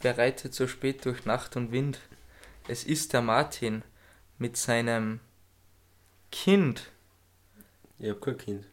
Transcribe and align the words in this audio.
Wer 0.00 0.16
reitet 0.16 0.54
so 0.54 0.68
spät 0.68 1.04
durch 1.04 1.24
Nacht 1.24 1.56
und 1.56 1.72
Wind? 1.72 1.98
Es 2.68 2.84
ist 2.84 3.12
der 3.12 3.20
Martin 3.20 3.82
mit 4.38 4.56
seinem 4.56 5.18
Kind. 6.30 6.92
Ich 7.98 8.08
hab 8.10 8.20
kein 8.20 8.38
Kind. 8.38 8.64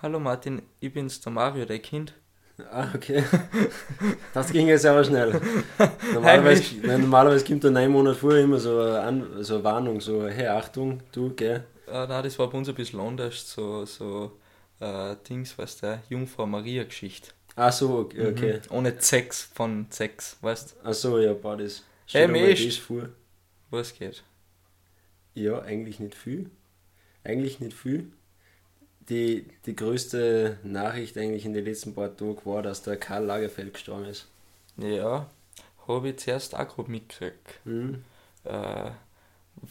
Hallo 0.00 0.18
Martin, 0.18 0.62
ich 0.80 0.92
bin's, 0.92 1.20
der 1.20 1.32
Mario, 1.32 1.64
dein 1.64 1.82
Kind. 1.82 2.14
Ah, 2.70 2.88
okay. 2.94 3.24
Das 4.34 4.52
ging 4.52 4.68
jetzt 4.68 4.86
aber 4.86 5.02
schnell. 5.02 5.40
Normalerweise, 6.14 6.76
nein, 6.82 7.00
normalerweise 7.00 7.44
kommt 7.44 7.64
da 7.64 7.70
neun 7.70 7.90
Monate 7.90 8.16
vorher 8.16 8.44
immer 8.44 8.58
so 8.58 8.78
eine, 8.78 9.00
An 9.00 9.42
so 9.42 9.54
eine 9.54 9.64
Warnung, 9.64 10.00
so, 10.00 10.28
hey, 10.28 10.46
Achtung, 10.46 11.00
du, 11.12 11.34
gell? 11.34 11.64
Äh, 11.88 12.06
nein, 12.06 12.22
das 12.22 12.38
war 12.38 12.48
bei 12.48 12.58
uns 12.58 12.68
ein 12.68 12.74
bisschen 12.74 13.00
anders, 13.00 13.50
so, 13.50 13.84
so 13.86 14.38
äh, 14.80 15.16
Dings, 15.28 15.58
weißt 15.58 15.82
du, 15.82 16.02
Jungfrau 16.08 16.46
Maria 16.46 16.84
Geschichte. 16.84 17.32
Ach 17.56 17.72
so, 17.72 17.98
okay. 17.98 18.26
okay. 18.26 18.60
Mhm. 18.68 18.76
Ohne 18.76 19.00
Sex 19.00 19.42
von 19.42 19.86
Sex, 19.90 20.36
weißt 20.40 20.72
du? 20.72 20.76
Ach 20.84 20.94
so, 20.94 21.18
ja, 21.18 21.32
boah, 21.34 21.56
das. 21.56 21.82
Hey, 22.06 22.28
Mist. 22.28 22.78
vor. 22.78 23.08
Was 23.70 23.94
geht? 23.94 24.22
Ja, 25.34 25.60
eigentlich 25.60 25.98
nicht 25.98 26.14
viel. 26.14 26.50
Eigentlich 27.24 27.60
nicht 27.60 27.76
viel. 27.76 28.12
Die, 29.08 29.46
die 29.66 29.74
größte 29.76 30.58
Nachricht 30.62 31.16
eigentlich 31.16 31.44
in 31.44 31.54
den 31.54 31.64
letzten 31.64 31.94
paar 31.94 32.16
Tagen 32.16 32.38
war, 32.44 32.62
dass 32.62 32.82
der 32.82 32.96
Karl 32.96 33.24
Lagerfeld 33.24 33.74
gestorben 33.74 34.04
ist. 34.06 34.28
Ja, 34.76 35.28
habe 35.88 36.08
ich 36.10 36.18
zuerst 36.18 36.54
auch 36.54 36.68
gerade 36.68 36.90
mitgekriegt. 36.90 37.60
Mhm. 37.64 38.04
Äh, 38.44 38.90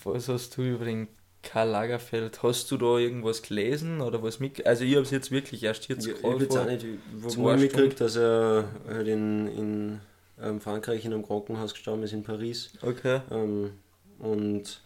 was 0.04 0.28
hast 0.28 0.58
du 0.58 0.64
über 0.64 0.86
den 0.86 1.08
Karl 1.44 1.70
Lagerfeld, 1.70 2.44
hast 2.44 2.70
du 2.72 2.78
da 2.78 2.98
irgendwas 2.98 3.42
gelesen 3.42 4.02
oder 4.02 4.22
was 4.22 4.40
mit? 4.40 4.66
Also 4.66 4.84
ich 4.84 4.94
habe 4.94 5.04
es 5.04 5.12
jetzt 5.12 5.32
wirklich 5.32 5.64
erst 5.64 5.88
jetzt 5.88 6.06
ja, 6.06 6.14
Ich 6.14 6.24
habe 6.24 6.44
jetzt 6.44 6.58
auch 6.58 6.66
nicht 6.66 6.86
wo 7.14 7.52
mitgekriegt, 7.52 8.00
dass 8.00 8.16
er 8.16 8.66
halt 8.88 9.08
in, 9.08 9.48
in 9.48 10.00
ähm, 10.42 10.62
Frankreich 10.62 11.06
in 11.06 11.14
einem 11.14 11.26
Krankenhaus 11.26 11.74
gestorben 11.74 12.04
ist, 12.04 12.14
in 12.14 12.24
Paris. 12.24 12.72
Okay. 12.82 13.22
Ähm, 13.32 13.72
und 14.20 14.82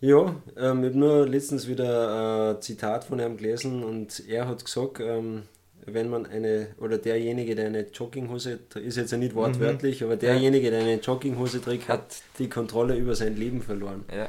ja, 0.00 0.34
ähm, 0.56 0.84
ich 0.84 0.90
habe 0.90 0.98
nur 0.98 1.28
letztens 1.28 1.68
wieder 1.68 2.54
ein 2.54 2.62
Zitat 2.62 3.04
von 3.04 3.20
ihm 3.20 3.36
gelesen 3.36 3.84
und 3.84 4.26
er 4.28 4.48
hat 4.48 4.64
gesagt, 4.64 5.00
ähm, 5.00 5.42
wenn 5.86 6.08
man 6.08 6.26
eine, 6.26 6.68
oder 6.78 6.98
derjenige, 6.98 7.54
der 7.54 7.66
eine 7.66 7.86
Jogginghose, 7.88 8.58
ist 8.74 8.96
jetzt 8.96 9.12
ja 9.12 9.18
nicht 9.18 9.34
wortwörtlich, 9.34 10.00
mhm. 10.00 10.06
aber 10.06 10.16
derjenige, 10.16 10.70
der 10.70 10.80
eine 10.80 10.94
Jogginghose 10.96 11.60
trägt, 11.60 11.88
hat 11.88 12.22
die 12.38 12.48
Kontrolle 12.48 12.96
über 12.96 13.14
sein 13.14 13.36
Leben 13.36 13.62
verloren. 13.62 14.04
Ja. 14.14 14.28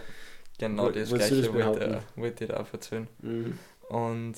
Genau, 0.57 0.89
das 0.89 1.11
Wolltest 1.11 1.31
gleiche 1.31 1.53
wollte, 1.53 2.01
wollte 2.15 2.43
ich 2.43 2.49
dir 2.49 2.59
auch 2.59 2.71
erzählen. 2.71 3.07
Mhm. 3.21 3.57
Und 3.89 4.35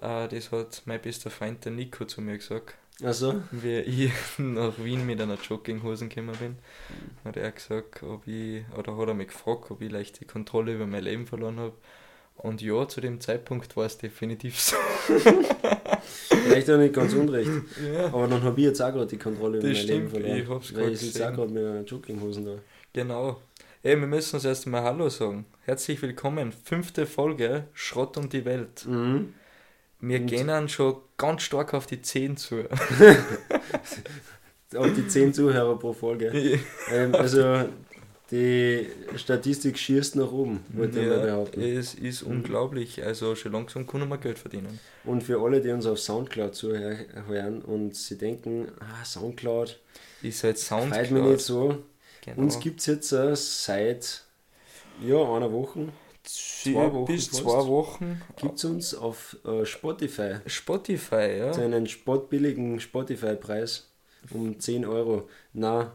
äh, 0.00 0.28
das 0.28 0.52
hat 0.52 0.82
mein 0.84 1.00
bester 1.00 1.30
Freund 1.30 1.64
der 1.64 1.72
Nico 1.72 2.04
zu 2.04 2.20
mir 2.20 2.36
gesagt. 2.36 2.74
Also? 3.02 3.42
Wie 3.52 3.78
ich 3.78 4.12
nach 4.38 4.76
Wien 4.78 5.06
mit 5.06 5.20
einer 5.20 5.36
Jogginghose 5.36 6.08
gekommen 6.08 6.36
bin, 6.38 6.56
hat 7.24 7.36
er 7.36 7.50
gesagt, 7.52 8.02
ob 8.02 8.26
ich, 8.26 8.64
oder 8.76 8.96
hat 8.96 9.08
er 9.08 9.14
mich 9.14 9.28
gefragt, 9.28 9.70
ob 9.70 9.80
ich 9.80 9.90
leicht 9.90 10.20
die 10.20 10.24
Kontrolle 10.24 10.74
über 10.74 10.86
mein 10.86 11.04
Leben 11.04 11.26
verloren 11.26 11.58
habe. 11.58 11.74
Und 12.36 12.62
ja, 12.62 12.86
zu 12.86 13.00
dem 13.00 13.20
Zeitpunkt 13.20 13.76
war 13.76 13.86
es 13.86 13.98
definitiv 13.98 14.60
so. 14.60 14.76
Vielleicht 16.28 16.70
auch 16.70 16.78
nicht 16.78 16.94
ganz 16.94 17.12
unrecht. 17.12 17.50
Ja. 17.92 18.06
Aber 18.06 18.26
dann 18.28 18.42
habe 18.42 18.60
ich 18.60 18.66
jetzt 18.66 18.80
auch 18.80 18.92
gerade 18.92 19.06
die 19.06 19.18
Kontrolle 19.18 19.58
über 19.58 19.68
das 19.68 19.76
mein 19.76 19.84
stimmt, 19.84 19.98
Leben 19.98 20.10
verloren. 20.10 20.38
Ich 20.38 20.48
hab's 20.48 20.74
weil 20.74 20.92
ich 20.92 21.00
sitze 21.00 21.28
auch 21.28 21.34
gerade 21.34 21.52
mit 21.52 21.64
einer 21.64 21.82
Jogginghosen 21.82 22.44
da. 22.44 22.54
Genau. 22.92 23.40
Ey, 23.84 23.98
wir 24.00 24.08
müssen 24.08 24.34
uns 24.34 24.44
erst 24.44 24.66
mal 24.66 24.82
Hallo 24.82 25.08
sagen. 25.08 25.46
Herzlich 25.64 26.02
willkommen. 26.02 26.50
Fünfte 26.50 27.06
Folge 27.06 27.68
Schrott 27.72 28.16
und 28.16 28.32
die 28.32 28.44
Welt. 28.44 28.84
Mhm. 28.84 29.34
Wir 30.00 30.18
und 30.18 30.26
gehen 30.26 30.48
dann 30.48 30.68
schon 30.68 30.96
ganz 31.16 31.42
stark 31.42 31.74
auf 31.74 31.86
die 31.86 32.02
10 32.02 32.36
zu. 32.36 32.64
auf 34.74 34.88
die 34.96 35.06
10 35.06 35.32
Zuhörer 35.32 35.78
pro 35.78 35.92
Folge. 35.92 36.58
ähm, 36.90 37.14
also 37.14 37.68
die 38.32 38.88
Statistik 39.14 39.78
schießt 39.78 40.16
nach 40.16 40.32
oben, 40.32 40.64
wollte 40.70 40.98
ja, 40.98 41.04
ich 41.04 41.10
mal 41.10 41.20
behaupten. 41.20 41.62
Es 41.62 41.94
ist 41.94 42.26
mhm. 42.26 42.32
unglaublich. 42.32 43.04
Also 43.04 43.36
schon 43.36 43.52
langsam 43.52 43.86
können 43.86 44.08
wir 44.08 44.18
Geld 44.18 44.40
verdienen. 44.40 44.80
Und 45.04 45.22
für 45.22 45.40
alle, 45.40 45.60
die 45.60 45.70
uns 45.70 45.86
auf 45.86 46.00
Soundcloud 46.00 46.52
zuhören 46.52 47.62
und 47.62 47.94
sie 47.94 48.18
denken, 48.18 48.72
ah, 48.80 49.04
Soundcloud. 49.04 49.78
Ist 50.22 50.42
halt 50.42 50.58
Soundcloud. 50.58 51.06
Freut 51.06 51.10
mich 51.12 51.22
nicht 51.22 51.40
so. 51.42 51.84
Genau. 52.34 52.42
Uns 52.42 52.60
gibt 52.60 52.80
es 52.80 52.86
jetzt 52.86 53.12
uh, 53.12 53.34
seit 53.34 54.24
ja, 55.02 55.16
einer 55.16 55.52
Woche. 55.52 55.88
Zwei 56.24 56.92
Wochen 56.92 57.04
bis 57.06 57.28
fast. 57.28 57.42
zwei 57.42 57.66
Wochen. 57.66 58.22
Gibt 58.36 58.56
es 58.56 58.64
uns 58.64 58.94
auf 58.94 59.36
uh, 59.44 59.64
Spotify. 59.64 60.36
Spotify, 60.46 61.38
ja. 61.38 61.52
Zu 61.52 61.62
einem 61.62 61.86
sportbilligen 61.86 62.80
Spotify-Preis 62.80 63.88
um 64.34 64.58
10 64.58 64.84
Euro. 64.84 65.28
Na, 65.54 65.92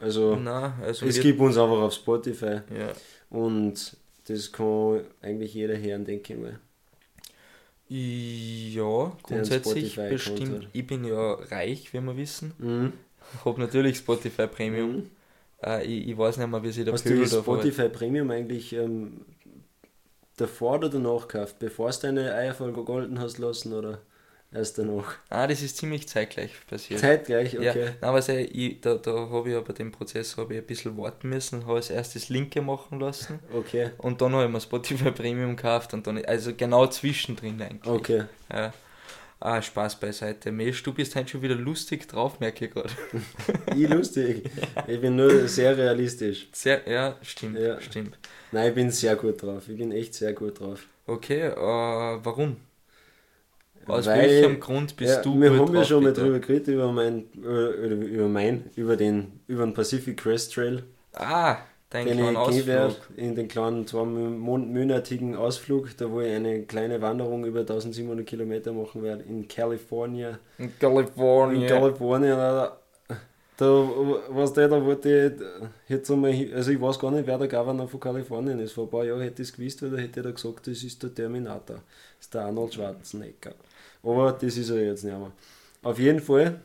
also, 0.00 0.36
Na, 0.36 0.78
also 0.82 1.06
es 1.06 1.20
gibt 1.20 1.40
uns 1.40 1.56
einfach 1.56 1.78
auf 1.78 1.94
Spotify. 1.94 2.60
Ja. 2.76 2.92
Und 3.30 3.96
das 4.26 4.52
kann 4.52 5.00
eigentlich 5.22 5.54
jeder 5.54 5.78
hören, 5.78 6.04
denke 6.04 6.34
ich 6.34 6.38
mal. 6.38 6.58
Ja, 7.88 9.16
grundsätzlich 9.22 9.96
bestimmt. 9.96 10.68
Ich 10.72 10.86
bin 10.86 11.04
ja 11.04 11.34
reich, 11.34 11.92
wie 11.92 12.00
wir 12.00 12.16
wissen. 12.16 12.52
Mhm. 12.58 12.92
Habe 13.44 13.60
natürlich 13.60 13.98
Spotify 13.98 14.46
Premium. 14.46 14.92
Mhm. 14.92 15.10
Äh, 15.64 15.84
ich, 15.84 16.08
ich 16.08 16.18
weiß 16.18 16.38
nicht 16.38 16.48
mehr, 16.48 16.62
wie 16.62 16.72
sie 16.72 16.84
der 16.84 16.94
Hast 16.94 17.04
du 17.04 17.26
Spotify 17.26 17.82
hat. 17.82 17.92
Premium 17.92 18.30
eigentlich 18.30 18.72
ähm, 18.72 19.24
davor 20.36 20.76
oder 20.76 20.88
danach 20.88 21.28
gekauft? 21.28 21.58
Bevor 21.58 21.90
du 21.90 21.98
deine 22.02 22.34
Eierfolge 22.34 22.80
gegolten 22.80 23.18
hast 23.18 23.38
lassen 23.38 23.72
oder 23.72 24.00
erst 24.52 24.78
danach? 24.78 25.14
Ah, 25.28 25.46
das 25.46 25.62
ist 25.62 25.76
ziemlich 25.76 26.08
zeitgleich 26.08 26.52
passiert. 26.68 27.00
Zeitgleich, 27.00 27.58
okay. 27.58 27.64
Ja, 27.64 27.74
nein, 28.00 28.14
also 28.14 28.32
ich, 28.32 28.80
da, 28.80 28.94
da 28.94 29.28
habe 29.30 29.50
ich 29.50 29.56
aber 29.56 29.72
den 29.72 29.92
Prozess 29.92 30.32
ich 30.32 30.38
ein 30.38 30.66
bisschen 30.66 30.96
warten 30.96 31.28
müssen, 31.28 31.66
habe 31.66 31.76
als 31.76 31.90
erstes 31.90 32.28
Linke 32.28 32.62
machen 32.62 33.00
lassen. 33.00 33.38
Okay. 33.52 33.90
Und 33.98 34.20
dann 34.20 34.32
habe 34.32 34.44
ich 34.44 34.50
mir 34.50 34.60
Spotify 34.60 35.10
Premium 35.10 35.56
gekauft 35.56 35.94
und 35.94 36.06
dann, 36.06 36.24
also 36.24 36.54
genau 36.54 36.86
zwischendrin 36.86 37.60
eigentlich. 37.60 37.92
Okay. 37.92 38.24
Ja. 38.52 38.72
Ah, 39.42 39.62
Spaß 39.62 39.98
beiseite. 39.98 40.52
Mesch, 40.52 40.82
du 40.82 40.92
bist 40.92 41.16
halt 41.16 41.30
schon 41.30 41.40
wieder 41.40 41.54
lustig 41.54 42.06
drauf, 42.06 42.40
merke 42.40 42.66
ich 42.66 42.72
gerade. 42.72 42.90
ich 43.74 43.88
lustig? 43.88 44.50
Ich 44.86 45.00
bin 45.00 45.16
nur 45.16 45.48
sehr 45.48 45.76
realistisch. 45.76 46.48
Sehr, 46.52 46.86
ja, 46.86 47.16
stimmt, 47.22 47.58
ja. 47.58 47.80
stimmt. 47.80 48.18
Nein, 48.52 48.68
ich 48.68 48.74
bin 48.74 48.90
sehr 48.90 49.16
gut 49.16 49.42
drauf. 49.42 49.66
Ich 49.66 49.78
bin 49.78 49.92
echt 49.92 50.12
sehr 50.12 50.34
gut 50.34 50.60
drauf. 50.60 50.86
Okay, 51.06 51.46
äh, 51.46 51.54
warum? 51.56 52.56
Aus 53.86 54.06
Weil, 54.06 54.28
welchem 54.28 54.60
Grund 54.60 54.94
bist 54.96 55.16
ja, 55.16 55.22
du 55.22 55.40
Wir 55.40 55.58
haben 55.58 55.74
ja 55.74 55.84
schon 55.84 56.04
mal 56.04 56.12
drüber 56.12 56.38
geredet, 56.38 56.68
über 56.68 56.92
mein, 56.92 57.24
über, 57.32 57.70
über 57.74 58.28
mein, 58.28 58.70
über 58.76 58.96
den, 58.96 59.40
über 59.46 59.64
den 59.64 59.72
Pacific 59.72 60.18
Crest 60.18 60.52
Trail. 60.52 60.84
Ah, 61.14 61.56
Dein 61.90 62.06
den 62.06 62.18
ich 62.20 62.36
Ausflug. 62.36 62.66
werde, 62.66 62.96
in 63.16 63.34
den 63.34 63.48
kleinen 63.48 63.84
zweimonatigen 63.84 65.34
Ausflug, 65.34 65.96
da 65.96 66.08
wo 66.08 66.20
ich 66.20 66.32
eine 66.32 66.62
kleine 66.62 67.02
Wanderung 67.02 67.44
über 67.44 67.60
1700 67.60 68.24
Kilometer 68.24 68.72
machen 68.72 69.02
werde 69.02 69.24
in 69.24 69.48
California. 69.48 70.38
In 70.58 70.78
Kalifornien. 70.78 71.62
In 71.62 71.68
Kalifornien, 71.68 72.36
da, 72.36 72.78
was 74.28 74.52
der, 74.52 74.68
da 74.68 74.84
wollte 74.84 75.36
ich 75.36 75.90
jetzt 75.90 76.08
einmal, 76.12 76.32
also 76.54 76.70
ich 76.70 76.80
weiß 76.80 76.96
gar 76.96 77.10
nicht, 77.10 77.26
wer 77.26 77.38
der 77.38 77.48
Governor 77.48 77.88
von 77.88 77.98
Kalifornien 77.98 78.60
ist. 78.60 78.72
Vor 78.72 78.84
ein 78.84 78.90
paar 78.90 79.04
Jahren 79.04 79.22
hätte 79.22 79.42
ich 79.42 79.48
es 79.48 79.56
gewusst, 79.56 79.82
weil 79.82 79.90
da 79.90 79.96
hätte 79.96 80.22
er 80.22 80.32
gesagt, 80.32 80.68
das 80.68 80.84
ist 80.84 81.02
der 81.02 81.12
Terminator. 81.12 81.76
Das 81.76 81.82
ist 82.20 82.34
der 82.34 82.42
Arnold 82.42 82.72
Schwarzenegger. 82.72 83.54
Aber 84.04 84.30
das 84.32 84.56
ist 84.56 84.70
er 84.70 84.84
jetzt 84.84 85.02
nicht 85.02 85.18
mehr. 85.18 85.32
Auf 85.82 85.98
jeden 85.98 86.20
Fall, 86.20 86.60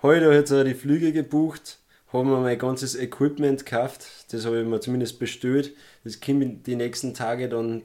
heute 0.00 0.32
hat 0.32 0.50
er 0.52 0.62
die 0.62 0.74
Flüge 0.74 1.12
gebucht 1.12 1.78
haben 2.18 2.30
wir 2.30 2.40
mein 2.40 2.58
ganzes 2.58 2.94
Equipment 2.94 3.64
gekauft. 3.64 4.06
Das 4.30 4.46
habe 4.46 4.60
ich 4.60 4.66
mir 4.66 4.80
zumindest 4.80 5.18
bestellt. 5.18 5.72
Das 6.04 6.20
kommt 6.20 6.66
die 6.66 6.76
nächsten 6.76 7.14
Tage 7.14 7.48
dann 7.48 7.82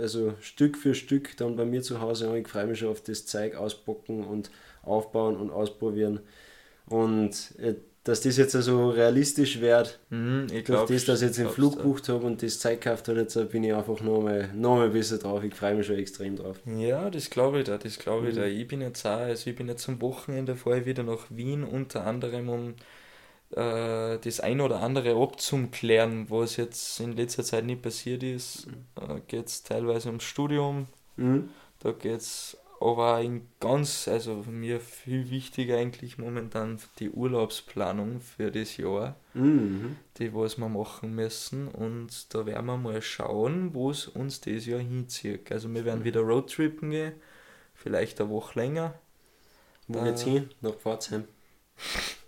also 0.00 0.34
Stück 0.40 0.76
für 0.76 0.94
Stück 0.94 1.36
dann 1.36 1.56
bei 1.56 1.64
mir 1.64 1.82
zu 1.82 2.00
Hause 2.00 2.30
und 2.30 2.36
ich 2.36 2.48
freue 2.48 2.66
mich 2.66 2.78
schon 2.78 2.88
auf 2.88 3.02
das 3.02 3.26
Zeug 3.26 3.54
auspacken 3.56 4.24
und 4.24 4.50
aufbauen 4.82 5.36
und 5.36 5.50
ausprobieren. 5.50 6.20
Und 6.88 7.54
äh, 7.58 7.74
dass 8.06 8.20
das 8.20 8.36
jetzt 8.36 8.54
also 8.54 8.90
realistisch 8.90 9.60
wird, 9.60 9.98
mhm, 10.10 10.46
ich 10.52 10.62
durch 10.64 10.88
das, 10.88 11.04
dass 11.06 11.22
ich 11.22 11.26
jetzt 11.26 11.38
den 11.38 11.48
Flug 11.48 11.78
gebucht 11.78 12.08
habe 12.08 12.24
und 12.24 12.40
das 12.40 12.60
Zeug 12.60 12.80
gekauft 12.80 13.08
habe, 13.08 13.18
jetzt 13.18 13.50
bin 13.50 13.64
ich 13.64 13.74
einfach 13.74 14.00
nochmal 14.00 14.48
noch 14.54 14.76
mal 14.76 14.90
besser 14.90 15.18
drauf. 15.18 15.42
Ich 15.42 15.54
freue 15.54 15.74
mich 15.74 15.86
schon 15.86 15.96
extrem 15.96 16.36
drauf. 16.36 16.60
Ja, 16.64 17.10
das 17.10 17.30
glaube 17.30 17.58
ich 17.58 17.64
da, 17.64 17.78
das 17.78 17.98
glaube 17.98 18.28
ich 18.28 18.36
mhm. 18.36 18.38
da. 18.38 18.46
Ich 18.46 18.68
bin 18.68 18.80
jetzt 18.80 19.04
auch, 19.04 19.18
also 19.18 19.50
ich 19.50 19.56
bin 19.56 19.66
jetzt 19.66 19.88
am 19.88 20.00
Wochenende 20.00 20.54
vorher 20.54 20.86
wieder 20.86 21.02
nach 21.02 21.26
Wien, 21.30 21.64
unter 21.64 22.06
anderem 22.06 22.48
um 22.48 22.74
äh, 23.50 24.18
das 24.18 24.40
ein 24.40 24.60
oder 24.60 24.80
andere 24.80 25.20
abzuklären, 25.20 26.30
was 26.30 26.56
jetzt 26.56 27.00
in 27.00 27.12
letzter 27.12 27.44
Zeit 27.44 27.64
nicht 27.64 27.82
passiert 27.82 28.22
ist. 28.22 28.66
Mhm. 28.66 28.84
Äh, 29.00 29.20
geht 29.26 29.46
es 29.46 29.62
teilweise 29.62 30.08
ums 30.08 30.24
Studium, 30.24 30.86
mhm. 31.16 31.50
da 31.80 31.92
geht 31.92 32.20
es 32.20 32.56
aber 32.78 33.22
in 33.22 33.48
ganz, 33.58 34.06
also 34.06 34.44
mir 34.46 34.80
viel 34.80 35.30
wichtiger 35.30 35.78
eigentlich 35.78 36.18
momentan 36.18 36.78
die 36.98 37.10
Urlaubsplanung 37.10 38.20
für 38.20 38.50
das 38.50 38.76
Jahr, 38.76 39.16
mhm. 39.32 39.96
die 40.18 40.34
was 40.34 40.58
wir 40.58 40.68
machen 40.68 41.14
müssen 41.14 41.68
und 41.68 42.34
da 42.34 42.44
werden 42.44 42.66
wir 42.66 42.76
mal 42.76 43.00
schauen, 43.00 43.72
wo 43.74 43.90
es 43.90 44.08
uns 44.08 44.40
das 44.40 44.66
Jahr 44.66 44.80
hinzieht. 44.80 45.50
Also 45.50 45.72
wir 45.72 45.84
werden 45.84 46.04
wieder 46.04 46.20
Roadtrippen 46.20 46.90
gehen, 46.90 47.14
vielleicht 47.74 48.20
eine 48.20 48.30
Woche 48.30 48.58
länger. 48.58 48.94
Wo 49.88 50.02
geht's 50.02 50.26
äh, 50.26 50.30
hin? 50.30 50.50
Nach 50.60 50.74
Pforzheim? 50.74 51.24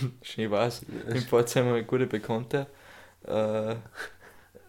Schön 0.22 0.50
war's. 0.50 0.82
In 1.08 1.20
Pforzheim 1.20 1.68
eine 1.68 1.84
gute 1.84 2.06
Bekannte. 2.06 2.66
Äh, 3.26 3.72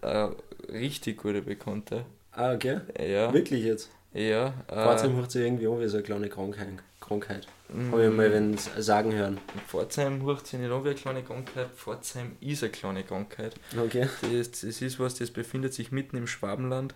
äh, 0.02 0.28
richtig 0.70 1.18
gute 1.18 1.42
Bekannte. 1.42 2.04
Ah, 2.32 2.52
okay. 2.52 2.80
Ja. 2.98 3.32
Wirklich 3.32 3.64
jetzt? 3.64 3.90
Ja. 4.12 4.54
Pforzheim 4.68 5.16
hört 5.16 5.30
sich 5.30 5.42
irgendwie 5.42 5.66
an 5.66 5.80
wie 5.80 5.88
so 5.88 5.96
eine 5.96 6.04
kleine 6.04 6.28
Krankheit. 6.28 6.68
Krankheit. 7.00 7.46
Habe 7.90 8.06
ich 8.06 8.12
mal 8.12 8.30
wenn 8.30 8.56
sagen 8.58 9.14
hören. 9.14 9.38
Pforzheim 9.66 10.24
hört 10.24 10.46
sich 10.46 10.60
nicht 10.60 10.70
an 10.70 10.84
wie 10.84 10.90
eine 10.90 10.98
kleine 10.98 11.22
Krankheit. 11.22 11.68
Pforzheim 11.74 12.36
ist 12.40 12.62
eine 12.62 12.72
kleine 12.72 13.02
Krankheit. 13.04 13.54
Okay. 13.76 14.08
Das, 14.20 14.50
das 14.50 14.82
ist 14.82 15.00
was, 15.00 15.14
das 15.14 15.30
befindet 15.30 15.72
sich 15.72 15.92
mitten 15.92 16.16
im 16.16 16.26
Schwabenland. 16.26 16.94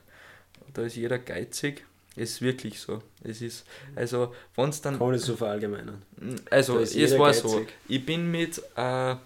Da 0.75 0.83
ist 0.83 0.97
jeder 0.97 1.19
geizig. 1.19 1.85
Es 2.17 2.33
ist 2.33 2.43
wirklich 2.43 2.81
so. 2.81 3.03
Es 3.23 3.43
ist, 3.43 3.67
also, 3.95 4.35
wenn 4.55 4.71
es 4.71 4.81
dann. 4.81 4.99
Kann 4.99 5.07
man 5.07 5.15
nicht 5.15 5.25
so 5.25 5.37
verallgemeinern. 5.37 6.03
Also, 6.51 6.79
es 6.79 6.97
war 7.19 7.29
geizig. 7.29 7.43
so. 7.43 7.67
Ich 7.89 8.05
bin 8.05 8.31
mit 8.31 8.63
äh, 8.75 9.17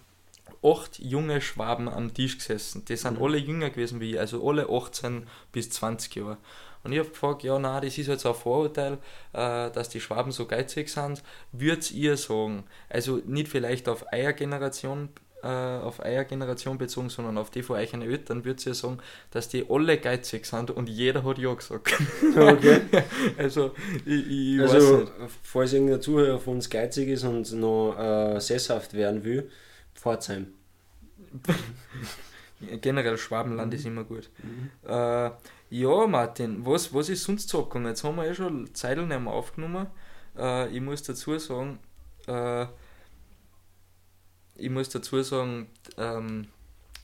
acht 0.63 0.99
junge 0.99 1.41
Schwaben 1.41 1.89
am 1.89 2.13
Tisch 2.13 2.39
gesessen. 2.39 2.85
Die 2.85 2.97
sind 2.97 3.19
mhm. 3.19 3.25
alle 3.25 3.39
jünger 3.39 3.71
gewesen 3.71 4.01
wie 4.01 4.13
ich, 4.13 4.21
also 4.21 4.47
alle 4.47 4.69
18 4.69 5.27
bis 5.53 5.71
20 5.71 6.15
Jahre. 6.17 6.39
Und 6.83 6.93
ich 6.93 6.99
habe 6.99 7.11
gefragt, 7.11 7.43
ja, 7.43 7.59
na, 7.59 7.81
das 7.81 7.99
ist 7.99 8.07
jetzt 8.07 8.25
ein 8.25 8.35
Vorurteil, 8.35 8.95
äh, 9.33 9.71
dass 9.71 9.91
die 9.91 10.01
Schwaben 10.01 10.33
so 10.33 10.47
geizig 10.47 10.89
sind. 10.89 11.23
Würdet 11.53 11.91
ihr 11.93 12.17
sagen, 12.17 12.65
also 12.89 13.21
nicht 13.27 13.49
vielleicht 13.49 13.89
auf 13.89 14.07
eure 14.13 14.35
Generation, 14.35 15.11
äh, 15.43 15.47
auf 15.47 16.01
eure 16.01 16.25
Generation 16.25 16.79
bezogen, 16.79 17.09
sondern 17.09 17.39
auf 17.39 17.51
die 17.51 17.63
von 17.63 17.77
euch 17.77 17.95
eine 17.95 18.05
Eltern, 18.05 18.45
würdet 18.45 18.67
ihr 18.67 18.75
sagen, 18.75 18.99
dass 19.31 19.49
die 19.49 19.67
alle 19.69 19.99
geizig 19.99 20.47
sind 20.47 20.71
und 20.71 20.89
jeder 20.89 21.25
hat 21.25 21.39
ja 21.39 21.53
gesagt. 21.55 21.95
Okay. 22.37 22.81
also, 23.39 23.75
ich, 24.05 24.57
ich 24.57 24.61
also, 24.61 25.09
falls 25.43 25.73
irgendein 25.73 26.03
Zuhörer 26.03 26.39
von 26.39 26.55
uns 26.55 26.69
geizig 26.69 27.09
ist 27.09 27.25
und 27.25 27.53
noch 27.53 27.97
äh, 27.99 28.41
sesshaft 28.41 28.95
werden 28.95 29.25
will, 29.25 29.51
Pforzheim. 29.95 30.49
Generell 32.81 33.17
Schwabenland 33.17 33.73
mhm. 33.73 33.79
ist 33.79 33.87
immer 33.87 34.05
gut. 34.05 34.29
Mhm. 34.43 34.71
Äh, 34.89 35.31
ja, 35.71 36.07
Martin, 36.07 36.67
was, 36.67 36.93
was 36.93 37.09
ist 37.09 37.23
sonst 37.23 37.49
so 37.49 37.61
abgegangen? 37.61 37.89
Jetzt 37.89 38.05
haben 38.05 38.17
wir 38.17 38.27
eh 38.27 38.35
schon 38.35 38.75
Zeitl 38.75 39.07
nicht 39.07 39.21
mehr 39.21 39.33
aufgenommen. 39.33 39.87
Äh, 40.37 40.69
ich 40.69 40.81
muss 40.81 41.03
dazu 41.03 41.39
sagen, 41.39 41.79
äh, 42.27 42.67
ich 44.61 44.71
muss 44.71 44.89
dazu 44.89 45.23
sagen, 45.23 45.69
ähm, 45.99 46.49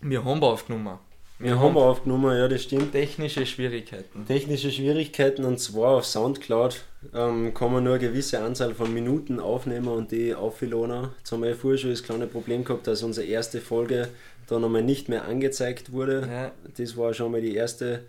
wir 0.01 0.25
haben 0.25 0.43
aufgenommen. 0.43 0.99
Wir, 1.39 1.51
wir 1.51 1.61
haben 1.61 1.77
aufgenommen, 1.77 2.37
ja, 2.37 2.49
das 2.49 2.63
stimmt. 2.63 2.93
Technische 2.93 3.45
Schwierigkeiten. 3.45 4.27
Technische 4.27 4.71
Schwierigkeiten 4.71 5.45
und 5.45 5.59
zwar 5.59 5.97
auf 5.97 6.07
Soundcloud 6.07 6.83
ähm, 7.15 7.53
kann 7.53 7.73
man 7.73 7.85
nur 7.85 7.95
eine 7.95 8.07
gewisse 8.07 8.41
Anzahl 8.41 8.75
von 8.75 8.93
Minuten 8.93 9.39
aufnehmen 9.39 9.89
und 9.89 10.13
die 10.13 10.35
haben 10.35 11.43
wir 11.43 11.49
ja 11.49 11.55
vorher 11.55 11.79
schon 11.79 11.91
das 11.91 12.03
kleine 12.03 12.27
Problem 12.27 12.65
gehabt, 12.65 12.87
dass 12.87 13.03
unsere 13.03 13.27
erste 13.27 13.61
Folge 13.61 14.09
dann 14.47 14.65
einmal 14.65 14.83
nicht 14.83 15.09
mehr 15.09 15.25
angezeigt 15.27 15.93
wurde. 15.93 16.27
Ja. 16.31 16.53
Das 16.77 16.97
war 16.97 17.13
schon 17.13 17.33
mal 17.33 17.41
die 17.41 17.55
erste 17.55 18.05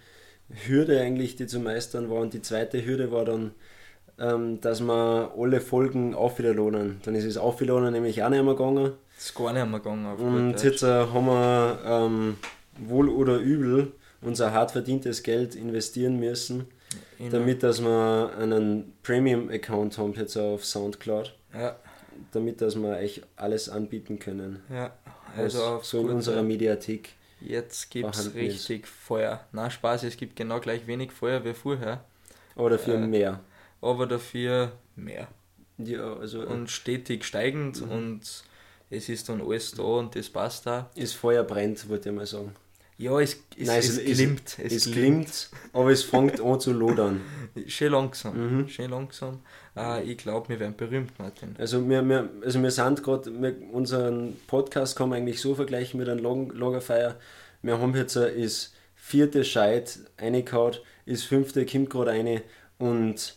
Hürde 0.49 1.01
eigentlich, 1.01 1.35
die 1.35 1.47
zu 1.47 1.59
meistern 1.59 2.09
war. 2.09 2.19
Und 2.21 2.33
die 2.33 2.41
zweite 2.41 2.85
Hürde 2.85 3.11
war 3.11 3.25
dann, 3.25 3.51
ähm, 4.19 4.61
dass 4.61 4.81
wir 4.81 5.33
alle 5.38 5.61
Folgen 5.61 6.15
aufladen. 6.15 7.01
Dann 7.03 7.15
ist 7.15 7.27
das 7.27 7.38
Aufladen 7.38 7.91
nämlich 7.91 8.23
auch 8.23 8.29
nicht 8.29 8.44
mehr 8.44 8.53
gegangen. 8.53 8.94
Das 9.17 9.25
ist 9.25 9.35
gar 9.35 9.51
nicht 9.51 9.65
mehr 9.65 9.79
gegangen. 9.79 10.15
und 10.15 10.63
jetzt 10.63 10.83
äh, 10.83 11.07
haben 11.07 11.25
wir 11.25 11.79
ähm, 11.83 12.37
wohl 12.77 13.09
oder 13.09 13.37
übel 13.37 13.91
unser 14.21 14.51
hart 14.51 14.71
verdientes 14.71 15.23
Geld 15.23 15.55
investieren 15.55 16.19
müssen, 16.19 16.67
genau. 17.17 17.31
damit 17.31 17.63
dass 17.63 17.81
wir 17.81 18.31
einen 18.37 18.93
Premium-Account 19.01 19.97
haben 19.97 20.13
jetzt 20.13 20.37
auf 20.37 20.65
Soundcloud. 20.65 21.35
Ja. 21.53 21.75
Damit 22.31 22.61
dass 22.61 22.75
wir 22.75 22.89
euch 22.89 23.21
alles 23.35 23.69
anbieten 23.69 24.19
können. 24.19 24.61
Ja, 24.69 24.93
also 25.35 25.79
so 25.81 26.01
in 26.01 26.09
unserer 26.09 26.43
Mediathek. 26.43 27.09
Jetzt 27.39 27.89
gibt 27.91 28.15
es 28.15 28.33
richtig 28.33 28.83
ist. 28.83 28.89
Feuer. 28.89 29.41
Na 29.51 29.69
Spaß, 29.69 30.03
es 30.03 30.17
gibt 30.17 30.35
genau 30.35 30.59
gleich 30.59 30.87
wenig 30.87 31.11
Feuer 31.11 31.43
wie 31.43 31.53
vorher. 31.53 32.03
Aber 32.55 32.71
dafür 32.71 32.95
äh, 32.95 33.07
mehr. 33.07 33.39
Aber 33.81 34.07
dafür 34.07 34.71
mehr. 34.95 35.27
Ja, 35.77 36.15
also. 36.15 36.41
Und 36.41 36.71
stetig 36.71 37.23
steigend 37.23 37.85
mhm. 37.85 37.91
und 37.91 38.43
es 38.89 39.09
ist 39.09 39.27
dann 39.29 39.41
alles 39.41 39.71
da 39.71 39.83
und 39.83 40.15
das 40.15 40.29
passt 40.29 40.65
da. 40.65 40.89
Das 40.95 41.13
Feuer 41.13 41.43
brennt, 41.43 41.87
würde 41.89 42.09
ich 42.09 42.15
mal 42.15 42.25
sagen. 42.25 42.53
Ja, 42.99 43.19
es, 43.19 43.37
es, 43.55 43.67
Nein, 43.67 43.79
es, 43.79 43.97
es 43.97 44.17
glimmt. 44.17 44.57
Es, 44.59 44.73
es 44.73 44.91
glimmt, 44.91 45.49
aber 45.71 45.91
es 45.91 46.03
fängt 46.03 46.41
an 46.41 46.59
zu 46.59 46.73
lodern. 46.73 47.21
Schön 47.67 47.91
langsam. 47.91 48.61
Mhm. 48.61 48.67
Schön 48.69 48.89
langsam. 48.89 49.41
Uh, 49.75 50.01
ich 50.03 50.17
glaube, 50.17 50.49
wir 50.49 50.59
werden 50.59 50.75
berühmt, 50.75 51.19
Martin. 51.19 51.55
Also 51.59 51.87
wir, 51.87 52.01
wir, 52.01 52.29
also 52.43 52.63
wir 52.63 52.71
sind 52.71 53.03
gerade, 53.03 53.55
unseren 53.71 54.35
Podcast 54.47 54.95
kann 54.95 55.09
man 55.09 55.19
eigentlich 55.19 55.39
so 55.39 55.53
vergleichen 55.53 55.99
mit 55.99 56.09
einem 56.09 56.23
Lagerfeuer. 56.23 57.15
Wir 57.61 57.77
haben 57.79 57.95
jetzt 57.95 58.15
das 58.15 58.73
vierte 58.95 59.43
Scheit 59.43 59.99
reingehauen, 60.17 60.77
das 61.05 61.21
fünfte 61.23 61.65
kommt 61.67 61.91
gerade 61.91 62.11
eine 62.11 62.41
und 62.79 63.35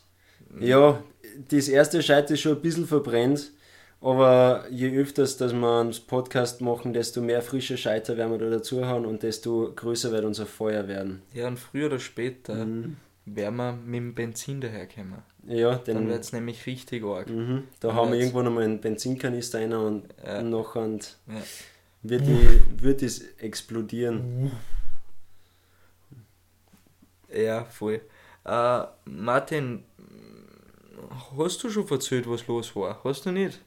ja, 0.59 1.03
das 1.49 1.69
erste 1.69 2.03
Scheit 2.03 2.31
ist 2.31 2.41
schon 2.41 2.57
ein 2.57 2.63
bisschen 2.63 2.87
verbrennt 2.87 3.53
aber 4.01 4.67
je 4.71 4.97
öfters, 4.97 5.37
dass 5.37 5.53
wir 5.53 5.81
einen 5.81 5.95
Podcast 6.07 6.61
machen, 6.63 6.93
desto 6.93 7.21
mehr 7.21 7.43
frische 7.43 7.77
Scheiter 7.77 8.17
werden 8.17 8.33
wir 8.33 8.39
da 8.39 8.49
dazu 8.49 8.87
haben 8.87 9.05
und 9.05 9.23
desto 9.23 9.73
größer 9.75 10.11
wird 10.11 10.25
unser 10.25 10.47
Feuer 10.47 10.89
werden. 10.89 11.23
Ja, 11.35 11.49
und 11.49 11.59
früher 11.59 11.87
oder 11.87 11.99
später 11.99 12.65
mhm. 12.65 12.97
werden 13.27 13.57
wir 13.57 13.73
mit 13.73 13.97
dem 13.97 14.15
Benzin 14.15 14.61
daherkommen. 14.61 15.23
Ja, 15.47 15.77
dann 15.77 16.09
wird 16.09 16.21
es 16.21 16.33
nämlich 16.33 16.65
richtig 16.67 17.05
arg. 17.05 17.29
Mhm. 17.29 17.65
Da 17.81 17.89
dann 17.89 17.97
haben 17.97 18.13
wir 18.13 18.19
irgendwann 18.19 18.47
einmal 18.47 18.65
einen 18.65 18.81
Benzinkanister 18.81 19.59
rein 19.59 19.73
und 19.75 20.05
ja. 20.25 20.43
nachher 20.43 20.83
und 20.83 21.19
ja. 21.27 21.43
wird, 22.03 22.27
die, 22.27 22.83
wird 22.83 23.03
es 23.03 23.21
explodieren. 23.39 24.51
Ja, 27.35 27.65
voll. 27.65 28.01
Uh, 28.47 28.85
Martin, 29.05 29.85
hast 31.37 31.63
du 31.63 31.71
schon 31.71 31.89
erzählt, 31.89 32.29
was 32.29 32.47
los 32.47 32.75
war? 32.75 32.99
Hast 33.05 33.27
du 33.27 33.31
nicht? 33.31 33.61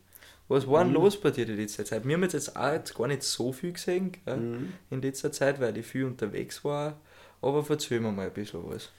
Was 0.54 0.68
war 0.68 0.84
denn 0.84 0.90
mhm. 0.90 1.00
los 1.00 1.20
bei 1.20 1.32
dir 1.32 1.50
in 1.50 1.58
letzter 1.58 1.84
Zeit? 1.84 2.06
Wir 2.06 2.14
haben 2.14 2.22
jetzt, 2.22 2.56
auch 2.56 2.72
jetzt 2.72 2.94
gar 2.94 3.08
nicht 3.08 3.24
so 3.24 3.52
viel 3.52 3.74
gesehen 3.74 4.12
mhm. 4.28 4.74
in 4.92 5.02
letzter 5.02 5.32
Zeit, 5.32 5.60
weil 5.60 5.76
ich 5.78 5.88
viel 5.88 6.06
unterwegs 6.06 6.64
war. 6.64 7.00
Aber 7.42 7.66
erzähl 7.68 8.00
mir 8.00 8.12
mal 8.12 8.28
ein 8.28 8.34
bisschen 8.34 8.62
was. 8.70 8.92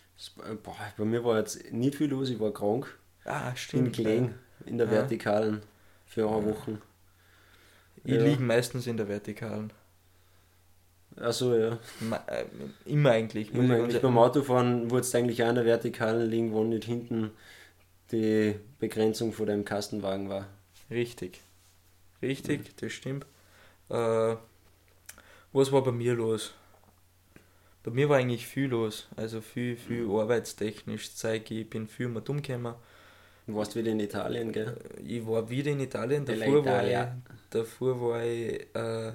Boah, 0.65 0.75
bei 0.99 1.05
mir 1.05 1.25
war 1.25 1.39
jetzt 1.39 1.73
nicht 1.73 1.95
viel 1.95 2.11
los, 2.11 2.29
ich 2.29 2.41
war 2.41 2.53
krank. 2.53 2.99
Ah, 3.25 3.55
stimmt. 3.55 3.87
Im 3.87 3.93
Kling, 3.93 4.35
in 4.67 4.79
der 4.79 4.89
ja. 4.89 4.95
Vertikalen, 4.95 5.62
für 6.06 6.29
eine 6.29 6.44
Woche. 6.44 6.79
Ich 8.03 8.15
ja. 8.15 8.23
liege 8.25 8.43
meistens 8.43 8.89
in 8.89 8.96
der 8.96 9.06
Vertikalen. 9.06 9.73
Achso, 11.17 11.55
ja. 11.55 11.79
Äh, 12.27 12.44
immer 12.84 13.11
eigentlich. 13.11 13.55
Immer 13.55 13.77
eigentlich. 13.77 14.03
Beim 14.03 14.19
Autofahren 14.19 14.91
wurde 14.91 15.03
es 15.03 15.15
eigentlich 15.15 15.41
auch 15.44 15.51
in 15.51 15.55
der 15.55 15.65
Vertikalen 15.65 16.29
liegen, 16.29 16.53
wo 16.53 16.65
nicht 16.65 16.84
hinten 16.84 17.31
die 18.11 18.56
Begrenzung 18.81 19.32
vor 19.32 19.46
dem 19.46 19.65
Kastenwagen 19.65 20.29
war. 20.29 20.49
Richtig. 20.91 21.41
Richtig, 22.22 22.60
mhm. 22.60 22.74
das 22.81 22.93
stimmt. 22.93 23.26
Äh, 23.88 24.36
was 25.53 25.72
war 25.72 25.82
bei 25.82 25.93
mir 25.93 26.14
los? 26.14 26.55
Bei 27.82 27.91
mir 27.91 28.08
war 28.08 28.17
eigentlich 28.17 28.46
viel 28.46 28.69
los. 28.69 29.08
Also 29.17 29.41
viel, 29.41 29.76
viel 29.76 30.05
mhm. 30.05 30.17
arbeitstechnisch 30.17 31.14
zeige 31.14 31.55
ich, 31.55 31.69
bin 31.69 31.86
viel 31.86 32.08
mehr 32.08 32.22
dumm 32.22 32.43
gekommen. 32.43 32.74
Du 33.46 33.55
warst 33.55 33.76
wieder 33.76 33.91
in 33.91 34.00
Italien, 34.00 34.53
gell? 34.53 34.76
Äh, 34.98 35.03
ich 35.03 35.26
war 35.26 35.48
wieder 35.50 35.70
in 35.70 35.81
Italien. 35.81 36.24
Davor 36.24 36.64
war 36.64 36.86
ich, 36.86 37.08
davor 37.50 38.00
war 38.00 38.24
ich, 38.24 38.74
äh, 38.74 39.12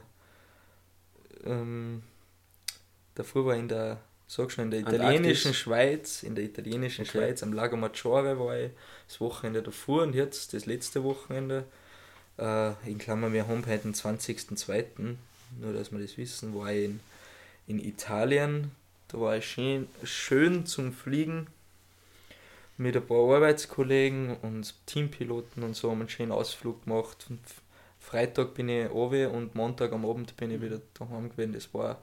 ähm, 1.46 2.04
davor 3.16 3.46
war 3.46 3.56
ich 3.56 3.60
in 3.62 3.68
der, 3.68 3.98
sag 4.30 4.52
schon, 4.52 4.66
in 4.66 4.72
der 4.72 4.80
italienischen. 4.82 5.54
Schweiz, 5.54 6.24
in 6.24 6.36
der 6.36 6.46
italienischen 6.46 7.02
okay. 7.02 7.18
Schweiz, 7.18 7.44
am 7.44 7.52
Lago 7.52 7.76
Maggiore 7.76 8.40
war 8.40 8.58
ich 8.58 8.72
das 9.08 9.20
Wochenende 9.20 9.64
davor 9.64 10.04
und 10.04 10.14
jetzt 10.14 10.54
das 10.54 10.68
letzte 10.68 11.04
Wochenende. 11.04 11.66
Äh, 12.38 12.74
in 12.90 13.00
Klammern, 13.00 13.34
wir 13.34 13.48
haben 13.48 13.66
heute 13.66 13.80
den 13.80 13.96
20.02., 13.96 15.16
nur 15.60 15.74
dass 15.74 15.92
wir 15.92 16.00
das 16.00 16.16
wissen, 16.18 16.56
war 16.56 16.72
ich 16.72 16.86
in, 16.86 17.00
in 17.68 17.80
Italien. 17.84 18.72
Da 19.08 19.20
war 19.20 19.36
ich 19.36 19.46
schön, 19.46 19.88
schön 20.04 20.68
zum 20.68 20.94
Fliegen 20.94 21.48
mit 22.78 22.96
ein 22.96 23.06
paar 23.06 23.36
Arbeitskollegen 23.36 24.38
und 24.38 24.76
Teampiloten 24.86 25.64
und 25.64 25.76
so 25.76 25.90
haben 25.90 26.02
einen 26.02 26.10
schönen 26.10 26.32
Ausflug 26.32 26.86
gemacht. 26.86 27.26
Freitag 28.00 28.54
bin 28.54 28.70
ich 28.70 28.92
oben 28.92 29.32
und 29.32 29.56
Montag 29.56 29.92
am 29.92 30.06
Abend 30.06 30.38
bin 30.38 30.52
ich 30.52 30.62
wieder 30.62 30.80
daheim 30.94 31.30
gewesen. 31.30 31.54
Das 31.54 31.74
war 31.74 32.00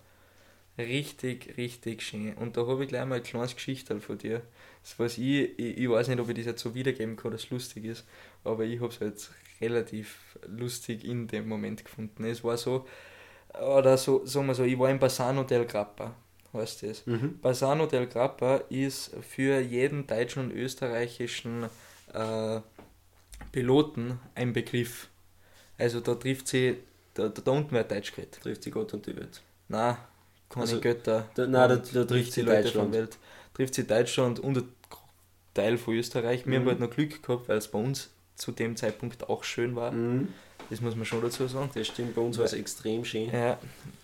richtig, 0.79 1.57
richtig 1.57 2.03
schön. 2.03 2.35
Und 2.35 2.57
da 2.57 2.67
habe 2.67 2.85
ich 2.85 2.89
gleich 2.89 3.07
mal 3.07 3.17
ein 3.17 3.23
kleines 3.23 3.55
Geschichte 3.55 4.01
von 4.01 4.19
dir. 4.19 4.43
Das 4.83 4.99
weiß 4.99 5.19
ich, 5.19 5.59
ich, 5.59 5.79
ich 5.79 5.89
weiß 5.89 6.09
nicht, 6.09 6.21
ob 6.21 6.29
ich 6.29 6.37
das 6.37 6.47
jetzt 6.47 6.63
so 6.63 6.75
wiedergeben 6.75 7.17
kann, 7.17 7.33
dass 7.33 7.45
es 7.45 7.51
lustig 7.51 7.85
ist, 7.85 8.07
aber 8.45 8.65
ich 8.65 8.81
habe 8.81 8.93
es 8.93 9.01
halt 9.01 9.31
relativ 9.61 10.39
lustig 10.47 11.05
in 11.05 11.27
dem 11.27 11.49
Moment 11.49 11.85
gefunden. 11.85 12.25
Es 12.25 12.45
war 12.45 12.57
so, 12.57 12.87
oder 13.55 13.97
so, 13.97 14.25
sagen 14.27 14.47
wir 14.47 14.55
so, 14.55 14.65
ich 14.65 14.79
war 14.79 14.91
im 14.91 14.99
Basan 14.99 15.39
Hotel 15.39 15.65
Grappa, 15.65 16.15
heißt 16.53 16.83
das. 16.83 17.07
Mhm. 17.07 17.39
Basan 17.41 17.81
Hotel 17.81 18.07
Grappa 18.07 18.59
ist 18.69 19.13
für 19.29 19.61
jeden 19.61 20.07
deutschen 20.07 20.45
und 20.45 20.53
österreichischen 20.53 21.65
äh, 22.13 22.61
Piloten 23.53 24.21
ein 24.35 24.53
Begriff. 24.53 25.09
Also 25.79 26.01
da 26.01 26.15
trifft 26.15 26.49
sie, 26.49 26.77
da, 27.15 27.29
da, 27.29 27.43
da 27.43 27.51
unten 27.51 27.73
wird 27.73 27.91
Deutsch 27.91 28.13
geredet. 28.13 28.39
Trifft 28.43 28.63
sie 28.63 28.71
Gott 28.71 28.93
und 28.95 29.07
die 29.07 29.17
Welt. 29.17 29.43
Nein, 29.69 29.97
keine 30.49 30.63
Also, 30.63 30.81
Götter. 30.81 31.29
da- 31.35 31.47
nein, 31.47 31.69
da- 31.69 31.77
da 31.77 32.05
trifft 32.05 32.33
sie 32.33 32.43
Deutschland. 32.45 32.93
Welt. 32.93 33.17
Trifft 33.55 33.75
sie 33.75 33.85
Deutschland 33.85 34.39
und 34.41 34.59
ein 34.59 34.69
Teil 35.55 35.79
von 35.79 35.95
Österreich. 35.95 36.45
Wir 36.47 36.59
Mhm. 36.61 36.63
haben 36.65 36.69
halt 36.71 36.81
noch 36.81 36.91
Glück 36.91 37.23
gehabt, 37.23 37.49
weil 37.49 37.59
es 37.59 37.69
bei 37.69 37.79
uns 37.79 38.11
zu 38.35 38.53
dem 38.53 38.77
Zeitpunkt 38.77 39.29
auch 39.29 39.43
schön 39.45 39.75
war. 39.77 39.93
Mhm. 39.93 40.29
Das 40.69 40.81
muss 40.81 40.97
man 40.97 41.05
schon 41.05 41.23
dazu 41.23 41.47
sagen. 41.47 41.71
Das 41.75 41.87
stimmt, 41.87 42.17
bei 42.17 42.21
uns 42.21 42.39
war 42.39 42.45
es 42.45 42.53
extrem 42.53 43.05
schön. 43.05 43.31
Ja, 43.31 43.57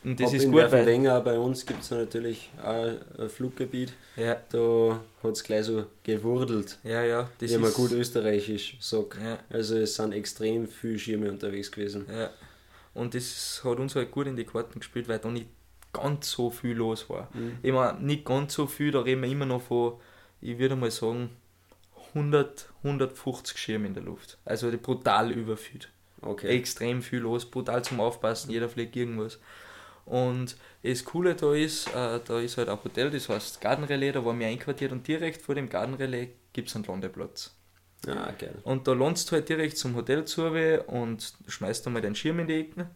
und 0.05 0.21
das 0.21 0.29
Ab 0.29 0.35
ist 0.37 0.45
gut, 0.51 0.71
weil. 0.71 0.85
länger 0.85 1.21
bei 1.21 1.37
uns 1.37 1.67
gibt 1.67 1.83
es 1.83 1.91
natürlich 1.91 2.51
auch 2.63 2.93
ein 3.19 3.29
Fluggebiet. 3.29 3.93
Ja, 4.17 4.37
Da 4.51 5.01
hat 5.25 5.33
es 5.33 5.43
gleich 5.43 5.65
so 5.65 5.87
gewurdelt, 6.05 6.79
ja, 6.85 7.03
ja. 7.03 7.29
Das 7.41 7.51
wie 7.51 7.59
man 7.59 7.73
gut 7.73 7.91
österreichisch 7.91 8.77
sagt. 8.81 9.19
Ja, 9.21 9.39
Also 9.51 9.77
es 9.77 9.97
sind 9.97 10.13
extrem 10.13 10.69
viele 10.69 10.99
Schirme 11.01 11.31
unterwegs 11.31 11.71
gewesen. 11.71 12.07
ja. 12.09 12.31
Und 12.95 13.15
das 13.15 13.61
hat 13.65 13.79
uns 13.79 13.97
halt 13.97 14.11
gut 14.13 14.27
in 14.29 14.37
die 14.37 14.45
Karten 14.45 14.79
gespielt, 14.79 15.09
weil 15.09 15.19
da 15.19 15.31
nicht 15.31 15.47
ganz 15.93 16.31
so 16.31 16.51
viel 16.51 16.75
los 16.75 17.09
war. 17.11 17.29
Mhm. 17.35 17.59
Immer 17.63 17.95
nicht 17.95 18.25
ganz 18.25 18.55
so 18.55 18.67
viel, 18.67 18.91
da 18.91 19.01
reden 19.01 19.23
wir 19.23 19.31
immer 19.31 19.47
noch 19.47 19.63
von, 19.63 19.95
ich 20.41 20.59
würde 20.59 20.77
mal 20.77 20.91
sagen, 20.91 21.31
100, 22.15 22.69
150 22.83 23.59
Schirme 23.59 23.87
in 23.87 23.95
der 23.95 24.03
Luft. 24.03 24.39
Also 24.45 24.71
brutal 24.71 25.31
überfüllt. 25.31 25.91
Okay. 26.21 26.49
Extrem 26.57 27.03
viel 27.03 27.21
los, 27.21 27.51
brutal 27.51 27.83
zum 27.83 28.01
Aufpassen, 28.01 28.51
jeder 28.51 28.69
fliegt 28.69 28.95
irgendwas. 28.97 29.39
Und 30.05 30.57
das 30.83 31.05
Coole 31.05 31.35
da 31.35 31.55
ist, 31.55 31.89
äh, 31.89 32.21
da 32.25 32.41
ist 32.41 32.59
halt 32.59 32.69
ein 32.69 32.79
Hotel, 32.83 33.11
das 33.11 33.29
heißt 33.29 33.61
Gartenrelais, 33.61 34.13
da 34.13 34.25
waren 34.25 34.39
wir 34.39 34.47
einquartiert 34.47 34.93
und 34.93 35.07
direkt 35.07 35.43
vor 35.43 35.55
dem 35.55 35.69
Gartenrelais 35.69 36.29
gibt 36.53 36.69
es 36.69 36.75
einen 36.75 36.85
Landeplatz. 36.85 37.55
Ah, 38.07 38.33
geil. 38.37 38.57
Und 38.65 38.89
da 38.89 38.95
landest 38.95 39.31
du 39.31 39.37
halt 39.37 39.49
direkt 39.49 39.79
zum 39.79 39.95
Hotel 39.95 40.25
zu 40.25 40.45
und 40.87 41.35
schmeißt 41.47 41.87
einmal 41.87 42.03
deinen 42.03 42.17
Schirm 42.17 42.41
in 42.41 42.47
die 42.49 42.55
Ecken. 42.55 42.87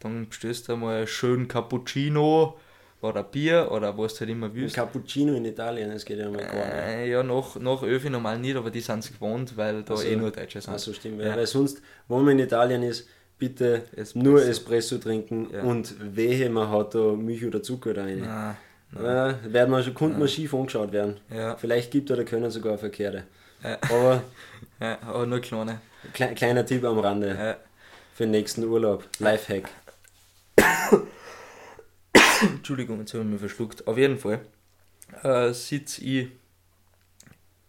Dann 0.00 0.28
bestellst 0.28 0.68
du 0.68 0.72
einmal 0.72 1.06
schön 1.06 1.46
Cappuccino 1.48 2.56
oder 3.02 3.22
Bier 3.22 3.68
oder 3.70 3.96
was 3.96 4.14
du 4.14 4.20
halt 4.20 4.30
immer 4.30 4.46
Ein 4.46 4.54
willst. 4.54 4.74
Cappuccino 4.74 5.34
in 5.34 5.44
Italien, 5.44 5.90
das 5.90 6.04
geht 6.04 6.18
ja 6.18 6.28
mal 6.30 6.38
gar 6.42 6.52
nicht. 6.54 6.64
Äh, 6.64 7.10
ja, 7.10 7.22
nach, 7.22 7.56
nach 7.56 7.82
Öfi 7.82 8.10
normal 8.10 8.38
nicht, 8.38 8.56
aber 8.56 8.70
die 8.70 8.80
sind 8.80 8.98
es 9.00 9.12
gewohnt, 9.12 9.56
weil 9.56 9.82
da 9.82 9.94
Ach 9.94 9.98
so. 9.98 10.06
eh 10.08 10.16
nur 10.16 10.30
Deutsche 10.30 10.60
sind. 10.60 10.74
Ah, 10.74 10.78
so 10.78 10.92
stimmt. 10.92 11.20
Ja. 11.22 11.34
Weil 11.36 11.46
sonst, 11.46 11.80
wenn 12.08 12.18
man 12.24 12.38
in 12.38 12.40
Italien 12.40 12.82
ist, 12.82 13.08
bitte 13.38 13.84
Espresso. 13.96 14.18
nur 14.18 14.42
Espresso 14.42 14.98
trinken 14.98 15.48
Ja. 15.52 15.62
und 15.62 15.94
wehe, 16.14 16.50
man 16.50 16.68
hat 16.70 16.94
da 16.94 17.12
Milch 17.12 17.44
oder 17.46 17.62
Zucker 17.62 17.96
rein. 17.96 18.18
Nein, 18.20 18.56
Ja, 19.02 19.34
werden 19.44 19.70
wir 19.70 19.82
schon, 19.82 20.18
man 20.18 20.28
schief 20.28 20.52
angeschaut 20.52 20.92
werden. 20.92 21.20
ja, 21.34 21.56
Vielleicht 21.56 21.90
gibt 21.90 22.10
oder 22.10 22.24
können 22.24 22.50
sogar 22.50 22.76
Verkehre. 22.76 23.24
Ja. 23.62 23.78
Aber 23.88 24.22
ja, 24.80 24.98
aber 25.06 25.24
nur 25.26 25.40
kleine. 25.40 25.80
kle 26.12 26.34
kleiner 26.34 26.66
Tipp 26.66 26.84
am 26.84 26.98
Rande 26.98 27.56
für 28.14 28.24
den 28.24 28.32
nächsten 28.32 28.64
Urlaub. 28.64 29.04
Lifehack. 29.20 29.70
Entschuldigung, 32.42 33.00
jetzt 33.00 33.14
habe 33.14 33.24
ich 33.24 33.30
mich 33.30 33.40
verschluckt. 33.40 33.86
Auf 33.86 33.98
jeden 33.98 34.18
Fall 34.18 34.46
äh, 35.22 35.52
sitze 35.52 36.02
ich 36.02 36.28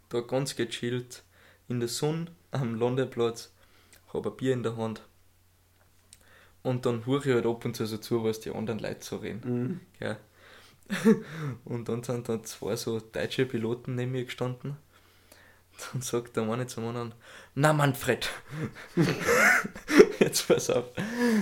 da 0.09 0.21
ganz 0.21 0.55
gechillt 0.55 1.23
in 1.67 1.79
der 1.79 1.89
Sonne 1.89 2.27
am 2.51 2.75
Landeplatz, 2.75 3.51
habe 4.13 4.29
ein 4.29 4.37
Bier 4.37 4.53
in 4.53 4.63
der 4.63 4.77
Hand 4.77 5.01
und 6.63 6.85
dann 6.85 7.05
höre 7.05 7.25
ich 7.25 7.33
halt 7.33 7.45
ab 7.45 7.65
und 7.65 7.75
zu 7.75 7.85
so 7.85 7.97
zu, 7.97 8.23
was 8.23 8.39
die 8.39 8.51
anderen 8.51 8.79
Leute 8.79 9.03
so 9.03 9.17
reden. 9.17 9.41
Mhm. 9.43 9.79
Gell? 9.99 10.17
Und 11.65 11.87
dann 11.87 12.03
sind 12.03 12.27
dann 12.27 12.43
zwei 12.43 12.75
so 12.75 12.99
deutsche 12.99 13.45
Piloten 13.45 13.95
neben 13.95 14.11
mir 14.11 14.25
gestanden. 14.25 14.75
Dann 15.93 16.01
sagt 16.01 16.35
der 16.35 16.43
eine 16.43 16.67
zum 16.67 16.85
anderen, 16.85 17.13
na 17.55 17.71
Manfred, 17.71 18.29
jetzt 20.25 20.47
pass 20.47 20.69
auf, 20.69 20.85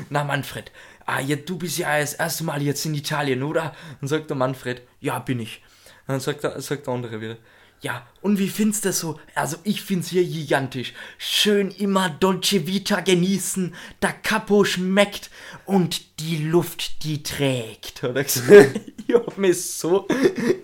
na 0.10 0.24
Manfred, 0.24 0.72
ah, 1.06 1.20
ja, 1.20 1.36
du 1.36 1.58
bist 1.58 1.78
ja 1.78 2.00
das 2.00 2.14
erste 2.14 2.44
Mal 2.46 2.62
jetzt 2.62 2.86
in 2.86 2.94
Italien, 2.94 3.44
oder? 3.44 3.76
Dann 4.00 4.08
sagt 4.08 4.30
der 4.30 4.38
Manfred, 4.38 4.82
ja, 5.02 5.20
bin 5.20 5.40
ich. 5.40 5.62
Dann 6.08 6.20
sagt 6.20 6.44
der, 6.44 6.60
sagt 6.62 6.88
der 6.88 6.94
andere 6.94 7.22
wieder, 7.22 7.38
ja, 7.82 8.06
und 8.22 8.40
wie 8.40 8.50
findest 8.50 8.84
du 8.84 8.90
das 8.90 9.00
so? 9.00 9.20
Also 9.36 9.58
ich 9.64 9.82
find's 9.82 10.10
hier 10.10 10.26
gigantisch. 10.26 10.94
Schön 11.18 11.72
immer 11.72 12.10
Dolce 12.10 12.68
Vita 12.68 13.00
genießen, 13.00 13.74
der 14.02 14.12
Capo 14.12 14.66
schmeckt 14.66 15.30
und 15.66 16.09
die 16.20 16.38
Luft, 16.38 17.04
die 17.04 17.24
trägt. 17.24 18.04
Hat 18.04 18.16
er 18.16 18.24
gesagt. 18.24 18.82
ich 19.08 19.16
hab 19.16 19.38
mich 19.38 19.62
so, 19.64 20.08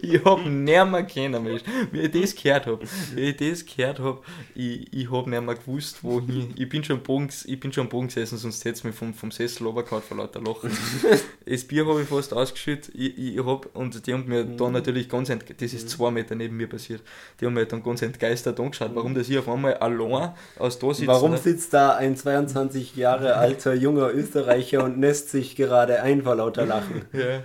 ich 0.01 0.23
hab 0.23 0.45
nimmer 0.45 1.03
kennen, 1.03 1.43
Mensch. 1.43 1.63
Wie 1.91 2.01
ich 2.01 2.11
das 2.11 2.35
gehört 2.35 2.67
hab, 2.67 2.81
wie 3.13 3.21
ich 3.21 3.37
das 3.37 3.65
gehört 3.65 3.99
hab, 3.99 4.23
ich, 4.53 4.91
ich 4.91 5.11
hab 5.11 5.27
nimmer 5.27 5.55
gewusst, 5.55 6.03
wohin. 6.03 6.53
Ich 6.57 6.67
bin 6.67 6.83
schon 6.83 6.97
am 6.97 7.03
Boden, 7.03 7.29
ich 7.45 7.59
bin 7.59 7.71
schon 7.71 7.83
am 7.85 7.89
Boden 7.89 8.07
gesessen, 8.07 8.37
sonst 8.37 8.65
hätt's 8.65 8.83
mich 8.83 8.95
vom, 8.95 9.13
vom 9.13 9.31
Sessel 9.31 9.65
runtergehauen 9.65 10.03
vor 10.03 10.17
lauter 10.17 10.41
Lachen. 10.41 10.71
das 11.45 11.63
Bier 11.63 11.85
habe 11.85 12.01
ich 12.01 12.07
fast 12.07 12.33
ausgeschüttet, 12.33 12.93
ich, 12.93 13.17
ich 13.17 13.45
hab, 13.45 13.73
und 13.75 14.05
die 14.05 14.13
haben 14.13 14.27
mir 14.27 14.43
dann 14.43 14.73
natürlich 14.73 15.09
ganz, 15.09 15.29
ent, 15.29 15.45
das 15.59 15.73
ist 15.73 15.89
zwei 15.89 16.11
Meter 16.11 16.35
neben 16.35 16.57
mir 16.57 16.67
passiert, 16.67 17.01
die 17.39 17.45
haben 17.45 17.53
mir 17.53 17.65
dann 17.65 17.81
ganz 17.81 18.01
entgeistert 18.01 18.59
angeschaut, 18.59 18.91
warum 18.93 19.15
das 19.15 19.29
ich 19.29 19.37
auf 19.37 19.47
einmal 19.47 19.75
allein 19.75 20.33
aus 20.59 20.79
da 20.79 20.93
sitze. 20.93 21.07
Warum 21.07 21.37
sitzt 21.37 21.73
da 21.73 21.95
ein 21.95 22.15
22 22.15 22.95
Jahre 22.95 23.35
alter 23.35 23.73
junger 23.73 24.13
Österreicher 24.13 24.83
und 24.83 24.99
lässt 24.99 25.29
sich 25.29 25.44
gerade 25.53 26.01
ein 26.01 26.23
vor 26.23 26.35
lauter 26.35 26.65
Lachen? 26.65 27.05
Ja, 27.13 27.43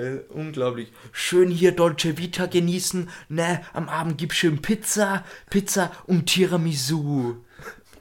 äh, 0.00 0.20
unglaublich. 0.28 0.92
Schön 1.12 1.50
hier 1.50 1.72
Dolce 1.72 2.18
Vita 2.18 2.46
genießen, 2.46 3.08
ne, 3.28 3.60
am 3.72 3.88
Abend 3.88 4.18
gibt's 4.18 4.36
schön 4.36 4.60
Pizza, 4.62 5.24
Pizza 5.50 5.92
und 6.06 6.26
Tiramisu. 6.26 7.36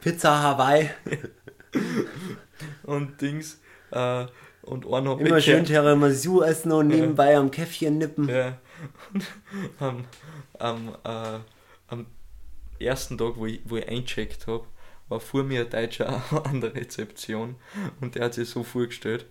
Pizza 0.02 0.42
Hawaii, 0.42 0.90
Und 2.84 3.22
Dings, 3.22 3.60
äh, 3.92 4.26
und 4.64 4.86
hab 4.86 5.20
immer 5.20 5.38
ich 5.38 5.46
schön 5.46 5.66
Tiramisu 5.66 6.42
essen 6.42 6.72
und 6.72 6.88
nebenbei 6.88 7.38
am 7.38 7.52
Käffchen 7.52 7.98
nippen. 7.98 8.30
Ja. 8.30 8.58
Und 9.14 9.26
am, 9.80 10.06
am, 10.60 10.96
äh, 11.04 11.40
am 11.88 12.06
ersten 12.80 13.18
Tag, 13.18 13.34
wo 13.36 13.46
ich, 13.46 13.62
wo 13.66 13.78
ich 13.78 13.88
eincheckt 13.88 14.48
habe, 14.48 14.66
war 15.08 15.20
vor 15.20 15.44
mir 15.44 15.62
ein 15.62 15.70
Deutscher 15.70 16.22
an 16.46 16.62
der 16.62 16.74
Rezeption 16.74 17.56
und 18.02 18.16
der 18.16 18.26
hat 18.26 18.34
sich 18.34 18.50
so 18.50 18.64
vorgestellt. 18.64 19.28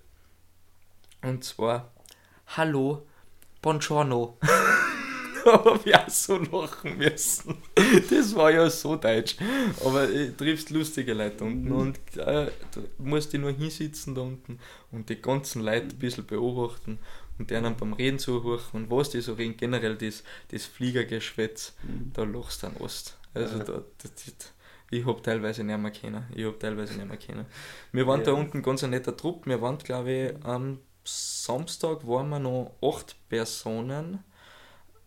Und 1.24 1.44
zwar, 1.44 1.92
hallo, 2.48 3.06
buongiorno. 3.62 4.38
da 5.44 5.64
habe 5.64 5.80
ich 5.84 5.94
auch 5.96 6.08
so 6.08 6.36
lachen 6.38 6.98
müssen. 6.98 7.56
Das 8.10 8.34
war 8.34 8.50
ja 8.50 8.68
so 8.70 8.96
deutsch. 8.96 9.36
Aber 9.84 10.08
äh, 10.10 10.30
triffst 10.32 10.70
lustige 10.70 11.14
Leute 11.14 11.44
unten 11.44 11.72
und 11.72 11.98
äh, 12.16 12.50
du 12.72 12.82
musst 12.98 13.32
dich 13.32 13.40
nur 13.40 13.52
hinsitzen 13.52 14.14
da 14.14 14.22
unten 14.22 14.58
und 14.90 15.08
die 15.08 15.20
ganzen 15.20 15.62
Leute 15.62 15.88
ein 15.94 15.98
bisschen 15.98 16.26
beobachten 16.26 16.98
und 17.38 17.50
denen 17.50 17.76
beim 17.76 17.94
Reden 17.94 18.18
zuhören 18.18 18.60
und 18.72 18.90
was 18.90 19.10
die 19.10 19.20
so 19.20 19.34
reden, 19.34 19.56
generell 19.56 19.96
das, 19.96 20.22
das 20.50 20.64
Fliegergeschwätz, 20.66 21.74
da 22.12 22.22
lachst 22.24 22.62
du 22.62 22.68
an 22.68 22.76
Ost. 22.78 23.18
Also 23.34 23.58
Ja. 23.58 23.64
da, 23.64 23.82
das, 23.98 24.14
das, 24.14 24.52
ich 24.90 25.04
hab 25.04 25.22
teilweise 25.24 25.64
nicht 25.64 25.76
mehr 25.78 25.90
kennen. 25.90 26.24
Ich 26.34 26.44
hab 26.44 26.60
teilweise 26.60 26.94
nicht 26.94 27.08
mehr 27.08 27.16
kennen. 27.16 27.46
Wir 27.90 28.06
waren 28.06 28.22
da 28.22 28.30
Ja. 28.30 28.36
unten 28.36 28.62
ganz 28.62 28.84
ein 28.84 28.90
netter 28.90 29.16
Trupp. 29.16 29.46
Wir 29.46 29.60
waren, 29.60 29.78
glaube 29.78 30.12
ich, 30.12 30.44
am 30.44 30.78
Samstag 31.04 32.06
waren 32.06 32.28
wir 32.30 32.38
noch 32.38 32.72
acht 32.82 33.16
Personen. 33.28 34.24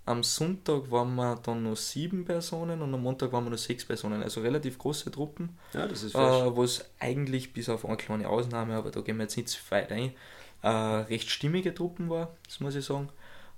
Am 0.05 0.23
Sonntag 0.23 0.89
waren 0.89 1.15
wir 1.15 1.35
dann 1.43 1.63
noch 1.63 1.75
sieben 1.75 2.23
Personen 2.23 2.81
und 2.81 2.93
am 2.93 3.01
Montag 3.01 3.33
waren 3.33 3.43
wir 3.43 3.49
noch 3.49 3.57
sechs 3.57 3.83
Personen. 3.83 4.23
Also 4.23 4.41
relativ 4.41 4.77
große 4.77 5.11
Truppen. 5.11 5.57
Ja, 5.73 5.85
das 5.85 6.03
ist. 6.03 6.15
Äh, 6.15 6.17
was 6.17 6.85
eigentlich 6.99 7.51
bis 7.51 7.67
auf 7.67 7.83
eine 7.85 7.97
kleine 7.97 8.29
Ausnahme, 8.29 8.75
aber 8.75 8.91
da 8.91 9.01
gehen 9.01 9.17
wir 9.17 9.23
jetzt 9.23 9.35
nicht 9.35 9.49
zu 9.49 9.59
weit 9.69 9.91
ein, 9.91 10.13
äh, 10.61 10.69
recht 10.69 11.29
stimmige 11.29 11.73
Truppen 11.73 12.09
war, 12.09 12.35
das 12.45 12.61
muss 12.61 12.75
ich 12.75 12.85
sagen. 12.85 13.09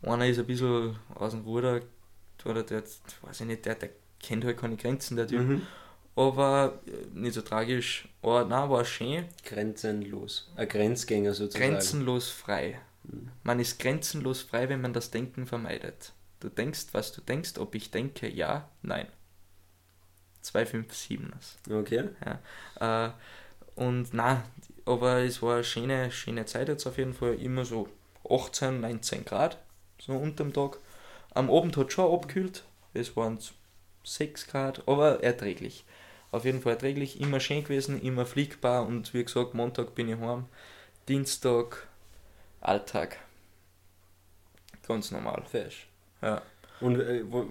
Einer 0.02 0.28
ist 0.28 0.40
ein 0.40 0.48
bisschen 0.48 0.96
aus 1.14 1.32
dem 1.32 1.44
Ruder, 1.44 1.82
oder 2.46 2.64
der, 2.64 2.84
weiß 3.22 3.42
ich 3.42 3.48
nicht, 3.48 3.66
der, 3.66 3.76
der 3.76 3.90
kennt 4.20 4.46
halt 4.46 4.58
keine 4.58 4.78
Grenzen, 4.78 5.18
der 5.18 5.28
Typ. 5.28 5.42
Mhm. 5.42 5.62
Aber 6.16 6.80
äh, 6.86 7.18
nicht 7.18 7.34
so 7.34 7.42
tragisch. 7.42 8.08
Aber 8.22 8.46
nein, 8.46 8.70
war 8.70 8.86
schön. 8.86 9.26
Grenzenlos. 9.46 10.52
Ein 10.56 10.68
Grenzgänger 10.68 11.34
sozusagen. 11.34 11.72
Grenzenlos 11.72 12.30
frei. 12.30 12.80
Man 13.44 13.60
ist 13.60 13.80
grenzenlos 13.80 14.42
frei, 14.42 14.70
wenn 14.70 14.82
man 14.82 14.94
das 14.94 15.12
Denken 15.12 15.48
vermeidet. 15.48 16.14
Du 16.40 16.50
denkst, 16.50 16.88
was 16.92 17.12
du 17.12 17.22
denkst, 17.22 17.58
ob 17.58 17.76
ich 17.76 17.92
denke, 17.92 18.30
ja, 18.30 18.70
nein. 18.82 19.08
257 20.42 21.20
das. 21.32 21.58
Okay. 21.70 22.10
Ja. 22.80 23.08
Äh, 23.08 23.12
und 23.76 24.14
na, 24.14 24.44
aber 24.86 25.20
es 25.20 25.42
war 25.42 25.56
eine 25.56 25.64
schöne, 25.64 26.12
schöne 26.12 26.46
Zeit 26.46 26.68
jetzt 26.68 26.86
auf 26.86 26.98
jeden 26.98 27.14
Fall. 27.14 27.36
Immer 27.36 27.66
so 27.66 27.88
18, 28.30 28.82
19 28.82 29.26
Grad, 29.26 29.58
so 30.00 30.14
unterm 30.14 30.54
Tag. 30.54 30.78
Am 31.32 31.50
Abend 31.52 31.78
hat 31.78 31.94
schon 31.94 32.14
abgekühlt. 32.14 32.64
Es 32.94 33.16
waren 33.16 33.38
6 34.04 34.48
Grad, 34.48 34.88
aber 34.88 35.24
erträglich. 35.24 35.86
Auf 36.32 36.46
jeden 36.46 36.62
Fall 36.62 36.74
erträglich, 36.74 37.20
immer 37.20 37.40
schön 37.40 37.64
gewesen, 37.64 38.02
immer 38.02 38.26
fliegbar 38.26 38.86
und 38.86 39.14
wie 39.14 39.24
gesagt, 39.24 39.54
Montag 39.56 39.96
bin 39.96 40.10
ich 40.10 40.20
heim. 40.20 40.46
Dienstag, 41.08 41.88
Alltag. 42.62 43.18
Ganz 44.88 45.12
normal. 45.12 45.44
Fesch. 45.50 45.88
Ja. 46.22 46.42
Und 46.82 47.00
äh, 47.00 47.24
wo, 47.30 47.46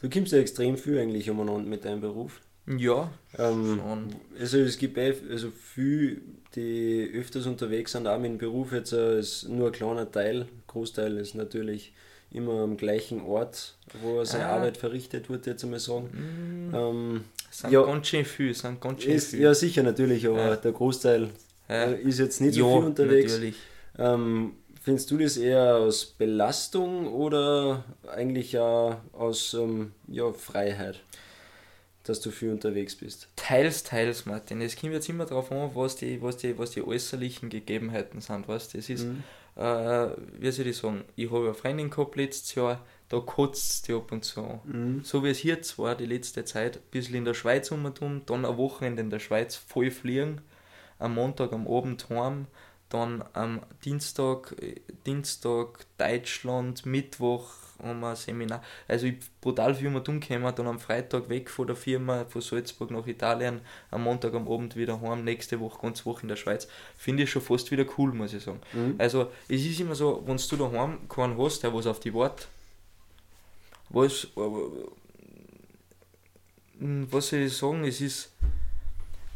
du 0.00 0.10
kommst 0.10 0.32
ja 0.32 0.38
extrem 0.38 0.76
viel 0.76 0.98
eigentlich 0.98 1.30
umeinander 1.30 1.68
mit 1.68 1.84
deinem 1.84 2.00
Beruf. 2.00 2.40
Ja, 2.66 3.10
ähm, 3.38 3.80
Also 4.38 4.58
es 4.58 4.76
gibt 4.76 4.98
eh, 4.98 5.14
also 5.30 5.50
viele, 5.50 6.18
die 6.54 7.10
öfters 7.14 7.46
unterwegs 7.46 7.92
sind, 7.92 8.06
auch 8.06 8.18
mit 8.18 8.32
dem 8.32 8.38
Beruf 8.38 8.72
jetzt 8.72 8.92
äh, 8.92 9.18
ist 9.18 9.48
nur 9.48 9.68
ein 9.68 9.72
kleiner 9.72 10.10
Teil, 10.10 10.46
Großteil 10.66 11.16
ist 11.16 11.34
natürlich 11.34 11.94
immer 12.30 12.62
am 12.62 12.76
gleichen 12.76 13.22
Ort, 13.22 13.76
wo 14.02 14.22
seine 14.24 14.46
ah. 14.46 14.56
Arbeit 14.56 14.76
verrichtet 14.76 15.30
wird, 15.30 15.46
jetzt 15.46 15.64
einmal 15.64 15.80
sagen. 15.80 16.70
Mm. 16.70 16.74
Ähm, 16.74 17.24
sind 17.50 17.70
ja, 17.70 17.82
ganz 17.82 18.06
schön 18.06 18.24
viel, 18.24 18.54
sind 18.54 18.80
ganz 18.80 19.02
schön 19.02 19.12
ist, 19.12 19.30
viel. 19.30 19.40
Ja, 19.40 19.54
sicher, 19.54 19.82
natürlich, 19.82 20.26
aber 20.26 20.38
ja. 20.38 20.56
der 20.56 20.72
Großteil 20.72 21.30
ja. 21.68 21.84
Äh, 21.84 22.00
ist 22.02 22.18
jetzt 22.18 22.40
nicht 22.40 22.54
so 22.54 22.78
viel 22.78 22.86
unterwegs. 22.86 23.32
Natürlich. 23.32 23.56
Ähm, 23.98 24.52
findest 24.80 25.10
du 25.10 25.18
das 25.18 25.36
eher 25.36 25.76
aus 25.76 26.06
Belastung 26.06 27.08
oder 27.08 27.84
eigentlich 28.06 28.52
ja 28.52 29.00
aus 29.12 29.54
ähm, 29.54 29.92
ja, 30.06 30.32
Freiheit? 30.32 31.00
dass 32.08 32.20
du 32.20 32.30
viel 32.30 32.50
unterwegs 32.50 32.96
bist. 32.96 33.28
Teils, 33.36 33.82
teils, 33.82 34.24
Martin. 34.24 34.62
Es 34.62 34.76
kommt 34.76 34.94
jetzt 34.94 35.08
immer 35.08 35.26
darauf 35.26 35.52
an, 35.52 35.70
was 35.74 35.96
die, 35.96 36.20
was 36.22 36.38
die, 36.38 36.58
was 36.58 36.70
die 36.70 36.82
äußerlichen 36.82 37.50
Gegebenheiten 37.50 38.20
sind. 38.20 38.48
Weißt? 38.48 38.74
Das 38.74 38.88
ist, 38.88 39.04
mhm. 39.04 39.22
äh, 39.56 40.08
wie 40.38 40.50
soll 40.50 40.68
ich 40.68 40.76
sagen, 40.76 41.04
ich 41.16 41.30
habe 41.30 41.44
eine 41.44 41.54
Freundin 41.54 41.90
gehabt 41.90 42.16
letztes 42.16 42.54
Jahr, 42.54 42.84
da 43.08 43.20
kotzt 43.20 43.88
die 43.88 43.94
ab 43.94 44.12
und 44.12 44.24
zu. 44.24 44.60
Mhm. 44.64 45.02
So 45.02 45.24
wie 45.24 45.30
es 45.30 45.42
jetzt 45.42 45.78
war, 45.78 45.94
die 45.94 46.06
letzte 46.06 46.44
Zeit, 46.44 46.76
ein 46.76 46.82
bisschen 46.90 47.14
in 47.14 47.24
der 47.24 47.34
Schweiz 47.34 47.70
umherum, 47.70 48.22
dann 48.26 48.44
ein 48.44 48.56
Wochenende 48.56 49.02
in 49.02 49.10
der 49.10 49.18
Schweiz 49.18 49.56
voll 49.56 49.90
fliegen, 49.90 50.40
am 50.98 51.14
Montag 51.14 51.52
am 51.52 51.66
Abend 51.66 52.08
heim, 52.10 52.46
dann 52.88 53.24
am 53.32 53.60
Dienstag, 53.84 54.54
äh, 54.60 54.76
Dienstag 55.06 55.86
Deutschland, 55.98 56.86
Mittwoch 56.86 57.50
haben 57.82 58.00
wir 58.00 58.10
ein 58.10 58.16
Seminar. 58.16 58.62
Also 58.88 59.06
ich 59.06 59.16
brutal 59.40 59.74
viel 59.74 59.90
mal 59.90 60.02
umgekommen, 60.06 60.52
dann 60.54 60.66
am 60.66 60.80
Freitag 60.80 61.28
weg 61.28 61.48
von 61.48 61.66
der 61.66 61.76
Firma, 61.76 62.24
von 62.24 62.40
Salzburg 62.40 62.90
nach 62.90 63.06
Italien, 63.06 63.60
am 63.90 64.02
Montag 64.02 64.34
am 64.34 64.48
Abend 64.48 64.76
wieder 64.76 65.00
heim, 65.00 65.24
nächste 65.24 65.60
Woche, 65.60 65.78
ganz 65.80 66.04
Woche 66.04 66.22
in 66.22 66.28
der 66.28 66.36
Schweiz. 66.36 66.68
Finde 66.96 67.22
ich 67.22 67.30
schon 67.30 67.42
fast 67.42 67.70
wieder 67.70 67.84
cool, 67.96 68.12
muss 68.12 68.34
ich 68.34 68.42
sagen. 68.42 68.60
Mhm. 68.72 68.96
Also 68.98 69.30
es 69.48 69.64
ist 69.64 69.80
immer 69.80 69.94
so, 69.94 70.22
wenn 70.26 70.36
du 70.36 70.56
daheim 70.56 71.08
keinen 71.08 71.38
hast, 71.38 71.62
der 71.62 71.72
was 71.72 71.86
auf 71.86 72.00
die 72.00 72.12
Wort, 72.12 72.48
was, 73.90 74.24
äh, 74.24 74.40
was 77.10 77.28
soll 77.28 77.40
ich 77.40 77.56
sagen, 77.56 77.84
es 77.84 78.00
ist 78.00 78.32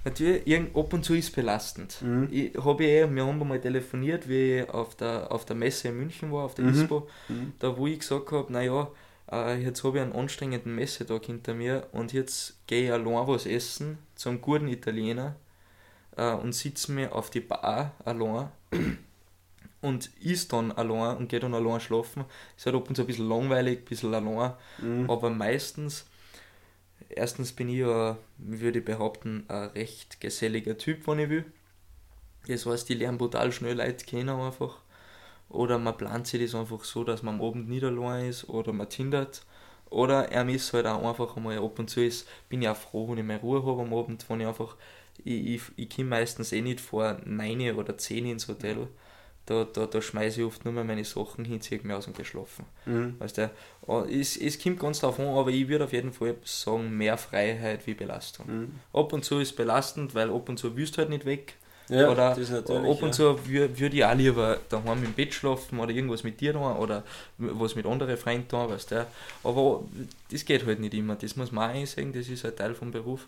Natürlich, 0.04 0.60
ab 0.74 0.92
und 0.92 1.04
zu 1.04 1.14
ist 1.14 1.34
belastend. 1.34 2.02
Mhm. 2.02 2.28
Ich, 2.30 2.56
hab 2.56 2.80
ich 2.80 2.88
eh, 2.88 3.08
wir 3.08 3.24
haben 3.24 3.40
einmal 3.40 3.60
telefoniert, 3.60 4.28
wie 4.28 4.58
ich 4.58 4.68
auf 4.68 4.96
der, 4.96 5.30
auf 5.30 5.44
der 5.44 5.54
Messe 5.54 5.88
in 5.88 5.96
München 5.98 6.32
war, 6.32 6.44
auf 6.44 6.54
der 6.54 6.64
mhm. 6.64 6.74
ISPO, 6.74 7.08
mhm. 7.28 7.52
da 7.60 7.76
wo 7.76 7.86
ich 7.86 8.00
gesagt 8.00 8.32
habe, 8.32 8.52
naja, 8.52 8.88
äh, 9.30 9.62
jetzt 9.62 9.84
habe 9.84 9.98
ich 9.98 10.02
einen 10.02 10.12
anstrengenden 10.12 10.74
Messetag 10.74 11.26
hinter 11.26 11.54
mir 11.54 11.86
und 11.92 12.12
jetzt 12.12 12.66
gehe 12.66 12.86
ich 12.86 12.92
allein 12.92 13.28
was 13.28 13.46
essen 13.46 13.98
zum 14.16 14.40
guten 14.40 14.66
Italiener 14.66 15.36
äh, 16.16 16.32
und 16.32 16.52
sitze 16.52 16.90
mir 16.90 17.14
auf 17.14 17.30
die 17.30 17.40
Bar 17.40 17.92
allein 18.04 18.48
und 19.82 20.10
ist 20.20 20.52
dann 20.52 20.72
allein 20.72 21.18
und 21.18 21.28
gehe 21.28 21.40
dann 21.40 21.54
allein 21.54 21.80
schlafen. 21.80 22.24
Ist 22.56 22.64
halt 22.64 22.76
ab 22.76 22.88
und 22.88 22.94
zu 22.94 23.02
ein 23.02 23.06
bisschen 23.06 23.28
langweilig, 23.28 23.80
ein 23.80 23.84
bisschen 23.84 24.14
allein, 24.14 24.54
mhm. 24.78 25.10
aber 25.10 25.28
meistens 25.28 26.06
erstens 27.16 27.52
bin 27.52 27.68
ich 27.68 27.78
ja, 27.78 28.16
würde 28.38 28.78
ich 28.78 28.84
behaupten, 28.84 29.44
ein 29.48 29.68
recht 29.70 30.20
geselliger 30.20 30.76
Typ, 30.78 31.06
wenn 31.06 31.18
ich 31.20 31.28
will. 31.28 31.44
Das 32.48 32.66
heißt, 32.66 32.90
ich 32.90 32.98
lerne 32.98 33.18
brutal 33.18 33.52
schnell 33.52 33.76
Leute 33.76 34.04
kennen 34.04 34.28
einfach. 34.28 34.78
Oder 35.48 35.78
man 35.78 35.96
plant 35.96 36.26
sich 36.26 36.42
das 36.42 36.58
einfach 36.58 36.82
so, 36.84 37.04
dass 37.04 37.22
man 37.22 37.36
am 37.36 37.42
Abend 37.42 37.68
nicht 37.68 37.84
allein 37.84 38.26
ist 38.26 38.48
oder 38.48 38.72
man 38.72 38.88
tindert. 38.88 39.44
Oder 39.90 40.32
er 40.32 40.48
ist 40.48 40.72
halt 40.72 40.86
auch 40.86 41.06
einfach 41.06 41.36
einmal 41.36 41.58
ab 41.58 41.78
und 41.78 41.90
zu 41.90 42.02
ist, 42.02 42.26
bin 42.48 42.62
ich 42.62 42.68
auch 42.68 42.76
froh, 42.76 43.10
wenn 43.10 43.18
ich 43.18 43.24
meine 43.24 43.40
Ruhe 43.40 43.64
habe 43.64 43.82
am 43.82 43.92
Abend, 43.92 44.24
wenn 44.28 44.40
ich 44.40 44.46
einfach, 44.46 44.76
ich, 45.22 45.46
ich, 45.46 45.62
ich 45.76 45.90
komme 45.90 46.08
meistens 46.08 46.52
eh 46.52 46.62
nicht 46.62 46.80
vor 46.80 47.18
9 47.26 47.76
oder 47.76 47.98
10 47.98 48.24
ins 48.26 48.48
Hotel 48.48 48.88
da, 49.46 49.64
da, 49.64 49.86
da 49.86 50.00
schmeiße 50.00 50.40
ich 50.40 50.46
oft 50.46 50.64
nur 50.64 50.72
mehr 50.72 50.84
meine 50.84 51.04
Sachen 51.04 51.44
hin, 51.44 51.60
ziehe 51.60 51.80
mich 51.82 51.92
aus 51.92 52.06
und 52.06 52.16
geschlafen. 52.16 52.64
Mhm. 52.86 53.16
Weißt 53.18 53.38
du, 53.38 53.50
es, 54.08 54.36
es 54.36 54.62
kommt 54.62 54.78
ganz 54.78 55.00
drauf 55.00 55.18
an, 55.18 55.26
aber 55.26 55.50
ich 55.50 55.68
würde 55.68 55.84
auf 55.84 55.92
jeden 55.92 56.12
Fall 56.12 56.36
sagen, 56.44 56.96
mehr 56.96 57.18
Freiheit 57.18 57.86
wie 57.86 57.94
Belastung. 57.94 58.46
Mhm. 58.46 58.74
Ab 58.92 59.12
und 59.12 59.24
zu 59.24 59.40
ist 59.40 59.56
belastend, 59.56 60.14
weil 60.14 60.30
ab 60.30 60.48
und 60.48 60.58
zu 60.58 60.76
willst 60.76 60.96
du 60.96 60.98
halt 60.98 61.10
nicht 61.10 61.24
weg. 61.24 61.54
Ja, 61.88 62.08
oder 62.08 62.30
ab 62.30 63.02
und 63.02 63.12
zu 63.12 63.46
würde 63.46 63.96
ich 63.96 64.04
auch 64.04 64.14
lieber 64.14 64.60
daheim 64.68 65.04
im 65.04 65.12
Bett 65.12 65.34
schlafen 65.34 65.80
oder 65.80 65.90
irgendwas 65.90 66.22
mit 66.22 66.40
dir 66.40 66.52
tun 66.52 66.62
oder 66.62 67.02
was 67.38 67.74
mit 67.74 67.84
anderen 67.84 68.16
Freunden 68.16 68.48
tun, 68.48 68.70
weißt 68.70 68.92
du. 68.92 69.06
Aber 69.42 69.84
das 70.30 70.44
geht 70.44 70.64
halt 70.64 70.78
nicht 70.78 70.94
immer, 70.94 71.16
das 71.16 71.36
muss 71.36 71.50
man 71.50 71.70
auch 71.70 71.74
einsehen, 71.74 72.12
das 72.12 72.28
ist 72.28 72.44
halt 72.44 72.58
Teil 72.58 72.74
vom 72.74 72.92
Beruf. 72.92 73.26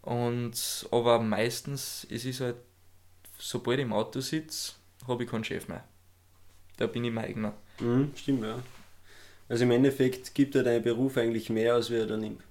Und, 0.00 0.88
aber 0.90 1.20
meistens, 1.20 2.06
es 2.10 2.24
ist 2.24 2.40
halt, 2.40 2.56
sobald 3.38 3.78
ich 3.78 3.84
im 3.84 3.92
Auto 3.92 4.20
sitze, 4.20 4.72
habe 5.06 5.24
ich 5.24 5.30
keinen 5.30 5.44
Chef 5.44 5.68
mehr. 5.68 5.84
Da 6.76 6.86
bin 6.86 7.04
ich 7.04 7.12
mein 7.12 7.24
eigener. 7.24 7.54
Mhm, 7.80 8.12
stimmt, 8.16 8.44
ja. 8.44 8.62
Also 9.48 9.64
im 9.64 9.70
Endeffekt 9.70 10.34
gibt 10.34 10.54
er 10.54 10.62
deinen 10.62 10.82
Beruf 10.82 11.16
eigentlich 11.16 11.50
mehr, 11.50 11.74
als 11.74 11.90
er 11.90 12.06
da 12.06 12.16
nimmt. 12.16 12.42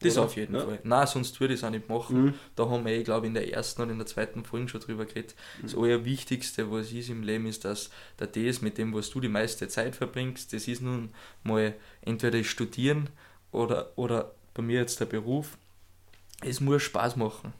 Das 0.00 0.16
Oder? 0.16 0.26
auf 0.26 0.36
jeden 0.36 0.54
ja. 0.54 0.60
Fall. 0.64 0.78
Nein, 0.84 1.06
sonst 1.06 1.40
würde 1.40 1.54
ich 1.54 1.60
es 1.60 1.64
auch 1.64 1.70
nicht 1.70 1.88
machen. 1.88 2.26
Mhm. 2.26 2.34
Da 2.54 2.68
haben 2.68 2.84
wir, 2.84 3.02
glaube 3.02 3.26
ich, 3.26 3.28
in 3.28 3.34
der 3.34 3.52
ersten 3.52 3.82
und 3.82 3.90
in 3.90 3.98
der 3.98 4.06
zweiten 4.06 4.44
Folge 4.44 4.68
schon 4.68 4.80
drüber 4.80 5.06
geredet. 5.06 5.34
Mhm. 5.58 5.62
Das 5.62 5.74
Allerwichtigste, 5.74 6.70
was 6.70 6.92
ist 6.92 7.08
im 7.08 7.22
Leben, 7.22 7.46
ist, 7.46 7.64
dass 7.64 7.90
der 8.18 8.28
das, 8.28 8.62
mit 8.62 8.78
dem, 8.78 8.94
was 8.94 9.10
du 9.10 9.20
die 9.20 9.28
meiste 9.28 9.66
Zeit 9.68 9.96
verbringst, 9.96 10.52
das 10.52 10.68
ist 10.68 10.82
nun 10.82 11.10
mal 11.42 11.74
entweder 12.02 12.42
Studieren 12.44 13.10
oder, 13.50 13.92
oder 13.96 14.32
bei 14.54 14.62
mir 14.62 14.80
jetzt 14.80 15.00
der 15.00 15.06
Beruf. 15.06 15.58
Es 16.42 16.60
muss 16.60 16.82
Spaß 16.82 17.16
machen. 17.16 17.52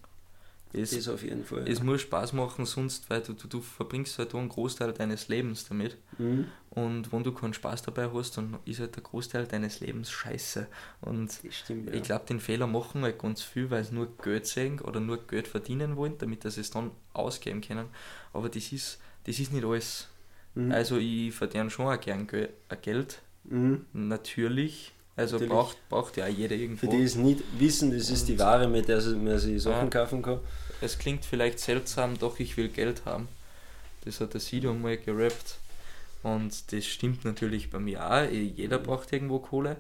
Es, 0.73 0.91
das 0.91 1.09
auf 1.09 1.23
jeden 1.23 1.45
Fall. 1.45 1.67
Es 1.67 1.79
ja. 1.79 1.85
muss 1.85 2.03
Spaß 2.03 2.35
machen, 2.35 2.67
sonst, 2.67 3.09
weil 3.09 3.23
du, 3.23 3.33
du, 3.33 3.49
du 3.49 3.61
verbringst 3.61 4.19
halt 4.19 4.35
einen 4.35 4.49
Großteil 4.49 4.93
deines 4.93 5.29
Lebens 5.29 5.67
damit. 5.67 5.97
Mhm. 6.19 6.47
Und 6.71 7.13
wenn 7.13 7.25
du 7.25 7.33
keinen 7.33 7.55
Spaß 7.55 7.83
dabei 7.83 8.11
hast, 8.13 8.37
dann 8.37 8.59
ist 8.65 8.81
halt 8.81 8.95
der 8.95 9.03
Großteil 9.03 9.47
deines 9.47 9.81
Lebens 9.81 10.11
scheiße. 10.11 10.67
Und 11.01 11.33
stimmt, 11.51 11.89
ja. 11.89 11.95
ich 11.95 12.03
glaube, 12.03 12.27
den 12.27 12.41
Fehler 12.41 12.67
machen 12.67 13.03
halt 13.03 13.19
ganz 13.19 13.43
viel, 13.43 13.71
weil 13.71 13.83
sie 13.85 13.95
nur 13.95 14.17
Geld 14.19 14.47
sehen 14.47 14.81
oder 14.81 15.01
nur 15.01 15.27
Geld 15.27 15.49
verdienen 15.49 15.97
wollen, 15.97 16.19
damit 16.19 16.43
sie 16.43 16.61
es 16.61 16.71
dann 16.71 16.91
ausgeben 17.15 17.63
können. 17.63 17.87
Aber 18.33 18.49
das 18.49 18.73
ist, 18.73 19.01
das 19.25 19.39
ist 19.39 19.53
nicht 19.53 19.65
alles. 19.65 20.09
Mhm. 20.55 20.73
Also 20.73 20.99
ich 20.99 21.35
verdiene 21.35 21.71
schon 21.71 21.87
auch 21.87 22.01
gern 22.01 22.27
Geld. 22.27 23.23
Mhm. 23.45 23.87
Natürlich 23.93 24.93
also 25.19 25.39
braucht, 25.41 25.77
braucht 25.89 26.17
ja 26.17 26.29
jeder 26.29 26.55
irgendwo. 26.55 26.87
Für 26.87 26.97
die 26.97 27.03
es 27.03 27.17
nicht 27.17 27.43
wissen, 27.59 27.91
das 27.91 28.09
ist 28.09 28.29
die 28.29 28.39
Ware, 28.39 28.69
mit 28.69 28.89
der 28.89 29.01
man 29.01 29.39
sich 29.39 29.61
Sachen 29.61 29.87
ja, 29.87 29.91
kaufen 29.91 30.23
kann. 30.23 30.39
Es 30.81 30.97
klingt 30.97 31.25
vielleicht 31.25 31.59
seltsam, 31.59 32.17
doch 32.19 32.39
ich 32.39 32.57
will 32.57 32.69
Geld 32.69 33.03
haben. 33.05 33.29
Das 34.05 34.21
hat 34.21 34.35
der 34.35 34.41
Sido 34.41 34.73
mal 34.75 34.97
gerappt. 34.97 35.59
Und 36.23 36.73
das 36.73 36.87
stimmt 36.87 37.25
natürlich 37.25 37.71
bei 37.71 37.81
mir 37.81 38.09
auch. 38.09 38.31
Jeder 38.31 38.79
braucht 38.79 39.13
irgendwo 39.13 39.41
Kohle. 39.41 39.77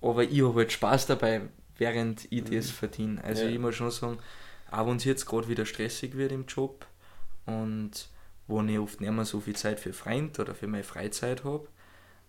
Aber 0.00 0.24
ich 0.24 0.42
habe 0.42 0.54
halt 0.54 0.72
Spaß 0.72 1.06
dabei, 1.06 1.42
während 1.78 2.26
ich 2.30 2.44
mhm. 2.44 2.54
das 2.56 2.70
verdiene. 2.70 3.22
Also 3.22 3.44
ja. 3.44 3.50
ich 3.50 3.58
muss 3.60 3.76
schon 3.76 3.92
sagen, 3.92 4.18
auch 4.72 4.86
wenn 4.88 4.96
es 4.96 5.04
jetzt 5.04 5.26
gerade 5.26 5.48
wieder 5.48 5.66
stressig 5.66 6.16
wird 6.16 6.32
im 6.32 6.46
Job 6.46 6.84
und 7.46 8.08
wo 8.48 8.60
ich 8.60 8.78
oft 8.78 9.00
nicht 9.00 9.12
mehr 9.12 9.24
so 9.24 9.40
viel 9.40 9.56
Zeit 9.56 9.78
für 9.78 9.92
Freund 9.92 10.38
oder 10.40 10.54
für 10.54 10.66
meine 10.66 10.84
Freizeit 10.84 11.44
habe, 11.44 11.68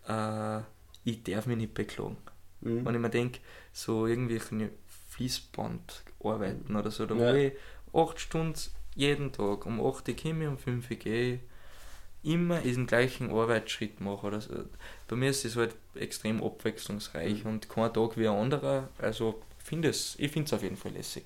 äh, 0.07 0.63
ich 1.07 1.23
darf 1.23 1.45
mich 1.45 1.57
nicht 1.57 1.73
beklagen. 1.73 2.17
Mhm. 2.61 2.85
Wenn 2.85 2.95
ich 2.95 3.01
mir 3.01 3.09
denke, 3.09 3.39
so 3.71 4.07
irgendwelche 4.07 4.71
Fließbandarbeiten 5.09 6.75
oder 6.75 6.91
so, 6.91 7.05
da 7.05 7.15
ja. 7.15 7.33
wo 7.33 7.37
ich 7.37 7.53
8 7.93 8.19
Stunden 8.19 8.59
jeden 8.95 9.31
Tag, 9.31 9.65
um 9.65 9.79
8 9.79 10.09
Uhr 10.09 10.15
komme 10.15 10.43
ich, 10.43 10.49
um 10.49 10.57
5 10.57 10.91
Uhr 10.91 10.97
gehe 10.97 11.39
immer 12.23 12.59
diesen 12.59 12.87
gleichen 12.87 13.31
Arbeitsschritt 13.31 14.01
mache. 14.01 14.27
Oder 14.27 14.41
so. 14.41 14.53
Bei 15.07 15.15
mir 15.15 15.29
ist 15.29 15.45
das 15.45 15.55
halt 15.55 15.75
extrem 15.95 16.43
abwechslungsreich 16.43 17.45
mhm. 17.45 17.51
und 17.51 17.69
kein 17.69 17.93
Tag 17.93 18.17
wie 18.17 18.27
ein 18.27 18.35
anderer. 18.35 18.89
Also 18.97 19.41
find 19.59 19.85
es, 19.85 20.15
ich 20.17 20.31
finde 20.31 20.47
es 20.47 20.53
auf 20.53 20.63
jeden 20.63 20.77
Fall 20.77 20.91
lässig. 20.91 21.23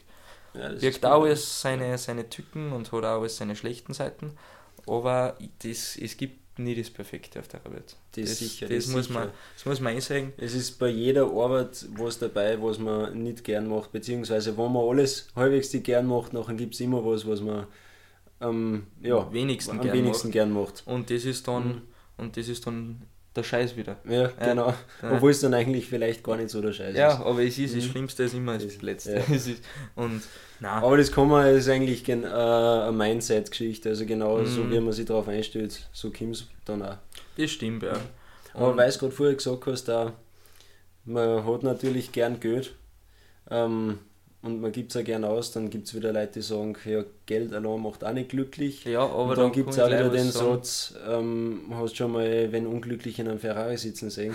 Ja, 0.54 0.80
Wirkt 0.80 1.06
auch 1.06 1.24
alles 1.24 1.62
seine, 1.62 1.98
seine 1.98 2.30
Tücken 2.30 2.72
und 2.72 2.92
hat 2.92 3.04
auch 3.04 3.22
alles 3.22 3.38
seine 3.38 3.56
schlechten 3.56 3.94
Seiten, 3.94 4.38
aber 4.86 5.38
das, 5.64 5.96
es 5.96 6.18
gibt 6.18 6.51
nie 6.64 6.76
das 6.76 6.90
Perfekte 6.90 7.40
auf 7.40 7.48
der 7.48 7.64
Welt. 7.66 7.96
Das, 8.14 8.26
das 8.26 8.40
sicher. 8.40 8.68
Das, 8.68 8.86
das 8.86 8.94
muss, 8.94 9.08
sicher. 9.08 9.20
Man, 9.20 9.30
das 9.56 9.66
muss 9.66 9.80
man 9.80 10.02
sagen. 10.02 10.34
Es 10.38 10.54
ist 10.54 10.80
bei 10.80 10.90
jeder 10.90 11.26
Arbeit 11.26 11.86
was 11.96 12.20
dabei, 12.20 12.62
was 12.62 12.80
man 12.80 13.22
nicht 13.24 13.44
gern 13.44 13.68
macht, 13.68 13.92
beziehungsweise 13.92 14.58
wenn 14.58 14.72
man 14.72 14.88
alles 14.88 15.28
halbwegs 15.36 15.70
die 15.70 15.82
gern 15.82 16.08
macht, 16.08 16.34
dann 16.34 16.58
gibt 16.58 16.74
es 16.74 16.80
immer 16.80 17.06
was, 17.06 17.28
was 17.28 17.42
man 17.42 17.68
ähm, 18.42 18.88
ja, 19.02 19.32
wenigsten 19.32 19.72
am 19.72 19.82
gern 19.82 19.96
wenigsten 19.98 20.28
macht. 20.28 20.34
gern 20.34 20.52
macht. 20.52 20.84
Und 20.86 21.10
das 21.10 21.26
ist 21.26 21.48
dann, 21.48 21.68
mhm. 21.68 21.82
und 22.18 22.38
das 22.38 22.48
ist 22.48 22.66
dann 22.66 23.04
der 23.36 23.44
Scheiß 23.44 23.78
wieder. 23.78 23.98
Ja, 24.08 24.28
genau. 24.28 24.74
Ja. 25.02 25.12
Obwohl 25.14 25.32
es 25.32 25.40
dann 25.40 25.54
eigentlich 25.54 25.88
vielleicht 25.88 26.24
gar 26.24 26.36
nicht 26.36 26.50
so 26.50 26.62
der 26.62 26.74
Scheiß 26.74 26.96
ja, 26.96 27.10
ist. 27.10 27.20
Ja, 27.20 27.26
aber 27.26 27.44
es 27.44 27.58
ist, 27.58 27.76
das 27.76 27.86
mhm. 27.86 27.90
Schlimmste 27.90 28.24
ist 28.24 28.34
immer 28.34 28.58
das 28.58 28.82
Letzte. 28.82 29.16
Ja. 29.16 29.24
und, 29.96 30.22
nein. 30.60 30.84
Aber 30.84 30.98
das 30.98 31.12
kann 31.12 31.30
man, 31.30 31.48
ist 31.48 31.70
eigentlich 31.70 32.08
äh, 32.10 32.14
eine 32.14 32.92
Mindset-Geschichte. 32.92 33.90
Also 33.90 34.06
genau 34.06 34.38
mhm. 34.38 34.46
so, 34.48 34.70
wie 34.70 34.80
man 34.80 34.92
sich 34.92 35.06
darauf 35.06 35.28
einstellt, 35.28 35.88
so 35.94 36.12
kommt 36.12 36.36
es 36.36 36.48
dann 36.66 36.82
auch. 36.82 36.98
Das 37.38 37.52
stimmt, 37.52 37.84
ja. 37.84 37.94
Aber 38.54 38.76
weil 38.76 38.92
du 38.92 38.98
gerade 38.98 39.14
vorher 39.14 39.36
gesagt 39.36 39.66
hast, 39.66 39.86
da, 39.86 40.14
man 41.06 41.46
hat 41.46 41.64
natürlich 41.64 42.12
gern 42.12 42.40
Geld. 42.40 42.76
Ähm, 43.50 44.00
und 44.44 44.60
man 44.60 44.72
gibt 44.72 44.90
es 44.90 44.98
auch 45.00 45.04
gerne 45.04 45.28
aus, 45.28 45.52
dann 45.52 45.70
gibt 45.70 45.88
es 45.88 45.96
wieder 45.96 46.12
Leute, 46.12 46.34
die 46.34 46.42
sagen, 46.42 46.76
ja, 46.86 47.04
Geld 47.28 47.54
allein 47.54 47.80
macht 47.80 48.04
auch 48.04 48.12
nicht 48.12 48.30
glücklich. 48.30 48.86
Ja, 48.86 49.02
aber 49.02 49.24
und 49.24 49.38
dann 49.38 49.48
da 49.48 49.50
gibt 49.50 49.70
es 49.70 49.80
auch 49.80 49.88
wieder 49.88 50.10
den 50.10 50.32
Satz, 50.32 50.96
ähm, 51.08 51.62
hast 51.76 51.96
schon 51.96 52.12
mal, 52.12 52.52
wenn 52.52 52.66
unglücklich 52.66 53.20
in 53.20 53.28
einem 53.28 53.40
Ferrari 53.40 53.78
sitzen 53.78 54.10
sehen? 54.10 54.34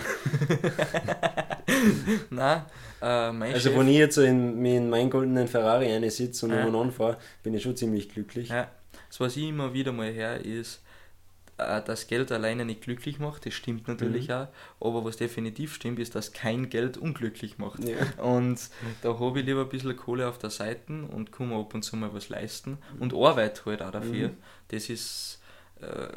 Nein, 2.29 2.61
äh, 3.01 3.31
mein 3.33 3.53
Also 3.53 3.69
Chef, 3.69 3.77
wenn 3.77 3.89
ich 3.89 3.97
jetzt 3.97 4.17
in, 4.17 4.65
in 4.65 4.89
meinen 4.89 5.09
goldenen 5.09 5.49
Ferrari 5.49 5.91
eine 5.91 6.09
sitze 6.09 6.45
und 6.45 6.53
ja. 6.53 6.65
umeinander 6.65 6.93
fahre, 6.93 7.17
bin 7.43 7.53
ich 7.53 7.63
schon 7.63 7.75
ziemlich 7.75 8.07
glücklich. 8.07 8.47
Ja. 8.47 8.69
Das, 9.09 9.19
was 9.19 9.35
ich 9.35 9.43
immer 9.43 9.73
wieder 9.73 9.91
mal 9.91 10.11
her 10.11 10.43
ist, 10.43 10.75
äh, 10.75 10.86
dass 11.57 12.07
Geld 12.07 12.31
alleine 12.31 12.65
nicht 12.65 12.81
glücklich 12.81 13.19
macht, 13.19 13.45
das 13.45 13.53
stimmt 13.55 13.87
natürlich 13.87 14.27
mhm. 14.27 14.33
auch, 14.33 14.47
aber 14.79 15.03
was 15.05 15.17
definitiv 15.17 15.73
stimmt, 15.73 15.99
ist, 15.99 16.13
dass 16.13 16.31
kein 16.31 16.69
Geld 16.69 16.97
unglücklich 16.97 17.57
macht. 17.57 17.83
Ja. 17.83 18.23
Und 18.23 18.69
da 19.01 19.19
habe 19.19 19.39
ich 19.39 19.45
lieber 19.45 19.61
ein 19.61 19.69
bisschen 19.69 19.95
Kohle 19.97 20.27
auf 20.27 20.37
der 20.37 20.51
Seite 20.51 20.93
und 20.93 21.31
kann 21.31 21.49
mir 21.49 21.59
ab 21.59 21.73
und 21.73 21.81
zu 21.81 21.95
mal 21.95 22.13
was 22.13 22.29
leisten 22.29 22.77
und 22.99 23.13
arbeite 23.13 23.65
halt 23.65 23.81
auch 23.81 23.91
dafür. 23.91 24.29
Mhm. 24.29 24.37
Das 24.67 24.89
ist 24.89 25.41
äh, 25.81 26.09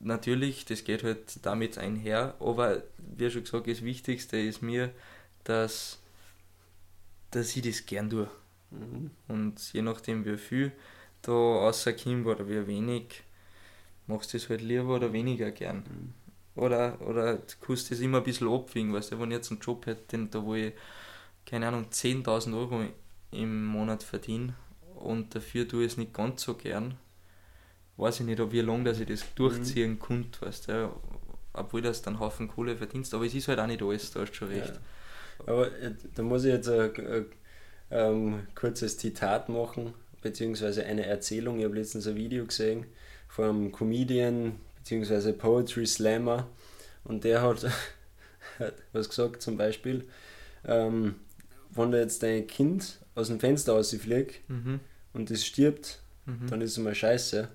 natürlich, 0.00 0.64
das 0.64 0.84
geht 0.84 1.02
halt 1.04 1.44
damit 1.44 1.76
einher, 1.76 2.34
aber 2.40 2.82
wie 2.96 3.30
schon 3.30 3.44
gesagt, 3.44 3.68
das 3.68 3.82
Wichtigste 3.82 4.38
ist 4.38 4.62
mir, 4.62 4.90
dass, 5.44 6.00
dass 7.30 7.54
ich 7.54 7.62
das 7.62 7.84
gern 7.84 8.08
tue. 8.08 8.28
Mhm. 8.70 9.10
Und 9.28 9.72
je 9.72 9.82
nachdem, 9.82 10.24
wie 10.24 10.38
viel 10.38 10.72
da 11.22 11.32
rauskommt 11.32 12.26
oder 12.26 12.48
wie 12.48 12.66
wenig, 12.66 13.22
machst 14.08 14.32
du 14.32 14.38
das 14.38 14.48
halt 14.48 14.62
lieber 14.62 14.96
oder 14.96 15.12
weniger 15.12 15.50
gern. 15.50 15.78
Mhm. 15.78 16.14
Oder, 16.60 17.00
oder 17.02 17.36
du 17.36 17.54
kannst 17.60 17.90
das 17.90 18.00
immer 18.00 18.18
ein 18.18 18.24
bisschen 18.24 18.48
abwiegen, 18.48 18.92
weißt 18.92 19.12
du, 19.12 19.20
wenn 19.20 19.30
ich 19.30 19.36
jetzt 19.36 19.52
einen 19.52 19.60
Job 19.60 19.86
hätte, 19.86 20.18
da 20.26 20.42
wo 20.42 20.54
ich, 20.54 20.72
keine 21.46 21.68
Ahnung, 21.68 21.86
10.000 21.92 22.58
Euro 22.58 22.82
im 23.30 23.64
Monat 23.64 24.02
verdiene 24.02 24.54
und 24.96 25.34
dafür 25.36 25.68
tue 25.68 25.84
ich 25.84 25.92
es 25.92 25.98
nicht 25.98 26.12
ganz 26.12 26.42
so 26.42 26.54
gern, 26.54 26.96
weiß 27.96 28.20
ich 28.20 28.26
nicht, 28.26 28.50
wie 28.50 28.60
lange 28.60 28.84
dass 28.84 28.98
ich 28.98 29.06
das 29.06 29.24
durchziehen 29.36 29.92
mhm. 29.92 29.98
konnte, 30.00 30.40
weißt 30.46 30.68
du, 30.68 30.90
obwohl 31.52 31.82
das 31.82 32.02
dann 32.02 32.18
Haufen 32.18 32.48
Kohle 32.48 32.76
verdienst, 32.76 33.14
aber 33.14 33.26
es 33.26 33.34
ist 33.34 33.46
halt 33.46 33.60
auch 33.60 33.66
nicht 33.68 33.82
alles, 33.82 34.10
da 34.10 34.20
hast 34.20 34.32
du 34.32 34.36
schon 34.36 34.48
recht. 34.48 34.74
Ja. 34.74 35.46
Aber 35.46 35.66
äh, 35.80 35.92
da 36.14 36.22
muss 36.24 36.44
ich 36.44 36.52
jetzt 36.52 36.68
ein, 36.68 36.90
ein, 36.96 37.26
ein 37.90 38.48
kurzes 38.56 38.98
Zitat 38.98 39.48
machen, 39.48 39.94
beziehungsweise 40.22 40.84
eine 40.84 41.06
Erzählung. 41.06 41.58
Ich 41.58 41.64
habe 41.64 41.76
letztens 41.76 42.08
ein 42.08 42.16
Video 42.16 42.44
gesehen 42.44 42.86
vom 43.28 43.70
Comedian 43.70 44.58
bzw. 44.78 45.32
Poetry 45.32 45.86
Slammer 45.86 46.48
und 47.04 47.24
der 47.24 47.42
hat, 47.42 47.64
hat 48.58 48.74
was 48.92 49.08
gesagt 49.08 49.42
zum 49.42 49.56
Beispiel, 49.56 50.04
ähm, 50.64 51.16
wenn 51.70 51.92
da 51.92 51.98
jetzt 51.98 52.22
dein 52.22 52.46
Kind 52.46 52.98
aus 53.14 53.28
dem 53.28 53.40
Fenster 53.40 53.72
rausfliegt 53.74 54.48
mhm. 54.48 54.80
und 55.12 55.30
es 55.30 55.44
stirbt, 55.44 56.00
mhm. 56.26 56.46
dann 56.48 56.60
ist 56.60 56.72
es 56.72 56.78
mal 56.78 56.94
scheiße. 56.94 57.48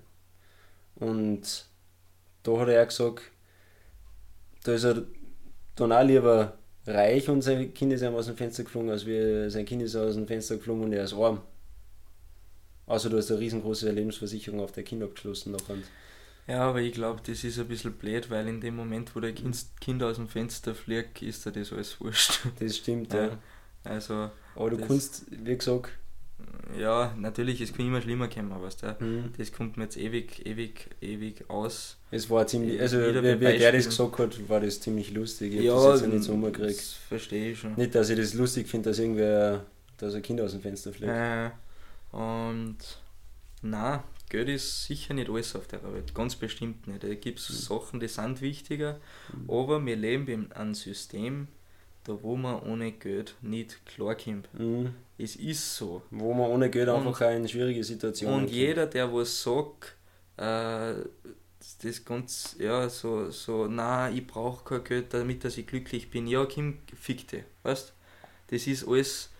Und 0.96 1.66
da 2.42 2.58
hat 2.58 2.68
er 2.68 2.82
auch 2.82 2.88
gesagt, 2.88 3.22
da 4.64 4.74
ist 4.74 4.84
er 4.84 5.02
dann 5.76 5.92
auch 5.92 6.04
lieber 6.04 6.58
reich 6.86 7.28
und 7.28 7.42
sein 7.42 7.72
Kind 7.74 7.92
ist 7.92 8.02
ihm 8.02 8.14
aus 8.14 8.26
dem 8.26 8.36
Fenster 8.36 8.64
geflogen, 8.64 8.90
als 8.90 9.06
wie 9.06 9.50
sein 9.50 9.64
Kind 9.64 9.82
ist 9.82 9.96
aus 9.96 10.14
dem 10.14 10.26
Fenster 10.26 10.56
geflogen 10.56 10.84
und 10.84 10.92
er 10.92 11.04
ist 11.04 11.14
arm. 11.14 11.40
Also 12.86 13.08
du 13.08 13.16
hast 13.16 13.30
eine 13.30 13.40
riesengroße 13.40 13.90
Lebensversicherung 13.90 14.60
auf 14.60 14.72
der 14.72 14.82
Kind 14.82 15.02
abgeschlossen 15.02 15.52
nachher. 15.52 15.76
Ja, 16.46 16.68
aber 16.68 16.80
ich 16.80 16.92
glaube, 16.92 17.22
das 17.26 17.42
ist 17.42 17.58
ein 17.58 17.68
bisschen 17.68 17.92
blöd, 17.92 18.28
weil 18.28 18.46
in 18.48 18.60
dem 18.60 18.76
Moment, 18.76 19.16
wo 19.16 19.20
der 19.20 19.32
kind, 19.32 19.56
kind 19.80 20.02
aus 20.02 20.16
dem 20.16 20.28
Fenster 20.28 20.74
fliegt, 20.74 21.22
ist 21.22 21.46
dir 21.46 21.52
das 21.52 21.72
alles 21.72 22.00
wurscht. 22.00 22.40
Das 22.58 22.76
stimmt, 22.76 23.14
ja. 23.14 23.38
Also, 23.82 24.30
aber 24.54 24.70
du 24.70 24.78
kannst, 24.78 25.24
wie 25.30 25.56
gesagt. 25.56 25.90
Ja, 26.78 27.14
natürlich, 27.18 27.60
es 27.60 27.72
kann 27.72 27.86
immer 27.86 28.00
schlimmer 28.00 28.28
kommen, 28.28 28.50
weißt 28.50 28.82
du. 28.82 28.96
Mhm. 28.98 29.32
Das 29.36 29.52
kommt 29.52 29.76
mir 29.76 29.84
jetzt 29.84 29.96
ewig, 29.96 30.44
ewig, 30.46 30.90
ewig 31.00 31.48
aus. 31.48 31.96
Es 32.10 32.28
war 32.28 32.46
ziemlich, 32.46 32.80
also 32.80 32.98
wie, 32.98 33.40
wie 33.40 33.58
der 33.58 33.72
das 33.72 33.86
gesagt 33.86 34.18
hat, 34.18 34.48
war 34.48 34.60
das 34.60 34.80
ziemlich 34.80 35.12
lustig. 35.12 35.54
Ich 35.54 35.62
ja, 35.62 35.74
das 35.74 36.00
jetzt 36.00 36.12
nicht 36.12 36.24
so 36.24 36.32
umgekriegt. 36.32 36.78
Das 36.78 36.92
verstehe 36.92 37.52
ich 37.52 37.58
schon. 37.58 37.74
Nicht, 37.76 37.94
dass 37.94 38.08
ich 38.10 38.18
das 38.18 38.34
lustig 38.34 38.68
finde, 38.68 38.90
dass 38.90 38.98
irgendwer, 38.98 39.64
dass 39.98 40.14
ein 40.14 40.22
Kind 40.22 40.40
aus 40.40 40.52
dem 40.52 40.60
Fenster 40.60 40.92
fliegt. 40.92 41.12
Äh, 41.12 41.50
und 42.14 42.76
na, 43.60 44.04
Geld 44.28 44.48
ist 44.48 44.84
sicher 44.84 45.14
nicht 45.14 45.28
alles 45.28 45.56
auf 45.56 45.66
der 45.66 45.82
Welt, 45.82 46.14
ganz 46.14 46.36
bestimmt 46.36 46.86
nicht. 46.86 47.02
Da 47.02 47.12
gibt 47.14 47.40
es 47.40 47.50
mhm. 47.50 47.54
Sachen, 47.54 48.00
die 48.00 48.06
sind 48.06 48.40
wichtiger, 48.40 49.00
mhm. 49.32 49.50
aber 49.50 49.84
wir 49.84 49.96
leben 49.96 50.28
in 50.28 50.52
einem 50.52 50.74
System, 50.74 51.48
da 52.04 52.16
wo 52.22 52.36
man 52.36 52.60
ohne 52.62 52.92
Geld 52.92 53.34
nicht 53.42 53.84
klarkommt. 53.84 54.48
Mhm. 54.54 54.94
Es 55.18 55.34
ist 55.34 55.74
so. 55.74 56.02
Wo 56.10 56.32
man 56.32 56.50
ohne 56.50 56.70
Geld 56.70 56.88
und, 56.88 57.06
einfach 57.06 57.20
eine 57.22 57.48
schwierige 57.48 57.82
Situation 57.82 58.32
Und 58.32 58.50
jeder, 58.50 58.86
der 58.86 59.12
was 59.12 59.42
sagt, 59.42 59.96
äh, 60.36 60.94
das 61.82 62.04
ganz, 62.04 62.54
ja, 62.60 62.88
so, 62.88 63.30
so, 63.30 63.66
na, 63.66 64.08
ich 64.10 64.24
brauche 64.24 64.62
kein 64.64 64.84
Geld, 64.84 65.14
damit 65.14 65.44
dass 65.44 65.58
ich 65.58 65.66
glücklich 65.66 66.10
bin. 66.10 66.28
Ja, 66.28 66.46
Kim, 66.46 66.78
fick 66.96 67.26
dich, 67.26 67.42
weißt 67.64 67.92
Das 68.50 68.68
ist 68.68 68.86
alles 68.86 69.30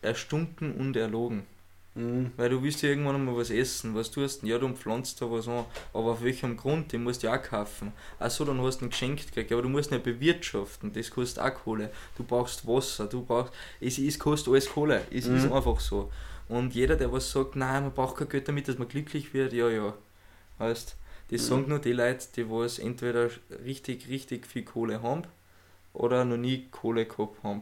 erstunken 0.00 0.74
und 0.76 0.96
erlogen. 0.96 1.44
Mhm. 1.94 2.32
Weil 2.36 2.48
du 2.50 2.62
willst 2.62 2.82
ja 2.82 2.88
irgendwann 2.88 3.24
mal 3.24 3.36
was 3.36 3.50
essen. 3.50 3.94
Was 3.94 4.10
tust 4.10 4.42
du? 4.42 4.46
Ja, 4.46 4.58
du 4.58 4.68
pflanzt 4.74 5.20
da 5.22 5.30
was 5.30 5.46
an. 5.46 5.64
Aber 5.92 6.12
auf 6.12 6.22
welchem 6.22 6.56
Grund? 6.56 6.92
Den 6.92 7.04
musst 7.04 7.22
du 7.22 7.28
ja 7.28 7.38
auch 7.38 7.42
kaufen. 7.42 7.92
Achso, 8.18 8.44
dann 8.44 8.60
hast 8.60 8.80
du 8.80 8.86
ihn 8.86 8.90
geschenkt 8.90 9.26
gekriegt. 9.28 9.52
Aber 9.52 9.62
du 9.62 9.68
musst 9.68 9.92
ja 9.92 9.98
bewirtschaften. 9.98 10.92
Das 10.92 11.10
kostet 11.10 11.42
auch 11.42 11.54
Kohle. 11.54 11.90
Du 12.16 12.24
brauchst 12.24 12.66
Wasser. 12.66 13.06
Du 13.06 13.24
brauchst. 13.24 13.52
Es 13.80 13.98
ist, 13.98 14.18
kostet 14.18 14.48
alles 14.48 14.68
Kohle. 14.68 15.02
Es 15.10 15.26
mhm. 15.26 15.36
ist 15.36 15.52
einfach 15.52 15.78
so. 15.78 16.10
Und 16.48 16.74
jeder, 16.74 16.96
der 16.96 17.12
was 17.12 17.30
sagt, 17.30 17.56
nein, 17.56 17.84
man 17.84 17.92
braucht 17.92 18.16
kein 18.16 18.28
Geld 18.28 18.48
damit, 18.48 18.68
dass 18.68 18.78
man 18.78 18.88
glücklich 18.88 19.32
wird, 19.32 19.52
ja, 19.52 19.68
ja. 19.68 19.94
Weißt 20.58 20.96
das 21.30 21.42
mhm. 21.42 21.46
sagen 21.46 21.68
nur 21.68 21.78
die 21.78 21.92
Leute, 21.92 22.26
die 22.36 22.48
was 22.50 22.78
entweder 22.78 23.30
richtig, 23.64 24.08
richtig 24.08 24.46
viel 24.46 24.62
Kohle 24.62 25.02
haben 25.02 25.22
oder 25.92 26.24
noch 26.24 26.36
nie 26.36 26.68
Kohle 26.70 27.06
gehabt 27.06 27.42
haben. 27.42 27.60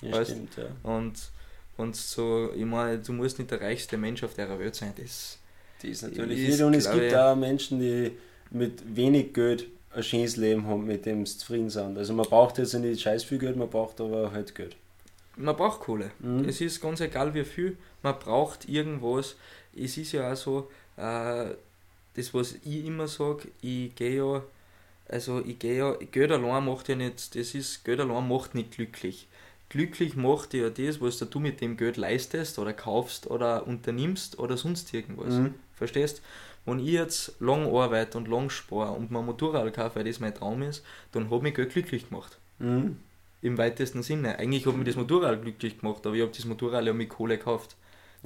Ja, 0.00 0.12
weißt? 0.12 0.30
Stimmt, 0.30 0.56
ja. 0.56 0.66
Und 0.82 1.30
und 1.78 1.94
so, 1.94 2.50
ich 2.54 2.64
meine, 2.64 2.98
du 2.98 3.12
musst 3.12 3.38
nicht 3.38 3.50
der 3.52 3.60
reichste 3.60 3.96
Mensch 3.96 4.24
auf 4.24 4.34
der 4.34 4.58
Welt 4.58 4.74
sein. 4.74 4.92
Das, 4.96 5.38
das 5.80 5.90
ist 5.90 6.02
natürlich 6.02 6.48
ist, 6.48 6.60
Und 6.60 6.74
es 6.74 6.90
gibt 6.90 7.14
auch 7.14 7.36
Menschen, 7.36 7.78
die 7.78 8.10
mit 8.50 8.82
wenig 8.96 9.32
Geld 9.32 9.66
ein 9.94 10.02
schönes 10.02 10.36
Leben 10.36 10.66
haben, 10.66 10.84
mit 10.84 11.06
dem 11.06 11.24
sie 11.24 11.38
zufrieden 11.38 11.70
sind. 11.70 11.96
Also 11.96 12.12
man 12.14 12.26
braucht 12.26 12.58
jetzt 12.58 12.74
nicht 12.74 13.00
scheiß 13.00 13.22
viel 13.22 13.38
Geld, 13.38 13.56
man 13.56 13.70
braucht 13.70 14.00
aber 14.00 14.32
halt 14.32 14.54
Geld. 14.56 14.76
Man 15.36 15.54
braucht 15.56 15.80
Kohle. 15.80 16.10
Mhm. 16.18 16.48
Es 16.48 16.60
ist 16.60 16.80
ganz 16.80 17.00
egal 17.00 17.32
wie 17.32 17.44
viel, 17.44 17.76
man 18.02 18.18
braucht 18.18 18.68
irgendwas. 18.68 19.36
Es 19.72 19.96
ist 19.96 20.10
ja 20.10 20.32
auch 20.32 20.36
so, 20.36 20.70
äh, 20.96 21.54
das 22.14 22.34
was 22.34 22.56
ich 22.64 22.86
immer 22.86 23.06
sage, 23.06 23.48
ich 23.62 23.94
gehe 23.94 24.16
ja, 24.16 24.42
also 25.08 25.44
ich 25.46 25.60
gehe 25.60 25.78
ja, 25.78 25.96
Geld 26.10 26.32
allein 26.32 26.64
macht 26.64 26.88
ja 26.88 26.96
nicht, 26.96 27.36
das 27.36 27.54
ist, 27.54 27.84
Geld 27.84 28.00
allein 28.00 28.26
macht 28.26 28.56
nicht 28.56 28.72
glücklich 28.72 29.27
glücklich 29.68 30.16
macht 30.16 30.52
dir 30.52 30.64
ja 30.64 30.70
das, 30.70 31.00
was 31.00 31.18
du 31.18 31.40
mit 31.40 31.60
dem 31.60 31.76
Geld 31.76 31.96
leistest 31.96 32.58
oder 32.58 32.72
kaufst 32.72 33.28
oder 33.28 33.66
unternimmst 33.66 34.38
oder 34.38 34.56
sonst 34.56 34.92
irgendwas. 34.94 35.34
Mhm. 35.34 35.54
Verstehst? 35.74 36.22
Wenn 36.64 36.80
ich 36.80 36.88
jetzt 36.88 37.40
lang 37.40 37.66
arbeite 37.74 38.18
und 38.18 38.28
lang 38.28 38.50
spare 38.50 38.92
und 38.92 39.10
mein 39.10 39.24
Motorrad 39.24 39.72
kaufe, 39.72 39.96
weil 39.96 40.04
das 40.04 40.20
mein 40.20 40.34
Traum 40.34 40.62
ist, 40.62 40.84
dann 41.12 41.30
hat 41.30 41.42
mich 41.42 41.54
Geld 41.54 41.72
glücklich 41.72 42.08
gemacht. 42.08 42.38
Mhm. 42.58 42.98
Im 43.40 43.56
weitesten 43.56 44.02
Sinne. 44.02 44.38
Eigentlich 44.38 44.66
hat 44.66 44.76
mich 44.76 44.86
das 44.86 44.96
Motorrad 44.96 45.42
glücklich 45.42 45.78
gemacht, 45.78 46.04
aber 46.06 46.16
ich 46.16 46.22
habe 46.22 46.32
das 46.34 46.44
Motorrad 46.44 46.84
ja 46.84 46.92
mit 46.92 47.08
Kohle 47.08 47.38
gekauft. 47.38 47.76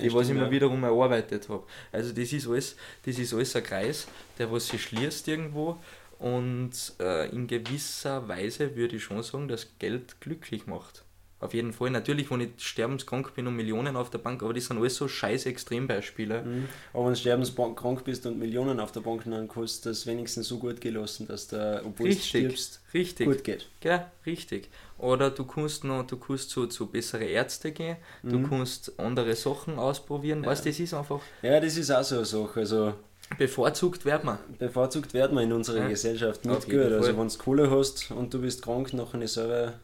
Die, 0.01 0.07
ja, 0.07 0.15
was 0.15 0.29
ich 0.29 0.35
mir 0.35 0.51
wiederum 0.51 0.83
erarbeitet 0.85 1.51
habe. 1.51 1.65
Also 1.93 2.15
das 2.15 2.33
ist 2.33 2.49
alles, 2.49 2.77
das 3.05 3.19
ist 3.19 3.35
alles 3.35 3.55
ein 3.55 3.63
Kreis, 3.63 4.09
der 4.39 4.51
was 4.51 4.69
sich 4.69 4.83
schließt 4.83 5.29
irgendwo 5.29 5.79
und 6.19 6.71
äh, 7.01 7.29
in 7.31 7.47
gewisser 7.47 8.27
Weise 8.29 8.77
würde 8.77 8.97
ich 8.97 9.03
schon 9.03 9.23
sagen, 9.23 9.49
dass 9.49 9.69
Geld 9.79 10.21
glücklich 10.21 10.67
macht. 10.67 11.05
Auf 11.43 11.55
jeden 11.55 11.73
Fall. 11.73 11.91
Natürlich, 11.91 12.31
wenn 12.31 12.41
ich 12.41 12.51
sterbenskrank 12.59 13.35
bin 13.35 13.49
und 13.49 13.57
Millionen 13.57 13.97
auf 13.97 14.11
der 14.11 14.19
Bank, 14.19 14.45
aber 14.45 14.55
das 14.55 14.67
sind 14.67 14.79
alles 14.79 14.95
so 14.95 15.09
scheiß 15.09 15.47
Extrembeispiele. 15.47 16.43
Mhm. 16.43 16.69
Aber 16.93 17.07
wenn 17.07 17.15
du 17.15 17.19
sterbenskrank 17.19 18.05
bist 18.05 18.25
und 18.27 18.39
Millionen 18.39 18.79
auf 18.79 18.93
der 18.93 19.01
Bank, 19.01 19.25
dann 19.25 19.49
kannst 19.49 19.85
du 19.85 19.89
das 19.89 20.07
wenigstens 20.07 20.47
so 20.47 20.59
gut 20.59 20.81
gelassen, 20.81 21.27
dass 21.27 21.49
der, 21.49 21.83
obwohl 21.85 22.07
richtig, 22.07 22.31
du 22.31 22.39
stirbst, 22.39 22.81
richtig. 22.95 23.27
gut 23.27 23.43
geht. 23.43 23.69
Ja, 23.83 24.13
richtig. 24.25 24.71
Oder 24.99 25.31
du 25.31 25.45
kannst 25.45 25.83
noch, 25.83 26.07
du 26.07 26.17
kannst 26.17 26.51
zu, 26.51 26.69
zu 26.69 26.87
bessere 26.87 27.25
Ärzte 27.25 27.73
gehen, 27.73 27.97
mhm. 28.23 28.31
du 28.31 28.49
kannst 28.49 29.01
andere 29.01 29.35
Sachen 29.35 29.81
ausprobieren. 29.81 30.45
Ja. 30.45 30.51
Weißt 30.51 30.65
das 30.65 30.79
ist 30.79 30.95
einfach. 30.95 31.21
Ja, 31.43 31.59
das 31.59 31.77
ist 31.77 31.91
auch 31.91 32.05
so 32.05 32.17
eine 32.17 32.25
Sache. 32.25 32.61
Also 32.61 32.95
Bevorzugt 33.37 34.05
wird 34.05 34.25
man. 34.25 34.39
Bevorzugt 34.59 35.13
wird 35.15 35.33
man 35.33 35.45
in 35.45 35.53
unserer 35.53 35.81
ja. 35.81 35.89
Gesellschaft 35.89 36.45
nicht 36.45 36.67
gut. 36.67 36.81
Also 36.81 37.17
wenn 37.17 37.29
du 37.29 37.39
Kohle 37.39 37.71
hast 37.71 38.11
und 38.11 38.33
du 38.33 38.41
bist 38.41 38.63
krank, 38.63 38.93
nachher 38.93 39.27
selber 39.27 39.75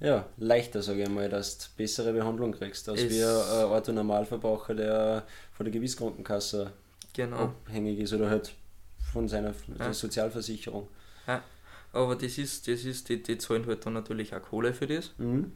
ja, 0.00 0.26
leichter, 0.38 0.82
sage 0.82 1.02
ich 1.02 1.08
mal, 1.08 1.28
dass 1.28 1.58
du 1.58 1.64
bessere 1.76 2.12
Behandlung 2.12 2.52
kriegst, 2.52 2.88
als 2.88 3.02
es 3.02 3.10
wie 3.10 3.22
ein 3.22 3.70
Auto 3.70 3.92
Normalverbraucher, 3.92 4.74
der 4.74 5.26
von 5.52 5.64
der 5.64 5.72
Gewisskrankenkasse 5.72 6.72
genau. 7.12 7.36
abhängig 7.36 7.98
ist 7.98 8.14
oder 8.14 8.30
halt 8.30 8.54
von 9.12 9.28
seiner 9.28 9.54
ja. 9.78 9.92
Sozialversicherung. 9.92 10.88
Ja, 11.26 11.42
aber 11.92 12.16
das 12.16 12.38
ist, 12.38 12.66
das 12.66 12.84
ist 12.84 13.10
die, 13.10 13.22
die 13.22 13.36
zahlen 13.36 13.66
halt 13.66 13.84
dann 13.84 13.92
natürlich 13.92 14.34
auch 14.34 14.42
Kohle 14.42 14.72
für 14.72 14.86
das. 14.86 15.12
Mhm. 15.18 15.52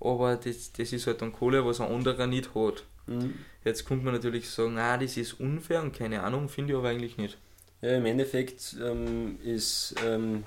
aber 0.00 0.36
das, 0.36 0.72
das 0.72 0.92
ist 0.92 1.06
halt 1.06 1.20
dann 1.20 1.32
Kohle, 1.32 1.64
was 1.66 1.80
ein 1.80 1.92
anderer 1.92 2.26
nicht 2.26 2.54
hat. 2.54 2.84
Mhm. 3.06 3.34
Jetzt 3.64 3.84
könnte 3.84 4.04
man 4.04 4.14
natürlich 4.14 4.48
sagen, 4.48 4.78
ah, 4.78 4.96
das 4.96 5.18
ist 5.18 5.34
unfair 5.34 5.82
und 5.82 5.92
keine 5.92 6.22
Ahnung, 6.22 6.48
finde 6.48 6.72
ich 6.72 6.78
aber 6.78 6.88
eigentlich 6.88 7.18
nicht. 7.18 7.36
Ja, 7.82 7.96
im 7.96 8.06
Endeffekt 8.06 8.76
ähm, 8.82 9.38
ist 9.44 9.96
ähm, 10.06 10.44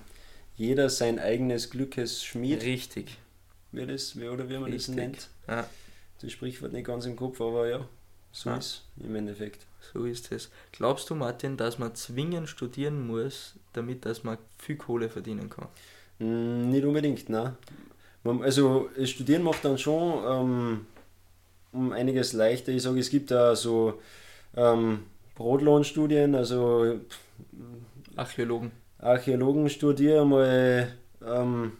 jeder 0.55 0.89
sein 0.89 1.19
eigenes 1.19 1.69
Glückes 1.69 2.23
Schmied. 2.23 2.63
Richtig. 2.63 3.17
Wie, 3.75 3.85
das, 3.85 4.19
wie, 4.19 4.27
oder 4.27 4.47
wie 4.49 4.53
man 4.57 4.71
Richtig. 4.71 4.87
das 4.87 4.95
nennt. 4.95 5.29
Ja, 5.47 5.67
Das 6.21 6.31
Sprichwort 6.31 6.73
nicht 6.73 6.85
ganz 6.87 7.05
im 7.05 7.15
Kopf, 7.15 7.39
aber 7.41 7.67
ja, 7.67 7.87
so 8.31 8.49
Ja. 8.49 8.57
ist 8.57 8.83
im 9.03 9.15
Endeffekt. 9.15 9.65
so 9.93 10.05
ist 10.05 10.31
es. 10.31 10.49
Glaubst 10.71 11.09
du, 11.09 11.15
Martin, 11.15 11.57
dass 11.57 11.77
man 11.79 11.93
zwingend 11.95 12.49
studieren 12.49 13.05
muss, 13.05 13.53
damit 13.73 14.05
dass 14.05 14.23
man 14.23 14.37
viel 14.57 14.77
Kohle 14.77 15.09
verdienen 15.09 15.49
kann? 15.49 15.67
Mm, 16.19 16.69
nicht 16.69 16.85
unbedingt. 16.85 17.29
Man, 17.29 17.55
also 18.41 18.89
Studieren 19.03 19.43
macht 19.43 19.63
dann 19.65 19.77
schon 19.77 20.23
ähm, 20.27 20.85
um 21.71 21.91
einiges 21.91 22.33
leichter. 22.33 22.71
Ich 22.71 22.81
sage, 22.83 22.99
es 22.99 23.09
gibt 23.09 23.29
da 23.31 23.55
so 23.55 24.01
ähm, 24.55 25.03
Brotlohnstudien, 25.35 26.33
also 26.35 26.99
Archäologen. 28.15 28.71
Archäologen 28.99 29.69
studieren 29.69 30.29
mal 30.29 30.93
ähm, 31.25 31.73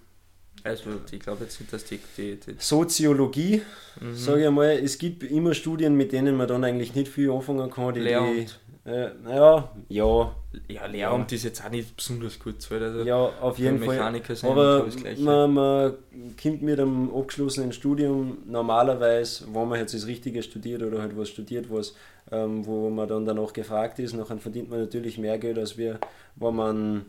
Also 0.66 0.90
ich 1.12 1.20
glaube 1.20 1.44
jetzt 1.44 1.60
nicht, 1.60 1.72
dass 1.72 1.86
die, 1.86 2.00
die, 2.18 2.40
die 2.40 2.56
Soziologie, 2.58 3.62
mhm. 4.02 4.16
sage 4.16 4.46
ich 4.46 4.50
mal. 4.50 4.72
Es 4.72 4.98
gibt 4.98 5.22
immer 5.22 5.54
Studien, 5.54 5.96
mit 5.96 6.12
denen 6.12 6.36
man 6.36 6.48
dann 6.48 6.64
eigentlich 6.64 6.96
nicht 6.96 7.08
viel 7.08 7.30
anfangen 7.30 7.70
kann. 7.70 7.94
Die, 7.94 8.00
die, 8.00 8.06
Lehramt. 8.08 8.60
äh, 8.84 9.10
ja, 9.30 9.72
ja, 9.90 10.36
Ja, 10.68 10.86
Lehramt 10.88 11.32
ist 11.32 11.44
jetzt 11.44 11.64
auch 11.64 11.70
nicht 11.70 11.96
besonders 11.96 12.40
gut. 12.40 12.64
So, 12.64 12.74
also 12.74 13.04
ja, 13.04 13.16
auf 13.16 13.60
jeden 13.60 13.78
Fall. 13.78 13.96
Mechaniker 13.96 14.36
sein 14.36 14.50
Aber 14.50 14.88
man, 15.20 15.54
man 15.54 15.94
kommt 16.42 16.64
mit 16.64 16.80
einem 16.80 17.14
abgeschlossenen 17.14 17.72
Studium 17.72 18.40
normalerweise, 18.48 19.46
wenn 19.54 19.68
man 19.70 19.80
jetzt 19.80 19.94
das 19.94 20.08
Richtige 20.08 20.42
studiert 20.42 20.82
oder 20.82 21.00
halt 21.00 21.16
was 21.16 21.30
studiert, 21.30 21.70
was, 21.70 21.94
ähm, 22.32 22.66
wo 22.66 22.90
man 22.90 23.08
dann 23.08 23.24
danach 23.24 23.54
gefragt 23.54 24.00
ist, 24.00 24.14
nachher 24.14 24.40
verdient 24.40 24.72
man 24.72 24.80
natürlich 24.80 25.20
mehr 25.20 25.38
Geld, 25.38 25.60
als 25.60 25.78
wir, 25.78 26.00
wenn 26.38 26.56
man 26.56 27.06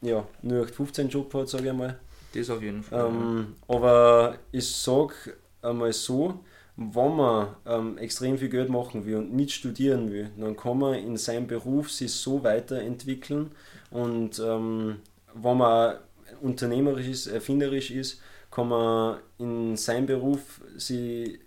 ja, 0.00 0.26
nur 0.40 0.66
15 0.66 1.10
Job 1.10 1.34
hat, 1.34 1.50
sage 1.50 1.68
ich 1.68 1.74
mal. 1.74 1.98
Das 2.38 2.50
auf 2.50 2.62
jeden 2.62 2.82
Fall. 2.82 3.06
Ähm, 3.06 3.54
aber 3.66 4.36
ich 4.52 4.68
sage 4.68 5.14
einmal 5.62 5.92
so, 5.92 6.40
wenn 6.76 7.16
man 7.16 7.56
ähm, 7.66 7.98
extrem 7.98 8.38
viel 8.38 8.48
Geld 8.48 8.68
machen 8.68 9.04
will 9.04 9.16
und 9.16 9.34
nicht 9.34 9.52
studieren 9.52 10.12
will, 10.12 10.30
dann 10.36 10.56
kann 10.56 10.78
man 10.78 10.94
in 10.94 11.16
seinem 11.16 11.46
Beruf 11.46 11.90
sich 11.90 12.12
so 12.12 12.44
weiterentwickeln 12.44 13.50
und 13.90 14.38
ähm, 14.38 14.96
wenn 15.34 15.56
man 15.56 15.96
unternehmerisch 16.40 17.08
ist, 17.08 17.26
erfinderisch 17.26 17.90
ist, 17.90 18.20
kann 18.50 18.68
man 18.68 19.18
in 19.38 19.76
seinem 19.76 20.06
Beruf 20.06 20.60
sich 20.76 21.40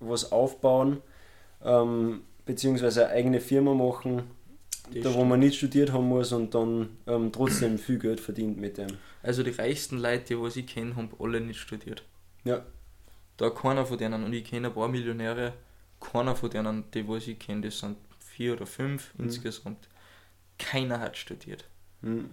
was 0.00 0.32
aufbauen, 0.32 1.00
ähm, 1.64 2.22
beziehungsweise 2.44 3.06
eine 3.06 3.14
eigene 3.14 3.40
Firma 3.40 3.74
machen, 3.74 4.22
Da 5.00 5.14
wo 5.14 5.24
man 5.24 5.40
nicht 5.40 5.56
studiert 5.56 5.92
haben 5.92 6.08
muss 6.08 6.32
und 6.32 6.54
dann 6.54 6.90
ähm, 7.06 7.30
trotzdem 7.32 7.78
viel 7.78 7.98
Geld 7.98 8.20
verdient 8.20 8.58
mit 8.58 8.76
dem. 8.78 8.88
Also 9.22 9.42
die 9.42 9.50
reichsten 9.50 9.98
Leute, 9.98 10.24
die 10.34 10.40
was 10.40 10.56
ich 10.56 10.66
kenne, 10.66 10.96
haben 10.96 11.08
alle 11.18 11.40
nicht 11.40 11.60
studiert. 11.60 12.02
Ja. 12.44 12.62
Da 13.36 13.50
keiner 13.50 13.86
von 13.86 13.96
denen, 13.98 14.24
und 14.24 14.32
ich 14.32 14.44
kenne 14.44 14.68
ein 14.68 14.74
paar 14.74 14.88
Millionäre, 14.88 15.52
keiner 16.00 16.34
von 16.36 16.50
denen, 16.50 16.84
die 16.92 17.08
was 17.08 17.26
ich 17.28 17.38
kenne, 17.38 17.62
das 17.62 17.78
sind 17.78 17.96
vier 18.18 18.52
oder 18.54 18.66
fünf 18.66 19.12
Mhm. 19.16 19.24
insgesamt. 19.24 19.88
Keiner 20.58 21.00
hat 21.00 21.16
studiert. 21.16 21.64
Mhm. 22.02 22.30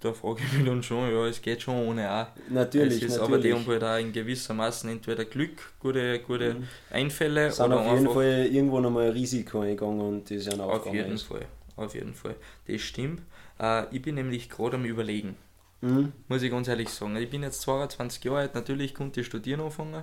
Da 0.00 0.12
frage 0.12 0.42
ich 0.44 0.52
mich 0.58 0.66
dann 0.66 0.82
schon, 0.82 1.10
ja, 1.12 1.26
es 1.26 1.40
geht 1.40 1.62
schon 1.62 1.76
ohne 1.86 2.10
auch. 2.12 2.26
Natürlich, 2.50 3.02
es 3.04 3.12
ist, 3.12 3.18
aber 3.18 3.38
die 3.38 3.50
natürlich. 3.50 3.66
haben 3.68 3.72
halt 3.72 3.84
auch 3.84 3.98
in 4.04 4.12
gewissermaßen 4.12 4.90
entweder 4.90 5.24
Glück, 5.24 5.72
gute, 5.78 6.18
gute 6.20 6.54
Mhm. 6.54 6.68
Einfälle 6.90 7.50
sind 7.52 7.66
oder 7.66 7.80
auf 7.80 7.98
jeden 7.98 8.10
Fall 8.12 8.46
irgendwo 8.50 8.80
nochmal 8.80 9.06
ein 9.06 9.12
Risiko 9.12 9.60
eingegangen 9.60 10.00
und 10.00 10.24
das 10.30 10.38
ist 10.38 10.52
ein 10.52 10.60
auf 10.60 10.92
jeden. 10.92 11.16
Fall. 11.18 11.46
Auf 11.82 11.94
jeden 11.94 12.14
Fall. 12.14 12.36
Das 12.66 12.80
stimmt. 12.80 13.22
Äh, 13.58 13.94
ich 13.94 14.02
bin 14.02 14.14
nämlich 14.14 14.48
gerade 14.48 14.76
am 14.76 14.84
überlegen. 14.84 15.36
Mhm. 15.80 16.12
Muss 16.28 16.42
ich 16.42 16.50
ganz 16.50 16.68
ehrlich 16.68 16.88
sagen. 16.90 17.16
Ich 17.16 17.30
bin 17.30 17.42
jetzt 17.42 17.60
22 17.62 18.22
Jahre 18.24 18.38
alt, 18.38 18.54
natürlich 18.54 18.94
konnte 18.94 19.20
ich 19.20 19.26
studieren 19.26 19.60
anfangen. 19.60 20.02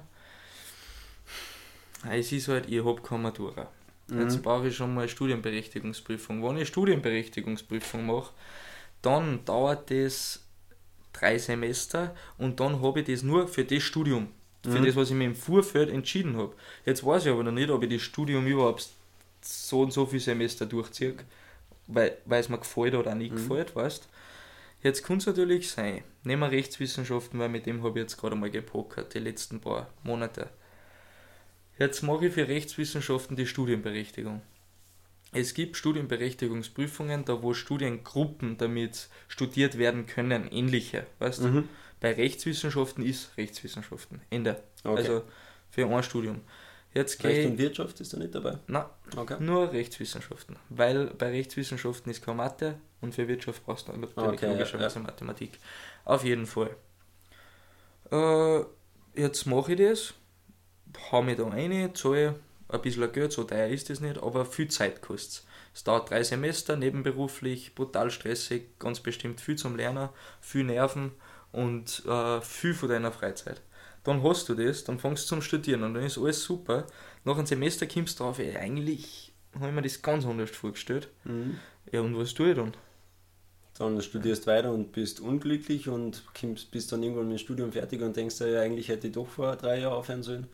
Es 2.10 2.32
ist 2.32 2.48
halt, 2.48 2.70
ich 2.70 2.84
habe 2.84 3.02
keine 3.02 3.24
Matura. 3.24 3.68
Jetzt 4.10 4.38
Mhm. 4.38 4.42
brauche 4.42 4.68
ich 4.70 4.76
schon 4.76 4.94
mal 4.94 5.02
eine 5.02 5.10
Studienberechtigungsprüfung. 5.10 6.42
Wenn 6.42 6.52
ich 6.52 6.56
eine 6.58 6.66
Studienberechtigungsprüfung 6.66 8.06
mache, 8.06 8.32
dann 9.02 9.46
dauert 9.46 9.92
das 9.92 10.42
drei 11.14 11.38
Semester 11.38 12.16
und 12.38 12.60
dann 12.60 12.82
habe 12.82 13.02
ich 13.02 13.08
das 13.08 13.24
nur 13.24 13.48
für 13.48 13.64
das 13.66 13.84
Studium. 13.84 14.30
Für 14.64 14.80
Mhm. 14.80 14.86
das, 14.86 14.96
was 14.96 15.10
ich 15.10 15.16
mir 15.16 15.26
im 15.26 15.36
Vorfeld 15.36 15.90
entschieden 15.90 16.36
habe. 16.38 16.54
Jetzt 16.86 17.06
weiß 17.06 17.26
ich 17.26 17.32
aber 17.32 17.44
noch 17.44 17.52
nicht, 17.52 17.70
ob 17.70 17.84
ich 17.84 17.90
das 17.94 18.02
Studium 18.02 18.46
überhaupt 18.48 18.90
so 19.42 19.82
und 19.82 19.94
so 19.94 20.06
viele 20.06 20.20
Semester 20.22 20.66
durchziehe, 20.66 21.16
weil, 21.90 22.18
weil 22.26 22.40
es 22.40 22.50
mir 22.50 22.58
gefällt 22.60 22.96
oder 22.96 23.12
auch 23.12 23.16
nicht 23.16 23.32
Mhm. 23.34 23.36
gefällt, 23.38 23.76
weißt 23.76 24.08
Jetzt 24.82 25.04
kann 25.04 25.18
es 25.18 25.26
natürlich 25.26 25.70
sein, 25.70 26.06
nehmen 26.24 26.42
wir 26.42 26.52
Rechtswissenschaften, 26.52 27.38
weil 27.38 27.50
mit 27.50 27.66
dem 27.66 27.84
habe 27.84 28.00
ich 28.00 28.04
jetzt 28.04 28.18
gerade 28.18 28.38
mal 28.38 28.50
gepokert, 28.50 29.14
die 29.14 29.20
letzten 29.20 29.60
paar 29.60 29.90
Monate. 30.04 30.50
Jetzt 31.78 32.02
mache 32.02 32.28
ich 32.28 32.34
für 32.34 32.48
Rechtswissenschaften 32.48 33.36
die 33.36 33.46
Studienberechtigung. 33.46 34.42
Es 35.32 35.54
gibt 35.54 35.76
Studienberechtigungsprüfungen, 35.78 37.26
da 37.26 37.44
wo 37.44 37.54
Studiengruppen 37.54 38.58
damit 38.58 39.10
studiert 39.28 39.78
werden 39.78 40.06
können, 40.06 40.48
ähnliche. 40.50 41.06
Weißt? 41.20 41.42
Mhm. 41.42 41.68
Bei 42.00 42.14
Rechtswissenschaften 42.14 43.04
ist 43.06 43.38
Rechtswissenschaften. 43.38 44.22
Ende. 44.30 44.64
Okay. 44.84 44.98
Also 44.98 45.24
für 45.70 45.88
ein 45.88 46.04
Studium. 46.04 46.42
Jetzt 46.94 47.24
Recht 47.24 47.46
und 47.48 47.58
Wirtschaft 47.60 48.00
ist 48.02 48.14
da 48.14 48.18
nicht 48.18 48.34
dabei. 48.34 48.58
na, 48.68 48.90
Okay. 49.16 49.38
nur 49.40 49.72
Rechtswissenschaften. 49.72 50.56
Weil 50.70 51.08
bei 51.08 51.30
Rechtswissenschaften 51.30 52.12
ist 52.12 52.24
keine 52.26 52.38
Mathe 52.38 52.76
und 53.02 53.14
für 53.14 53.28
Wirtschaft 53.28 53.64
brauchst 53.66 53.88
du 53.88 53.92
natürlich 53.92 54.18
Okay, 54.18 54.46
ja, 54.48 54.52
logischerweise 54.54 55.00
Mathematik. 55.00 55.60
Auf 56.06 56.24
jeden 56.24 56.48
Fall. 56.48 56.76
Äh, 58.12 58.64
jetzt 59.16 59.46
mache 59.46 59.74
ich 59.74 59.80
das, 59.80 60.14
hau 61.12 61.22
mich 61.22 61.38
da 61.38 61.48
rein, 61.48 61.94
zahle 61.94 62.36
ein 62.70 62.82
bisschen 62.82 63.12
Geld, 63.12 63.32
so 63.32 63.44
teuer 63.44 63.68
ist 63.68 63.90
das 63.90 64.00
nicht, 64.00 64.22
aber 64.22 64.46
viel 64.46 64.68
Zeit 64.70 65.02
kostet 65.02 65.32
es. 65.32 65.46
Es 65.74 65.84
dauert 65.84 66.10
drei 66.10 66.24
Semester, 66.24 66.76
nebenberuflich, 66.76 67.76
brutal 67.76 68.10
stressig, 68.12 68.78
ganz 68.80 69.00
bestimmt 69.00 69.42
viel 69.42 69.56
zum 69.56 69.76
Lernen, 69.76 70.10
viel 70.42 70.64
Nerven 70.64 71.12
und 71.52 72.04
äh, 72.06 72.42
viel 72.42 72.74
von 72.74 72.90
deiner 72.90 73.12
Freizeit. 73.12 73.62
Dann 74.10 74.24
hast 74.24 74.50
du 74.50 74.56
das, 74.56 74.84
dann 74.84 74.98
fängst 74.98 75.26
du 75.26 75.28
zum 75.28 75.42
Studieren 75.44 75.84
und 75.84 75.94
dann 75.94 76.02
ist 76.02 76.18
alles 76.18 76.44
super. 76.44 76.88
Nach 77.26 77.38
einem 77.38 77.46
Semester 77.46 77.86
kommst 77.86 78.20
du 78.20 78.24
drauf, 78.24 78.40
ey, 78.40 78.58
eigentlich 78.58 79.32
habe 79.54 79.68
ich 79.68 79.74
mir 79.76 79.84
das 79.84 80.02
ganz 80.02 80.26
anders 80.26 80.50
vorgestellt. 80.50 81.10
Mhm. 81.26 81.60
Ja, 81.92 82.02
und 82.02 82.18
was 82.18 82.34
tue 82.34 82.50
ich 82.50 82.56
dann? 82.56 82.74
Dann 83.78 84.02
studierst 84.02 84.48
weiter 84.48 84.74
und 84.74 84.94
bist 84.94 85.20
unglücklich 85.20 85.90
und 85.90 86.24
kommst, 86.40 86.72
bist 86.72 86.92
dann 86.92 87.04
irgendwann 87.04 87.28
mit 87.28 87.38
dem 87.38 87.44
Studium 87.44 87.72
fertig 87.72 88.02
und 88.02 88.18
denkst 88.18 88.40
ja, 88.40 88.62
eigentlich 88.62 88.90
hätte 88.90 89.06
ich 89.06 89.14
doch 89.14 89.28
vor 89.28 89.56
drei 89.58 89.82
Jahren 89.82 89.94
aufhören 89.94 90.24
sollen 90.24 90.48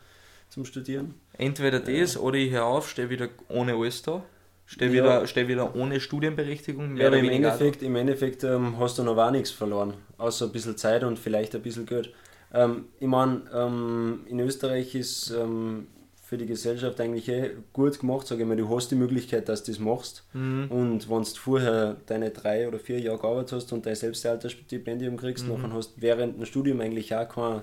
zum 0.50 0.66
Studieren. 0.66 1.14
Entweder 1.38 1.80
das 1.80 2.18
oder 2.18 2.38
ich 2.38 2.52
höre 2.52 2.66
auf, 2.66 2.90
stehe 2.90 3.10
wieder 3.10 3.30
ohne 3.48 3.76
alles 3.76 4.02
da, 4.02 4.22
stehe 4.66 4.92
Ja. 4.92 4.98
wieder, 4.98 5.28
steh 5.28 5.48
wieder 5.48 5.74
ohne 5.78 6.02
Studienberechtigung. 6.02 6.96
mehr 6.96 7.04
Ja, 7.04 7.08
aber 7.08 7.20
oder 7.20 7.26
im 7.26 7.32
Endeffekt, 7.32 7.82
im 7.84 7.96
Endeffekt 7.96 8.44
ähm, 8.44 8.78
hast 8.80 8.98
du 8.98 9.04
noch 9.04 9.16
gar 9.16 9.32
nichts 9.32 9.52
verloren, 9.52 9.94
außer 10.18 10.48
ein 10.48 10.52
bisschen 10.52 10.76
Zeit 10.76 11.06
und 11.06 11.18
vielleicht 11.18 11.56
ein 11.56 11.62
bisschen 11.62 11.86
Geld. 11.86 12.14
Ähm, 12.54 12.86
ich 13.00 13.08
meine, 13.08 13.42
ähm, 13.54 14.22
in 14.28 14.40
Österreich 14.40 14.96
ist 14.96 15.32
ähm, 15.32 15.88
für 16.24 16.38
die 16.38 16.46
Gesellschaft 16.46 17.00
eigentlich 17.02 17.28
eh 17.30 17.52
gut 17.74 18.00
gemacht, 18.00 18.26
sage 18.28 18.42
ich 18.42 18.48
mal, 18.48 18.58
du 18.58 18.68
hast 18.76 18.90
die 18.90 18.96
Möglichkeit, 18.96 19.48
dass 19.48 19.64
du 19.64 19.72
das 19.72 19.80
machst. 19.80 20.24
Mhm. 20.34 20.68
Und 20.70 21.10
wenn 21.10 21.24
du 21.24 21.30
vorher 21.36 21.98
deine 22.08 22.32
drei 22.32 22.68
oder 22.68 22.80
vier 22.80 23.00
Jahre 23.00 23.20
gearbeitet 23.20 23.52
hast 23.54 23.72
und 23.74 23.86
dein 23.86 23.96
Selbsterhalterstipendium 23.96 25.18
kriegst, 25.18 25.46
Mhm. 25.48 25.62
dann 25.62 25.74
hast 25.74 25.98
du 25.98 26.02
während 26.02 26.38
dem 26.38 26.46
Studium 26.46 26.82
eigentlich 26.82 27.14
auch 27.16 27.30
keinen 27.30 27.62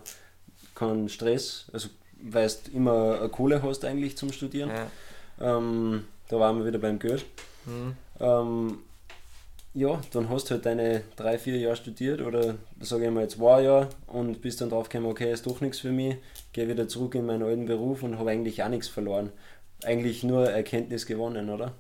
kein 0.74 1.08
Stress, 1.08 1.66
also 1.72 1.88
weil 2.22 2.48
du 2.48 2.76
immer 2.76 3.18
eine 3.20 3.28
Kohle 3.28 3.62
hast 3.62 3.84
eigentlich 3.84 4.16
zum 4.16 4.32
Studieren. 4.32 4.70
Ja. 4.70 5.56
Ähm, 5.58 6.04
da 6.28 6.38
waren 6.38 6.58
wir 6.58 6.66
wieder 6.66 6.78
beim 6.78 6.98
Geld. 6.98 7.24
Mhm. 7.66 7.94
Ja, 9.74 10.00
dann 10.12 10.28
hast 10.28 10.50
du 10.50 10.54
halt 10.54 10.66
deine 10.66 11.02
drei, 11.16 11.38
vier 11.38 11.56
Jahre 11.56 11.76
studiert 11.76 12.20
oder 12.20 12.56
sage 12.80 13.06
ich 13.06 13.10
mal 13.10 13.26
zwei 13.28 13.62
Jahre 13.62 13.88
und 14.06 14.42
bist 14.42 14.60
dann 14.60 14.68
drauf 14.68 14.88
gekommen, 14.90 15.10
okay, 15.10 15.32
ist 15.32 15.46
doch 15.46 15.62
nichts 15.62 15.78
für 15.78 15.92
mich, 15.92 16.16
gehe 16.52 16.68
wieder 16.68 16.88
zurück 16.88 17.14
in 17.14 17.24
meinen 17.24 17.42
alten 17.42 17.64
Beruf 17.64 18.02
und 18.02 18.18
habe 18.18 18.30
eigentlich 18.30 18.62
auch 18.62 18.68
nichts 18.68 18.88
verloren. 18.88 19.30
Eigentlich 19.84 20.24
nur 20.24 20.48
Erkenntnis 20.50 21.06
gewonnen, 21.06 21.48
oder? 21.48 21.72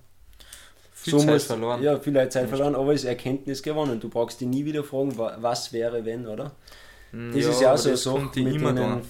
Viel 0.94 1.18
Zeit 1.18 1.28
muss- 1.28 1.44
verloren. 1.44 1.82
Ja, 1.82 1.98
viel 1.98 2.14
Zeit 2.14 2.34
Ja, 2.34 2.46
verloren, 2.46 2.74
aber 2.76 2.94
ist 2.94 3.04
Erkenntnis 3.04 3.62
gewonnen. 3.62 4.00
Du 4.00 4.08
brauchst 4.08 4.40
dich 4.40 4.48
nie 4.48 4.64
wieder 4.64 4.84
fragen, 4.84 5.16
wa- 5.18 5.36
was 5.40 5.72
wäre, 5.72 6.04
wenn, 6.04 6.26
oder? 6.26 6.52
Mhm, 7.12 7.32
Das 7.34 7.44
ist 7.44 7.60
ja 7.60 7.74
auch 7.74 7.76
so 7.76 7.88
eine 7.90 7.98
Sache, 7.98 8.18
ja 8.18 8.24
mit 8.24 8.36
denen, 8.36 9.02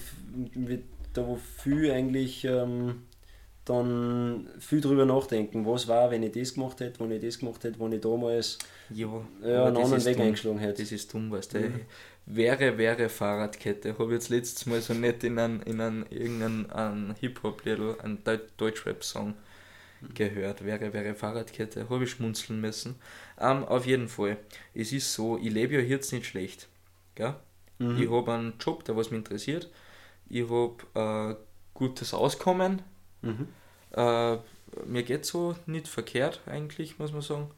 mit, 0.55 0.83
da 1.13 1.25
wo 1.25 1.35
viel 1.37 1.89
eigentlich 1.91 2.43
ähm, 2.43 3.03
dann 3.65 4.49
viel 4.59 4.81
drüber 4.81 5.05
nachdenken, 5.05 5.65
was 5.65 5.87
war, 5.87 6.11
wenn 6.11 6.23
ich 6.23 6.33
das 6.33 6.53
gemacht 6.55 6.79
hätte, 6.81 6.99
wenn 6.99 7.11
ich 7.11 7.21
das 7.21 7.39
gemacht 7.39 7.63
hätte, 7.63 7.79
wenn 7.79 7.93
ich 7.93 8.01
damals 8.01 8.57
Ja, 8.89 9.25
ja, 9.41 9.65
einen 9.65 9.77
anderen 9.77 10.03
Weg 10.05 10.17
dumm. 10.17 10.25
eingeschlagen 10.25 10.59
hätte. 10.59 10.81
Das 10.81 10.91
ist 10.91 11.13
dumm, 11.13 11.31
weißt 11.31 11.53
du. 11.53 11.59
Mhm. 11.59 11.85
wäre, 12.25 12.77
wäre 12.77 13.09
Fahrradkette. 13.09 13.93
Habe 13.97 14.05
ich 14.05 14.11
jetzt 14.19 14.29
letztes 14.29 14.65
Mal 14.65 14.81
so 14.81 14.93
nett 14.93 15.23
in 15.23 15.39
einen, 15.39 15.61
irgendeinen 16.09 17.15
Hip-Hop-Lied, 17.19 17.79
einen 18.01 18.19
Deutschrap-Song 18.57 19.35
gehört. 20.13 20.65
Wäre, 20.65 20.91
wäre 20.93 21.15
Fahrradkette. 21.15 21.89
Habe 21.89 22.03
ich 22.03 22.11
schmunzeln 22.11 22.59
müssen. 22.59 22.95
Ähm, 23.39 23.63
auf 23.63 23.85
jeden 23.85 24.09
Fall. 24.09 24.37
Es 24.73 24.91
ist 24.91 25.13
so, 25.13 25.37
ich 25.37 25.51
lebe 25.51 25.75
ja 25.75 25.79
jetzt 25.79 26.11
nicht 26.11 26.25
schlecht. 26.25 26.67
Gell? 27.15 27.35
Mhm. 27.79 28.01
Ich 28.01 28.09
habe 28.11 28.33
einen 28.33 28.53
Job, 28.59 28.83
der 28.85 28.95
was 28.97 29.11
mich 29.11 29.19
interessiert. 29.19 29.69
Ich 30.29 30.43
habe 30.49 30.75
äh, 30.95 31.35
gutes 31.73 32.13
Auskommen. 32.13 32.81
Mhm. 33.23 33.47
Äh, 33.91 34.37
mir 34.85 35.03
geht 35.03 35.25
so 35.25 35.55
nicht 35.65 35.87
verkehrt 35.87 36.41
eigentlich, 36.45 36.99
muss 36.99 37.11
man 37.11 37.21
sagen. 37.21 37.51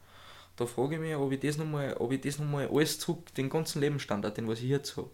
Da 0.55 0.65
frage 0.65 0.95
ich 0.95 1.01
mich, 1.01 1.15
ob 1.15 1.31
ich 1.31 1.39
das 1.39 1.57
nochmal, 1.57 1.95
ob 1.99 2.11
ich 2.13 2.21
das 2.21 2.39
nochmal 2.39 2.69
alles 2.71 2.99
zurück, 2.99 3.33
den 3.35 3.49
ganzen 3.49 3.81
Lebensstandard, 3.81 4.37
den 4.37 4.47
was 4.47 4.59
ich 4.59 4.69
jetzt 4.69 4.95
habe, 4.95 5.11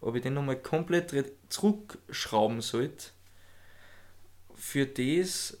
ob 0.00 0.16
ich 0.16 0.22
den 0.22 0.34
nochmal 0.34 0.56
komplett 0.56 1.12
zurückschrauben 1.48 2.60
sollte. 2.60 3.06
Für 4.54 4.86
das, 4.86 5.58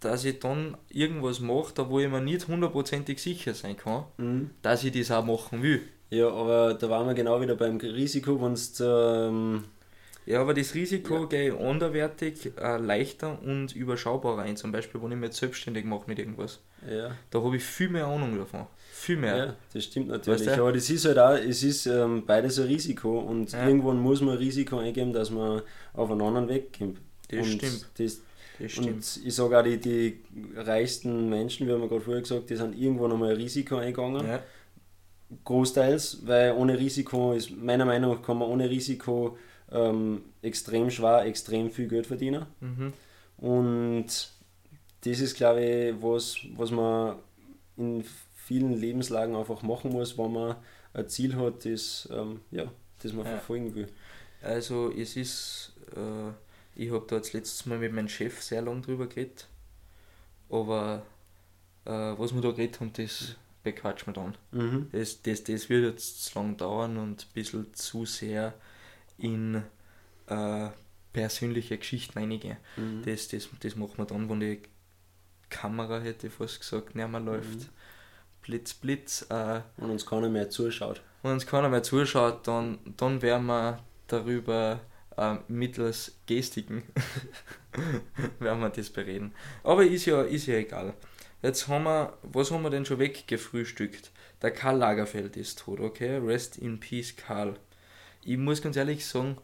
dass 0.00 0.24
ich 0.24 0.38
dann 0.38 0.76
irgendwas 0.88 1.40
mache, 1.40 1.74
da 1.74 1.88
wo 1.88 1.98
ich 1.98 2.08
mir 2.08 2.20
nicht 2.20 2.46
hundertprozentig 2.46 3.20
sicher 3.20 3.54
sein 3.54 3.76
kann, 3.76 4.04
mhm. 4.18 4.50
dass 4.62 4.84
ich 4.84 4.92
das 4.92 5.10
auch 5.10 5.24
machen 5.24 5.62
will. 5.62 5.82
Ja, 6.10 6.30
aber 6.30 6.74
da 6.74 6.88
waren 6.88 7.06
wir 7.06 7.14
genau 7.14 7.40
wieder 7.40 7.56
beim 7.56 7.78
Risiko, 7.78 8.40
wenn 8.40 8.52
es 8.52 8.80
ähm 8.80 9.64
ja, 10.28 10.42
aber 10.42 10.52
das 10.52 10.74
Risiko 10.74 11.20
ja. 11.20 11.24
gehe 11.24 11.48
ich 11.54 11.58
anderwertig 11.58 12.52
äh, 12.60 12.76
leichter 12.76 13.38
und 13.42 13.74
überschaubarer 13.74 14.42
ein. 14.42 14.58
Zum 14.58 14.72
Beispiel, 14.72 15.02
wenn 15.02 15.12
ich 15.12 15.16
mich 15.16 15.28
jetzt 15.28 15.38
selbstständig 15.38 15.86
mache 15.86 16.04
mit 16.06 16.18
irgendwas. 16.18 16.60
Ja. 16.86 17.12
Da 17.30 17.42
habe 17.42 17.56
ich 17.56 17.64
viel 17.64 17.88
mehr 17.88 18.06
Ahnung 18.06 18.36
davon. 18.36 18.66
Viel 18.92 19.16
mehr. 19.16 19.36
Ja, 19.36 19.56
das 19.72 19.84
stimmt 19.84 20.08
natürlich. 20.08 20.40
Weißt 20.40 20.58
du? 20.58 20.60
Aber 20.60 20.72
das 20.72 20.90
ist 20.90 21.06
halt 21.06 21.18
auch, 21.18 21.32
es 21.32 21.62
ist 21.62 21.86
ähm, 21.86 22.26
beides 22.26 22.58
ein 22.58 22.66
Risiko 22.66 23.20
und 23.20 23.52
ja. 23.52 23.66
irgendwann 23.66 23.98
muss 24.00 24.20
man 24.20 24.34
ein 24.34 24.38
Risiko 24.38 24.76
eingeben, 24.76 25.14
dass 25.14 25.30
man 25.30 25.62
auf 25.94 26.10
einen 26.10 26.20
anderen 26.20 26.48
Weg 26.48 26.76
kommt. 26.78 26.98
Das 27.30 27.46
und 27.46 27.52
stimmt. 27.52 27.86
Das, 27.96 28.20
das 28.58 28.72
stimmt. 28.72 28.88
Und 28.88 29.20
ich 29.24 29.34
sage 29.34 29.58
auch, 29.58 29.62
die, 29.62 29.78
die 29.78 30.20
reichsten 30.56 31.30
Menschen, 31.30 31.66
wie 31.66 31.72
haben 31.72 31.80
wir 31.80 31.88
gerade 31.88 32.02
vorher 32.02 32.20
gesagt, 32.20 32.50
die 32.50 32.56
sind 32.56 32.78
irgendwann 32.78 33.12
einmal 33.12 33.30
ein 33.30 33.36
Risiko 33.36 33.76
eingegangen. 33.76 34.26
Ja. 34.26 34.42
Großteils, 35.44 36.26
weil 36.26 36.52
ohne 36.52 36.78
Risiko 36.78 37.32
ist, 37.32 37.50
meiner 37.56 37.86
Meinung 37.86 38.12
nach, 38.12 38.22
kann 38.22 38.36
man 38.36 38.48
ohne 38.48 38.68
Risiko 38.68 39.38
ähm, 39.70 40.22
extrem 40.42 40.90
schwer, 40.90 41.24
extrem 41.24 41.70
viel 41.70 41.88
Geld 41.88 42.06
verdienen. 42.06 42.46
Mhm. 42.60 42.92
Und 43.36 44.06
das 45.02 45.20
ist, 45.20 45.36
glaube 45.36 45.64
ich, 45.64 45.94
was, 46.02 46.38
was 46.56 46.70
man 46.70 47.16
in 47.76 48.04
vielen 48.34 48.72
Lebenslagen 48.72 49.36
einfach 49.36 49.62
machen 49.62 49.92
muss, 49.92 50.18
wenn 50.18 50.32
man 50.32 50.56
ein 50.94 51.08
Ziel 51.08 51.36
hat, 51.36 51.64
das, 51.64 52.08
ähm, 52.10 52.40
ja, 52.50 52.70
das 53.02 53.12
man 53.12 53.26
ja. 53.26 53.32
verfolgen 53.32 53.74
will. 53.74 53.88
Also 54.42 54.90
es 54.90 55.16
ist, 55.16 55.72
äh, 55.94 56.32
ich 56.74 56.90
habe 56.90 57.04
da 57.08 57.16
jetzt 57.16 57.32
letztes 57.32 57.66
Mal 57.66 57.78
mit 57.78 57.92
meinem 57.92 58.08
Chef 58.08 58.42
sehr 58.42 58.62
lange 58.62 58.80
drüber 58.80 59.06
geredet, 59.06 59.48
aber 60.48 61.04
äh, 61.84 61.90
was 61.90 62.34
wir 62.34 62.40
da 62.40 62.50
geredet 62.50 62.80
haben, 62.80 62.92
das 62.92 63.36
bequatschen 63.62 64.14
wir 64.14 64.22
dann. 64.22 64.36
Mhm. 64.52 64.88
Das, 64.92 65.22
das, 65.22 65.44
das 65.44 65.68
wird 65.68 65.84
jetzt 65.84 66.24
zu 66.24 66.38
lang 66.38 66.56
dauern 66.56 66.96
und 66.96 67.26
ein 67.26 67.32
bisschen 67.34 67.74
zu 67.74 68.04
sehr 68.06 68.54
in 69.18 69.62
äh, 70.26 70.68
persönliche 71.12 71.78
Geschichten 71.78 72.18
eingehen. 72.18 72.56
Mhm. 72.76 73.02
Das, 73.04 73.28
das, 73.28 73.48
das 73.60 73.76
machen 73.76 73.98
wir 73.98 74.06
dann, 74.06 74.28
wenn 74.28 74.40
die 74.40 74.62
Kamera, 75.50 76.00
hätte 76.00 76.28
ich 76.28 76.32
fast 76.32 76.60
gesagt, 76.60 76.94
nicht 76.94 77.08
mehr 77.08 77.20
läuft. 77.20 77.58
Mhm. 77.58 77.68
Blitz, 78.42 78.74
Blitz. 78.74 79.26
Äh, 79.30 79.60
und 79.78 79.90
uns 79.90 80.06
keiner 80.06 80.28
mehr 80.28 80.50
zuschaut. 80.50 81.02
Wenn 81.22 81.32
uns 81.32 81.46
keiner 81.46 81.68
mehr 81.68 81.82
zuschaut, 81.82 82.46
dann, 82.46 82.78
dann 82.96 83.20
werden 83.22 83.46
wir 83.46 83.82
darüber 84.06 84.80
äh, 85.16 85.36
mittels 85.48 86.16
Gestiken 86.26 86.84
werden 88.38 88.60
wir 88.60 88.70
das 88.70 88.90
bereden. 88.90 89.34
Aber 89.62 89.84
ist 89.84 90.06
ja, 90.06 90.22
ist 90.22 90.46
ja 90.46 90.54
egal. 90.54 90.94
Jetzt 91.42 91.68
haben 91.68 91.84
wir, 91.84 92.16
was 92.22 92.50
haben 92.50 92.62
wir 92.62 92.70
denn 92.70 92.84
schon 92.84 92.98
weggefrühstückt? 92.98 94.10
Der 94.42 94.50
Karl 94.50 94.78
Lagerfeld 94.78 95.36
ist 95.36 95.60
tot, 95.60 95.80
okay? 95.80 96.16
Rest 96.18 96.56
in 96.56 96.80
Peace, 96.80 97.14
Karl. 97.16 97.56
Ich 98.28 98.36
muss 98.36 98.60
ganz 98.60 98.76
ehrlich 98.76 99.06
sagen, 99.06 99.38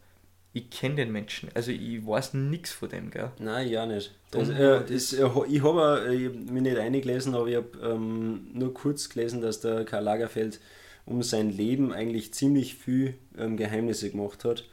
ich 0.52 0.70
kenne 0.70 0.96
den 0.96 1.10
Menschen. 1.10 1.48
Also 1.54 1.72
ich 1.72 2.06
weiß 2.06 2.34
nichts 2.34 2.70
von 2.70 2.88
dem, 2.88 3.10
gell? 3.10 3.30
Nein, 3.38 3.68
ja 3.68 3.86
nicht. 3.86 4.12
Das, 4.30 4.50
äh, 4.50 4.84
das, 4.86 5.12
äh, 5.12 5.28
ich 5.48 5.62
habe 5.62 6.06
äh, 6.06 6.28
mich 6.28 6.62
nicht 6.62 6.78
eingelesen, 6.78 7.34
aber 7.34 7.48
ich 7.48 7.56
habe 7.56 7.70
ähm, 7.82 8.46
nur 8.52 8.74
kurz 8.74 9.08
gelesen, 9.08 9.40
dass 9.40 9.60
der 9.60 9.84
Karl 9.84 10.04
Lagerfeld 10.04 10.60
um 11.06 11.22
sein 11.22 11.50
Leben 11.50 11.92
eigentlich 11.92 12.34
ziemlich 12.34 12.74
viel 12.74 13.14
ähm, 13.38 13.56
Geheimnisse 13.56 14.10
gemacht 14.10 14.44
hat. 14.44 14.64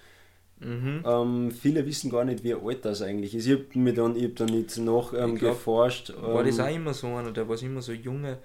Mhm. 0.60 1.04
Ähm, 1.06 1.52
viele 1.52 1.86
wissen 1.86 2.12
gar 2.12 2.26
nicht, 2.26 2.44
wie 2.44 2.54
alt 2.54 2.86
das 2.86 3.02
eigentlich 3.02 3.34
ist. 3.34 3.48
Ich 3.48 3.54
habe 3.54 3.66
mir 3.74 3.94
dann, 3.94 4.22
hab 4.22 4.36
dann 4.36 4.50
nicht 4.50 4.78
noch 4.78 5.14
ähm, 5.14 5.36
glaub, 5.36 5.54
geforscht. 5.54 6.14
war 6.16 6.44
das 6.44 6.60
ähm, 6.60 6.66
auch 6.66 6.76
immer 6.76 6.94
so 6.94 7.08
einer, 7.08 7.32
der 7.32 7.50
war 7.50 7.60
immer 7.62 7.82
so 7.82 7.94
junge, 7.94 8.38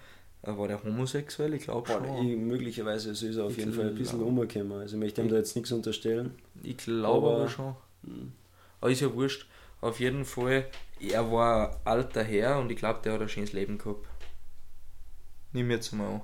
war 0.47 0.69
der 0.69 0.83
homosexuell? 0.83 1.55
Ich 1.55 1.65
glaube 1.65 1.89
schon. 1.89 2.27
Ich, 2.27 2.37
möglicherweise 2.37 3.11
also 3.11 3.27
ist 3.27 3.37
er 3.37 3.45
auf 3.45 3.53
ich 3.53 3.59
jeden 3.59 3.73
Fall 3.73 3.89
ein 3.89 3.95
bisschen 3.95 4.23
umgekommen. 4.23 4.73
Also 4.73 4.97
ich 4.97 5.01
möchte 5.01 5.23
ihm 5.23 5.29
da 5.29 5.37
jetzt 5.37 5.57
nichts 5.57 5.73
unterstellen. 5.73 6.35
Ich 6.63 6.77
glaube 6.77 7.29
aber, 7.29 7.37
aber 7.37 7.49
schon. 7.49 7.77
Hm. 8.05 8.33
Aber 8.81 8.91
ist 8.91 9.01
ja 9.01 9.13
wurscht. 9.13 9.47
Auf 9.81 10.01
jeden 10.01 10.25
Fall, 10.25 10.67
er 11.01 11.31
war 11.31 11.71
ein 11.71 11.77
alter 11.85 12.23
Herr 12.23 12.59
und 12.59 12.71
ich 12.71 12.79
glaube, 12.79 13.01
der 13.05 13.15
hat 13.15 13.21
ein 13.21 13.29
schönes 13.29 13.53
Leben 13.53 13.79
gehabt. 13.79 14.07
Nimm 15.53 15.71
jetzt 15.71 15.93
mal 15.93 16.07
an. 16.15 16.21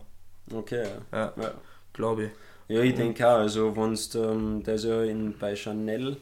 Okay, 0.53 0.87
ja. 1.13 1.33
ja. 1.37 1.55
Glaube 1.93 2.25
ich. 2.25 2.31
Ja, 2.69 2.83
ich 2.83 2.95
denke 2.95 3.27
auch. 3.29 3.39
Also, 3.39 3.77
wenn's, 3.77 4.15
ähm, 4.15 4.63
der 4.63 4.75
ist 4.75 4.85
ja 4.85 5.03
in, 5.03 5.37
bei 5.39 5.55
Chanel 5.55 6.17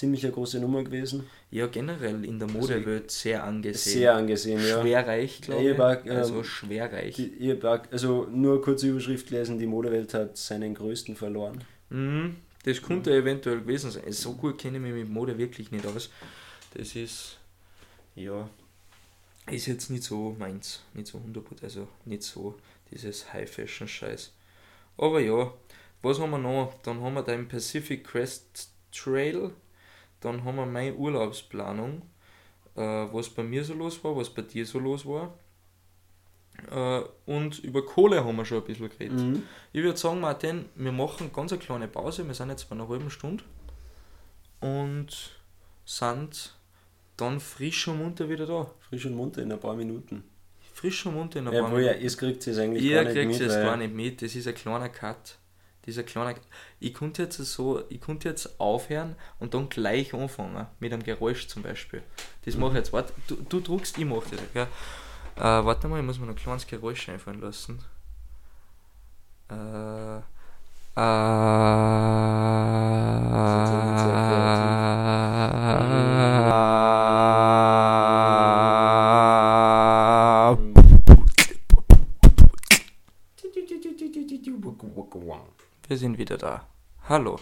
ziemlich 0.00 0.24
eine 0.24 0.32
große 0.32 0.58
Nummer 0.58 0.82
gewesen. 0.82 1.26
Ja, 1.50 1.66
generell 1.66 2.24
in 2.24 2.38
der 2.38 2.48
Modewelt 2.48 3.04
also, 3.04 3.18
sehr 3.18 3.44
angesehen. 3.44 3.98
Sehr 3.98 4.14
angesehen, 4.14 4.60
ja. 4.66 4.80
Schwerreich, 4.80 5.42
glaube 5.42 5.70
ich. 5.70 5.78
Auch, 5.78 6.06
ähm, 6.06 6.16
also 6.16 6.42
schwerreich. 6.42 7.14
Die, 7.16 7.58
auch, 7.62 7.80
also 7.90 8.26
nur 8.30 8.62
kurze 8.62 8.88
Überschrift 8.88 9.28
gelesen, 9.28 9.58
die 9.58 9.66
Modewelt 9.66 10.14
hat 10.14 10.38
seinen 10.38 10.74
größten 10.74 11.16
verloren. 11.16 11.62
Mhm, 11.90 12.36
das 12.64 12.80
könnte 12.80 13.10
mhm. 13.10 13.16
eventuell 13.16 13.60
gewesen 13.60 13.90
sein. 13.90 14.10
So 14.10 14.32
gut 14.32 14.58
kenne 14.58 14.78
ich 14.78 14.82
mich 14.82 14.94
mit 14.94 15.10
Mode 15.10 15.36
wirklich 15.36 15.70
nicht 15.70 15.86
aus. 15.86 16.10
Das 16.72 16.96
ist, 16.96 17.38
ja, 18.14 18.48
ist 19.50 19.66
jetzt 19.66 19.90
nicht 19.90 20.04
so 20.04 20.34
meins. 20.38 20.82
Nicht 20.94 21.08
so 21.08 21.18
100%, 21.18 21.62
also 21.62 21.88
nicht 22.06 22.22
so 22.22 22.54
dieses 22.90 23.32
High-Fashion-Scheiß. 23.32 24.32
Aber 24.96 25.20
ja, 25.20 25.52
was 26.00 26.18
haben 26.18 26.30
wir 26.30 26.38
noch? 26.38 26.72
Dann 26.82 27.02
haben 27.02 27.14
wir 27.14 27.22
den 27.22 27.48
Pacific 27.48 28.04
Crest 28.04 28.70
Trail 28.92 29.52
dann 30.20 30.44
haben 30.44 30.56
wir 30.56 30.66
meine 30.66 30.94
Urlaubsplanung, 30.94 32.02
äh, 32.76 32.80
was 32.80 33.28
bei 33.30 33.42
mir 33.42 33.64
so 33.64 33.74
los 33.74 34.02
war, 34.04 34.16
was 34.16 34.30
bei 34.30 34.42
dir 34.42 34.66
so 34.66 34.78
los 34.78 35.06
war. 35.06 35.34
Äh, 36.70 37.02
und 37.26 37.58
über 37.60 37.84
Kohle 37.84 38.24
haben 38.24 38.36
wir 38.36 38.44
schon 38.44 38.58
ein 38.58 38.64
bisschen 38.64 38.90
geredet. 38.90 39.18
Mhm. 39.18 39.42
Ich 39.72 39.82
würde 39.82 39.98
sagen, 39.98 40.20
Martin, 40.20 40.66
wir 40.74 40.92
machen 40.92 41.32
ganz 41.32 41.52
eine 41.52 41.60
kleine 41.60 41.88
Pause. 41.88 42.26
Wir 42.26 42.34
sind 42.34 42.50
jetzt 42.50 42.68
bei 42.68 42.74
einer 42.74 42.88
halben 42.88 43.10
Stunde 43.10 43.44
und 44.60 45.40
sind 45.84 46.54
dann 47.16 47.40
frisch 47.40 47.88
und 47.88 47.98
munter 47.98 48.28
wieder 48.28 48.46
da. 48.46 48.70
Frisch 48.88 49.06
und 49.06 49.14
munter 49.14 49.42
in 49.42 49.52
ein 49.52 49.60
paar 49.60 49.74
Minuten. 49.74 50.24
Frisch 50.74 51.04
und 51.06 51.14
munter 51.14 51.38
in 51.38 51.48
ein 51.48 51.54
ja, 51.54 51.62
paar 51.62 51.70
Minuten. 51.70 51.94
Ja, 51.94 51.98
ihr 51.98 52.10
kriegt 52.10 52.46
es 52.46 52.58
eigentlich 52.58 52.84
ihr 52.84 52.96
gar 52.96 53.04
nicht 53.04 53.14
mit. 53.14 53.30
Ihr 53.30 53.38
kriegt 53.38 53.50
es 53.50 53.54
gar 53.54 53.76
nicht 53.76 53.94
mit. 53.94 54.22
Das 54.22 54.34
ist 54.34 54.46
ein 54.46 54.54
kleiner 54.54 54.88
Cut 54.90 55.39
dieser 55.86 56.02
kleine. 56.02 56.38
Ich 56.78 56.94
konnte 56.94 57.22
jetzt 57.22 57.38
so, 57.38 57.82
ich 57.88 58.00
konnte 58.00 58.28
jetzt 58.28 58.60
aufhören 58.60 59.16
und 59.38 59.54
dann 59.54 59.68
gleich 59.68 60.14
anfangen 60.14 60.66
mit 60.78 60.92
einem 60.92 61.02
Geräusch 61.02 61.48
zum 61.48 61.62
Beispiel. 61.62 62.02
Das 62.44 62.56
mache 62.56 62.72
ich 62.72 62.76
jetzt. 62.78 62.92
Warte, 62.92 63.12
du, 63.28 63.36
du 63.36 63.60
druckst, 63.60 63.98
ich 63.98 64.04
mache 64.04 64.30
das. 64.30 64.40
Gell? 64.52 64.66
Äh, 65.36 65.64
warte 65.64 65.88
mal, 65.88 66.00
ich 66.00 66.04
muss 66.04 66.18
mir 66.18 66.26
noch 66.26 66.34
ein 66.34 66.36
kleines 66.36 66.66
Geräusch 66.66 67.08
einfallen 67.08 67.40
lassen. 67.40 67.82
Äh, 69.50 70.18
äh, 70.96 71.00
Wir 85.90 85.98
sind 85.98 86.18
wieder 86.18 86.38
da. 86.38 86.64
Hallo. 87.08 87.40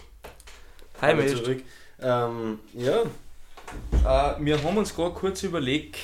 Hi, 1.01 1.13
Hallo 1.13 1.23
zurück. 1.27 1.61
Ähm, 2.01 2.57
ja. 2.73 3.03
Äh, 3.03 4.43
wir 4.43 4.63
haben 4.63 4.75
uns 4.75 4.95
gerade 4.95 5.13
kurz 5.13 5.43
überlegt, 5.43 5.97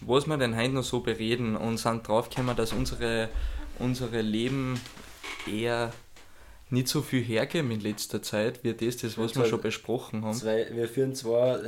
was 0.00 0.26
wir 0.26 0.36
denn 0.36 0.56
heute 0.56 0.72
noch 0.72 0.82
so 0.82 0.98
bereden 0.98 1.54
und 1.54 1.76
sind 1.76 2.08
draufgekommen, 2.08 2.56
dass 2.56 2.72
unsere, 2.72 3.28
unsere 3.78 4.22
Leben 4.22 4.80
eher 5.46 5.92
nicht 6.68 6.88
so 6.88 7.00
viel 7.00 7.22
hergeben 7.22 7.70
in 7.70 7.78
letzter 7.78 8.20
Zeit, 8.20 8.64
wie 8.64 8.74
das, 8.74 8.96
das 8.96 9.16
was 9.16 9.36
wir 9.36 9.44
schon 9.44 9.60
besprochen 9.60 10.24
haben. 10.24 10.34
Zwei, 10.34 10.66
wir 10.72 10.88
führen 10.88 11.14
zwar 11.14 11.60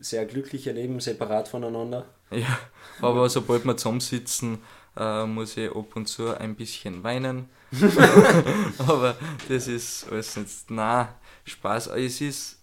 sehr 0.00 0.26
glückliche 0.26 0.72
Leben 0.72 1.00
separat 1.00 1.48
voneinander. 1.48 2.04
Ja, 2.30 2.58
aber 3.00 3.30
sobald 3.30 3.64
wir 3.64 3.78
zusammensitzen, 3.78 4.58
äh, 4.98 5.26
muss 5.26 5.56
ich 5.56 5.70
ab 5.70 5.94
und 5.94 6.06
zu 6.06 6.36
ein 6.36 6.54
bisschen 6.54 7.02
weinen. 7.02 7.48
Aber 8.78 9.16
das 9.48 9.68
ist 9.68 10.10
alles 10.10 10.34
jetzt, 10.34 10.70
na 10.70 11.14
Spaß. 11.44 11.88
Es 11.88 12.20
ist, 12.20 12.60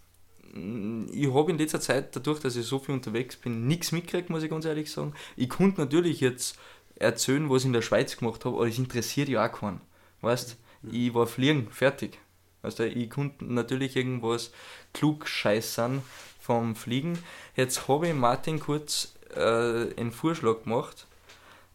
mm, 0.52 1.06
ich 1.12 1.32
habe 1.32 1.50
in 1.50 1.58
letzter 1.58 1.80
Zeit, 1.80 2.14
dadurch, 2.14 2.40
dass 2.40 2.56
ich 2.56 2.66
so 2.66 2.78
viel 2.78 2.94
unterwegs 2.94 3.36
bin, 3.36 3.66
nichts 3.66 3.92
mitgekriegt, 3.92 4.30
muss 4.30 4.42
ich 4.42 4.50
ganz 4.50 4.64
ehrlich 4.64 4.90
sagen. 4.90 5.14
Ich 5.36 5.48
konnte 5.48 5.80
natürlich 5.80 6.20
jetzt 6.20 6.58
erzählen, 6.96 7.48
was 7.50 7.62
ich 7.62 7.66
in 7.66 7.72
der 7.72 7.82
Schweiz 7.82 8.16
gemacht 8.16 8.44
habe, 8.44 8.56
aber 8.56 8.68
es 8.68 8.78
interessiert 8.78 9.28
ja 9.28 9.46
auch 9.46 9.52
keinen. 9.52 9.80
Weißt 10.20 10.56
ich 10.92 11.14
war 11.14 11.26
fliegen, 11.26 11.68
fertig. 11.70 12.18
Also 12.62 12.84
ich 12.84 13.10
konnte 13.10 13.44
natürlich 13.44 13.96
irgendwas 13.96 14.52
klug 14.92 15.26
scheißern 15.26 16.02
vom 16.40 16.76
Fliegen. 16.76 17.18
Jetzt 17.56 17.88
habe 17.88 18.08
ich 18.08 18.14
Martin 18.14 18.60
kurz 18.60 19.14
äh, 19.34 19.94
einen 19.96 20.12
Vorschlag 20.12 20.62
gemacht, 20.62 21.06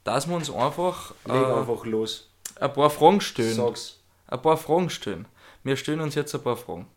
dass 0.04 0.28
wir 0.28 0.36
uns 0.36 0.52
einfach, 0.52 1.14
äh, 1.28 1.32
einfach 1.32 1.86
los. 1.86 2.30
ein 2.60 2.74
paar 2.74 2.90
Fragen 2.90 3.22
stellen. 3.22 3.54
Sag's. 3.56 4.00
Ein 4.28 4.42
paar 4.42 4.58
Fragen 4.58 4.90
stellen. 4.90 5.28
Wir 5.64 5.76
stellen 5.76 6.02
uns 6.02 6.16
jetzt 6.16 6.34
ein 6.34 6.42
paar 6.42 6.58
Fragen. 6.58 6.88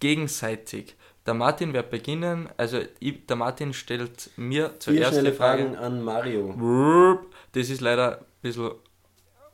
Gegenseitig. 0.00 0.96
Der 1.24 1.34
Martin 1.34 1.72
wird 1.72 1.90
beginnen, 1.90 2.48
also 2.56 2.80
ich, 2.98 3.26
der 3.26 3.36
Martin 3.36 3.72
stellt 3.72 4.30
mir 4.36 4.78
zuerst 4.80 5.12
schnelle 5.12 5.30
die 5.30 5.36
Frage. 5.36 5.62
Fragen 5.62 5.76
an 5.76 6.02
Mario. 6.02 7.20
Das 7.52 7.70
ist 7.70 7.80
leider 7.80 8.18
ein 8.18 8.24
bisschen 8.42 8.72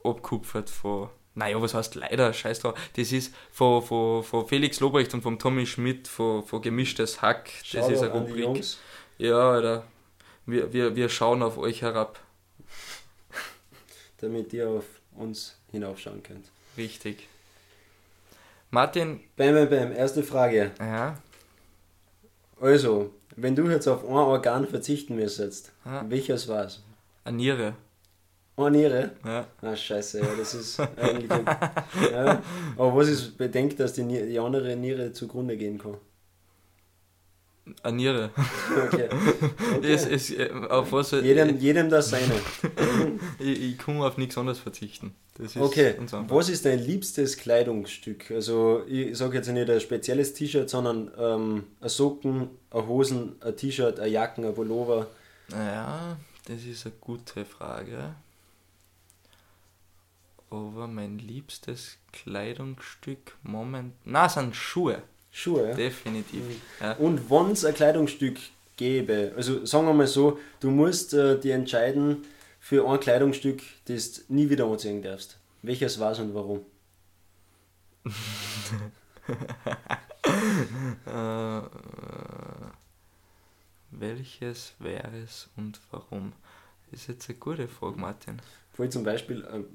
abkupfert 0.02 0.70
von. 0.70 1.10
Naja, 1.34 1.60
was 1.60 1.74
heißt 1.74 1.94
leider? 1.94 2.32
Scheiß 2.32 2.60
drauf. 2.60 2.74
Das 2.96 3.12
ist 3.12 3.32
von, 3.52 3.82
von, 3.82 4.24
von 4.24 4.48
Felix 4.48 4.80
Lobrecht 4.80 5.12
und 5.14 5.22
von 5.22 5.38
Tommy 5.38 5.66
Schmidt 5.66 6.08
von, 6.08 6.42
von 6.42 6.62
Gemischtes 6.62 7.22
Hack. 7.22 7.50
Das 7.60 7.68
Shoutout 7.68 7.92
ist 7.92 8.02
eine 8.02 8.12
Rubrik. 8.12 8.64
Ja, 9.18 9.50
Alter. 9.50 9.84
Wir, 10.46 10.72
wir, 10.72 10.96
wir 10.96 11.08
schauen 11.08 11.42
auf 11.42 11.58
euch 11.58 11.82
herab. 11.82 12.18
Damit 14.20 14.52
ihr 14.52 14.68
auf 14.68 14.84
uns 15.16 15.56
hinaufschauen 15.70 16.22
könnt. 16.22 16.46
Richtig. 16.76 17.26
Martin, 18.70 19.20
Bam, 19.36 19.54
bam, 19.54 19.68
bam. 19.70 19.92
Erste 19.92 20.22
Frage. 20.22 20.72
ja, 20.78 21.16
Also, 22.60 23.12
wenn 23.36 23.54
du 23.56 23.68
jetzt 23.70 23.86
auf 23.88 24.04
ein 24.04 24.10
Organ 24.10 24.66
verzichten 24.66 25.16
müsstest, 25.16 25.72
Ja. 25.84 26.04
welches 26.08 26.48
war's? 26.48 26.82
eine 27.24 27.36
Niere. 27.36 27.74
Eine 28.56 28.70
Niere? 28.76 29.10
Ja. 29.24 29.46
Ah, 29.62 29.76
scheiße, 29.76 30.18
ja, 30.20 30.26
das 30.36 30.52
ist 30.54 30.80
eigentlich. 30.80 31.30
Ein, 31.30 31.46
ja. 32.12 32.42
Aber 32.76 32.96
was 32.96 33.08
ist 33.08 33.38
bedenkt, 33.38 33.78
dass 33.78 33.92
die, 33.92 34.02
die 34.04 34.38
andere 34.38 34.74
Niere 34.76 35.12
zugrunde 35.12 35.56
gehen 35.56 35.78
kann? 35.78 35.96
Eine 37.82 37.96
Niere. 37.96 38.30
Okay. 38.86 39.08
Es, 39.82 40.06
es, 40.06 40.30
äh, 40.30 40.50
auf 40.68 40.92
was, 40.92 41.12
Jedem, 41.12 41.58
jedem 41.58 41.88
das 41.88 42.10
seine. 42.10 42.34
ich, 43.38 43.62
ich 43.62 43.78
kann 43.78 44.00
auf 44.00 44.16
nichts 44.16 44.36
anderes 44.36 44.58
verzichten. 44.58 45.14
Okay, 45.56 45.94
was 46.26 46.48
ist 46.48 46.64
dein 46.64 46.80
liebstes 46.80 47.36
Kleidungsstück? 47.36 48.32
Also, 48.32 48.82
ich 48.88 49.16
sage 49.16 49.36
jetzt 49.36 49.48
nicht 49.48 49.70
ein 49.70 49.80
spezielles 49.80 50.34
T-Shirt, 50.34 50.68
sondern 50.68 51.12
ähm, 51.16 51.64
ein 51.80 51.88
Socken, 51.88 52.48
ein 52.70 52.86
Hosen, 52.88 53.36
ein 53.40 53.56
T-Shirt, 53.56 54.00
ein 54.00 54.10
Jacken, 54.10 54.44
ein 54.44 54.54
Pullover. 54.54 55.06
Ja, 55.50 56.16
das 56.46 56.64
ist 56.64 56.86
eine 56.86 56.94
gute 57.00 57.44
Frage. 57.44 58.16
Aber 60.50 60.88
mein 60.88 61.18
liebstes 61.18 61.98
Kleidungsstück 62.12 63.36
moment. 63.42 63.94
Na, 64.04 64.28
sind 64.28 64.56
Schuhe. 64.56 65.02
Schuhe. 65.30 65.68
ja? 65.68 65.74
Definitiv. 65.74 66.42
Ja. 66.80 66.92
Und 66.94 67.30
wenn 67.30 67.52
es 67.52 67.64
ein 67.64 67.74
Kleidungsstück 67.74 68.38
gäbe, 68.76 69.32
also 69.36 69.64
sagen 69.64 69.86
wir 69.86 69.94
mal 69.94 70.06
so, 70.06 70.38
du 70.60 70.70
musst 70.70 71.14
äh, 71.14 71.38
dir 71.38 71.54
entscheiden 71.54 72.24
für 72.60 72.88
ein 72.88 73.00
Kleidungsstück, 73.00 73.62
das 73.86 74.12
du 74.12 74.34
nie 74.34 74.50
wieder 74.50 74.66
anziehen 74.66 75.02
darfst. 75.02 75.38
Welches 75.62 75.98
war's 75.98 76.18
und 76.18 76.34
warum? 76.34 76.60
Äh, 81.06 81.58
äh, 81.58 81.62
welches 83.90 84.74
wäre 84.78 85.18
es 85.24 85.48
und 85.56 85.80
warum? 85.90 86.32
Das 86.90 87.00
ist 87.00 87.08
jetzt 87.08 87.28
eine 87.28 87.38
gute 87.38 87.68
Frage, 87.68 87.98
Martin. 87.98 88.40
Ich 88.72 88.78
wollte 88.78 88.92
zum 88.92 89.04
Beispiel, 89.04 89.46
ähm, 89.52 89.66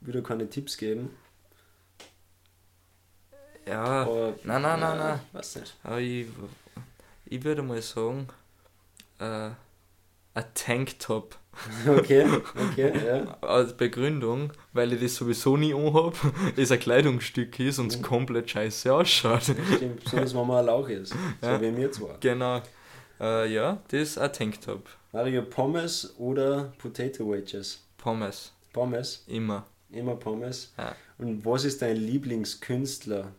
würde 0.00 0.22
keine 0.22 0.48
Tipps 0.48 0.76
geben. 0.76 1.10
Ja, 3.66 3.84
Aber, 4.02 4.34
nein, 4.44 4.62
nein, 4.62 4.80
nein, 4.80 4.98
nein. 4.98 5.20
Weiß 5.32 5.56
nicht. 5.56 5.76
aber 5.82 6.00
ich, 6.00 6.26
ich 7.26 7.44
würde 7.44 7.62
mal 7.62 7.80
sagen, 7.82 8.26
äh, 9.18 9.50
ein 10.34 10.44
Tanktop. 10.54 11.36
Okay, 11.86 12.24
okay, 12.70 12.92
ja. 13.06 13.36
Als 13.42 13.76
Begründung, 13.76 14.52
weil 14.72 14.92
ich 14.92 15.00
das 15.00 15.16
sowieso 15.16 15.56
nie 15.56 15.74
anhab, 15.74 16.14
es 16.56 16.70
ein 16.70 16.78
Kleidungsstück 16.78 17.58
ist 17.58 17.78
und 17.80 17.88
es 17.92 18.00
komplett 18.00 18.48
scheiße 18.50 18.94
ausschaut. 18.94 19.42
Stimmt, 19.42 20.02
besonders 20.04 20.34
wenn 20.34 20.46
man 20.46 20.58
ein 20.58 20.66
Lauch 20.66 20.88
ist. 20.88 21.12
So 21.42 21.46
Ja. 21.48 21.60
wie 21.60 21.70
mir 21.72 21.90
zwar. 21.90 22.16
Genau. 22.20 22.62
Äh, 23.20 23.52
ja, 23.52 23.78
das 23.88 24.00
ist 24.00 24.18
ein 24.18 24.32
Tanktop. 24.32 24.88
Mario 25.12 25.42
Pommes 25.42 26.14
oder 26.18 26.72
Potato 26.78 27.30
Wedges? 27.30 27.82
Pommes. 27.98 28.52
Pommes, 28.72 29.24
Immer. 29.26 29.66
immer 29.90 30.14
Pommes. 30.14 30.72
Ja. 30.78 30.94
Und 31.18 31.44
was 31.44 31.64
ist 31.64 31.82
dein 31.82 31.96
Lieblingskünstler? 31.96 33.32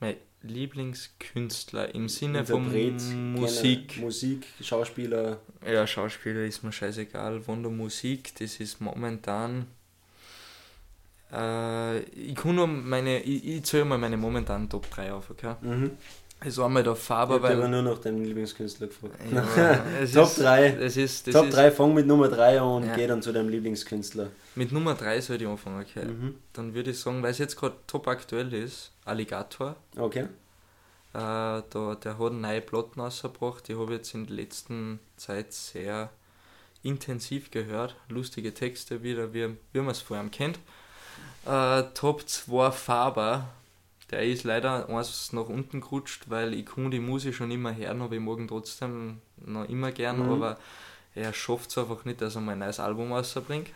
Mein 0.00 0.16
Lieblingskünstler 0.42 1.94
im 1.94 2.08
Sinne 2.08 2.40
Interpret, 2.40 3.00
von 3.02 3.32
Musik. 3.32 3.88
Keine 3.88 4.02
Musik, 4.04 4.46
Schauspieler. 4.62 5.38
Ja, 5.66 5.86
Schauspieler 5.86 6.44
ist 6.44 6.62
mir 6.62 6.72
scheißegal. 6.72 7.40
Von 7.40 7.62
der 7.62 7.72
Musik, 7.72 8.32
das 8.38 8.60
ist 8.60 8.80
momentan. 8.80 9.66
Äh, 11.32 11.98
ich 12.00 12.34
kann 12.34 12.54
nur 12.54 12.66
meine. 12.66 13.20
Ich, 13.22 13.44
ich 13.46 13.64
zähle 13.64 13.84
mal 13.84 13.98
meine 13.98 14.16
momentanen 14.16 14.68
Top 14.68 14.88
3 14.90 15.12
auf, 15.12 15.30
okay? 15.30 15.54
Mhm. 15.60 15.90
Es 16.40 16.56
war 16.56 16.68
mal 16.68 16.84
der 16.84 16.92
Ich 16.92 17.00
Faber, 17.00 17.34
habe 17.34 17.48
aber 17.48 17.62
weil. 17.62 17.68
nur 17.68 17.82
nach 17.82 17.98
deinem 17.98 18.22
Lieblingskünstler 18.22 18.86
gefragt. 18.86 19.16
Ja, 19.34 19.42
Top 20.14 20.24
ist- 20.28 20.38
3. 20.40 20.70
Das 20.70 20.96
ist, 20.96 21.26
das 21.26 21.34
Top 21.34 21.46
ist, 21.48 21.56
3, 21.56 21.72
fang 21.72 21.92
mit 21.94 22.06
Nummer 22.06 22.28
3 22.28 22.60
an 22.60 22.68
und 22.68 22.86
Ja. 22.86 22.94
geh 22.94 23.08
dann 23.08 23.20
zu 23.20 23.32
deinem 23.32 23.48
Lieblingskünstler. 23.48 24.28
Mit 24.54 24.70
Nummer 24.70 24.94
3 24.94 25.20
sollte 25.20 25.42
ich 25.44 25.50
anfangen, 25.50 25.80
okay? 25.82 26.04
Mhm. 26.06 26.36
Dann 26.52 26.74
würde 26.74 26.92
ich 26.92 26.98
sagen, 27.00 27.24
weil 27.24 27.32
es 27.32 27.38
jetzt 27.38 27.56
gerade 27.56 27.74
top 27.88 28.06
aktuell 28.06 28.54
ist, 28.54 28.92
Alligator. 29.08 29.76
Okay. 29.96 30.26
Äh, 31.14 31.62
da, 31.70 31.96
der 32.02 32.18
hat 32.18 32.32
neue 32.32 32.60
Platten 32.60 33.00
rausgebracht, 33.00 33.66
die 33.68 33.74
habe 33.74 33.84
ich 33.92 33.98
jetzt 33.98 34.14
in 34.14 34.26
der 34.26 34.36
letzten 34.36 35.00
Zeit 35.16 35.52
sehr 35.52 36.10
intensiv 36.82 37.50
gehört. 37.50 37.96
Lustige 38.08 38.54
Texte 38.54 39.02
wieder, 39.02 39.32
wie, 39.32 39.56
wie 39.72 39.80
man 39.80 39.90
es 39.90 40.00
vor 40.00 40.16
allem 40.16 40.30
kennt. 40.30 40.58
Äh, 41.46 41.82
Top 41.94 42.28
2 42.28 42.70
Faber, 42.70 43.48
der 44.10 44.22
ist 44.22 44.44
leider 44.44 44.88
eins 44.88 45.32
nach 45.32 45.48
unten 45.48 45.80
gerutscht, 45.80 46.24
weil 46.28 46.54
ich 46.54 46.66
kann 46.66 46.90
die 46.90 47.00
Musik 47.00 47.34
schon 47.34 47.50
immer 47.50 47.74
hören, 47.74 48.02
aber 48.02 48.14
ich 48.14 48.20
mag 48.20 48.38
ihn 48.38 48.48
trotzdem 48.48 49.20
noch 49.38 49.68
immer 49.68 49.92
gern, 49.92 50.24
Mhm. 50.24 50.32
aber 50.32 50.58
er 51.14 51.32
schafft 51.32 51.70
es 51.70 51.78
einfach 51.78 52.04
nicht, 52.04 52.20
dass 52.20 52.36
er 52.36 52.42
mal 52.42 52.52
ein 52.52 52.60
neues 52.60 52.78
Album 52.80 53.12
rausbringt. 53.12 53.70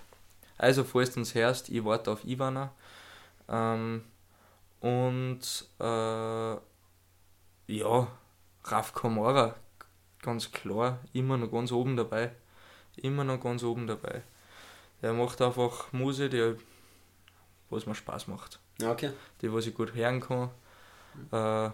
Also, 0.58 0.84
falls 0.84 1.12
du 1.12 1.20
uns 1.20 1.34
hörst, 1.34 1.70
ich 1.70 1.84
warte 1.84 2.10
auf 2.12 2.24
Ivana. 2.24 2.70
Ähm, 3.48 4.02
und 4.82 5.40
äh, 5.78 6.56
ja, 7.68 8.08
Raf 8.64 8.94
Kamara, 8.94 9.54
ganz 10.20 10.50
klar, 10.50 10.98
immer 11.12 11.36
noch 11.36 11.50
ganz 11.50 11.70
oben 11.72 11.96
dabei. 11.96 12.32
Immer 12.96 13.24
noch 13.24 13.40
ganz 13.40 13.62
oben 13.62 13.86
dabei. 13.86 14.22
Der 15.00 15.12
macht 15.12 15.40
einfach 15.40 15.92
Musik, 15.92 16.32
die 16.32 16.56
was 17.70 17.86
mir 17.86 17.94
Spaß 17.94 18.26
macht. 18.26 18.58
Okay. 18.84 19.12
Die, 19.40 19.52
was 19.52 19.66
ich 19.66 19.74
gut 19.74 19.94
hören 19.94 20.20
kann. 20.20 20.50
Äh, 21.30 21.70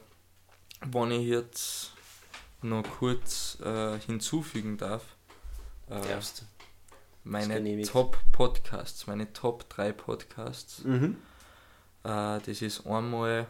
wenn 0.87 1.11
ich 1.11 1.27
jetzt 1.27 1.93
noch 2.63 2.85
kurz 2.99 3.59
äh, 3.61 3.99
hinzufügen 4.01 4.77
darf, 4.77 5.03
äh, 5.89 6.01
Darfst. 6.01 6.45
meine. 7.25 7.83
Top-Podcasts, 7.83 9.07
meine 9.07 9.33
Top 9.33 9.69
3 9.71 9.93
Podcasts. 9.93 10.85
Mhm. 10.85 11.17
Äh, 12.05 12.41
das 12.45 12.63
ist 12.63 12.87
einmal, 12.87 13.47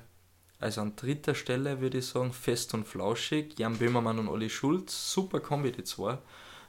also 0.58 0.80
an 0.80 0.96
dritter 0.96 1.34
Stelle 1.34 1.80
würde 1.80 1.98
ich 1.98 2.06
sagen, 2.06 2.32
Fest 2.32 2.74
und 2.74 2.86
Flauschig, 2.86 3.58
Jan 3.58 3.76
Böhmermann 3.78 4.18
und 4.18 4.28
Olli 4.28 4.50
Schulz. 4.50 5.12
Super 5.12 5.40
Kombi, 5.40 5.72
die 5.72 5.84
zwei. 5.84 6.18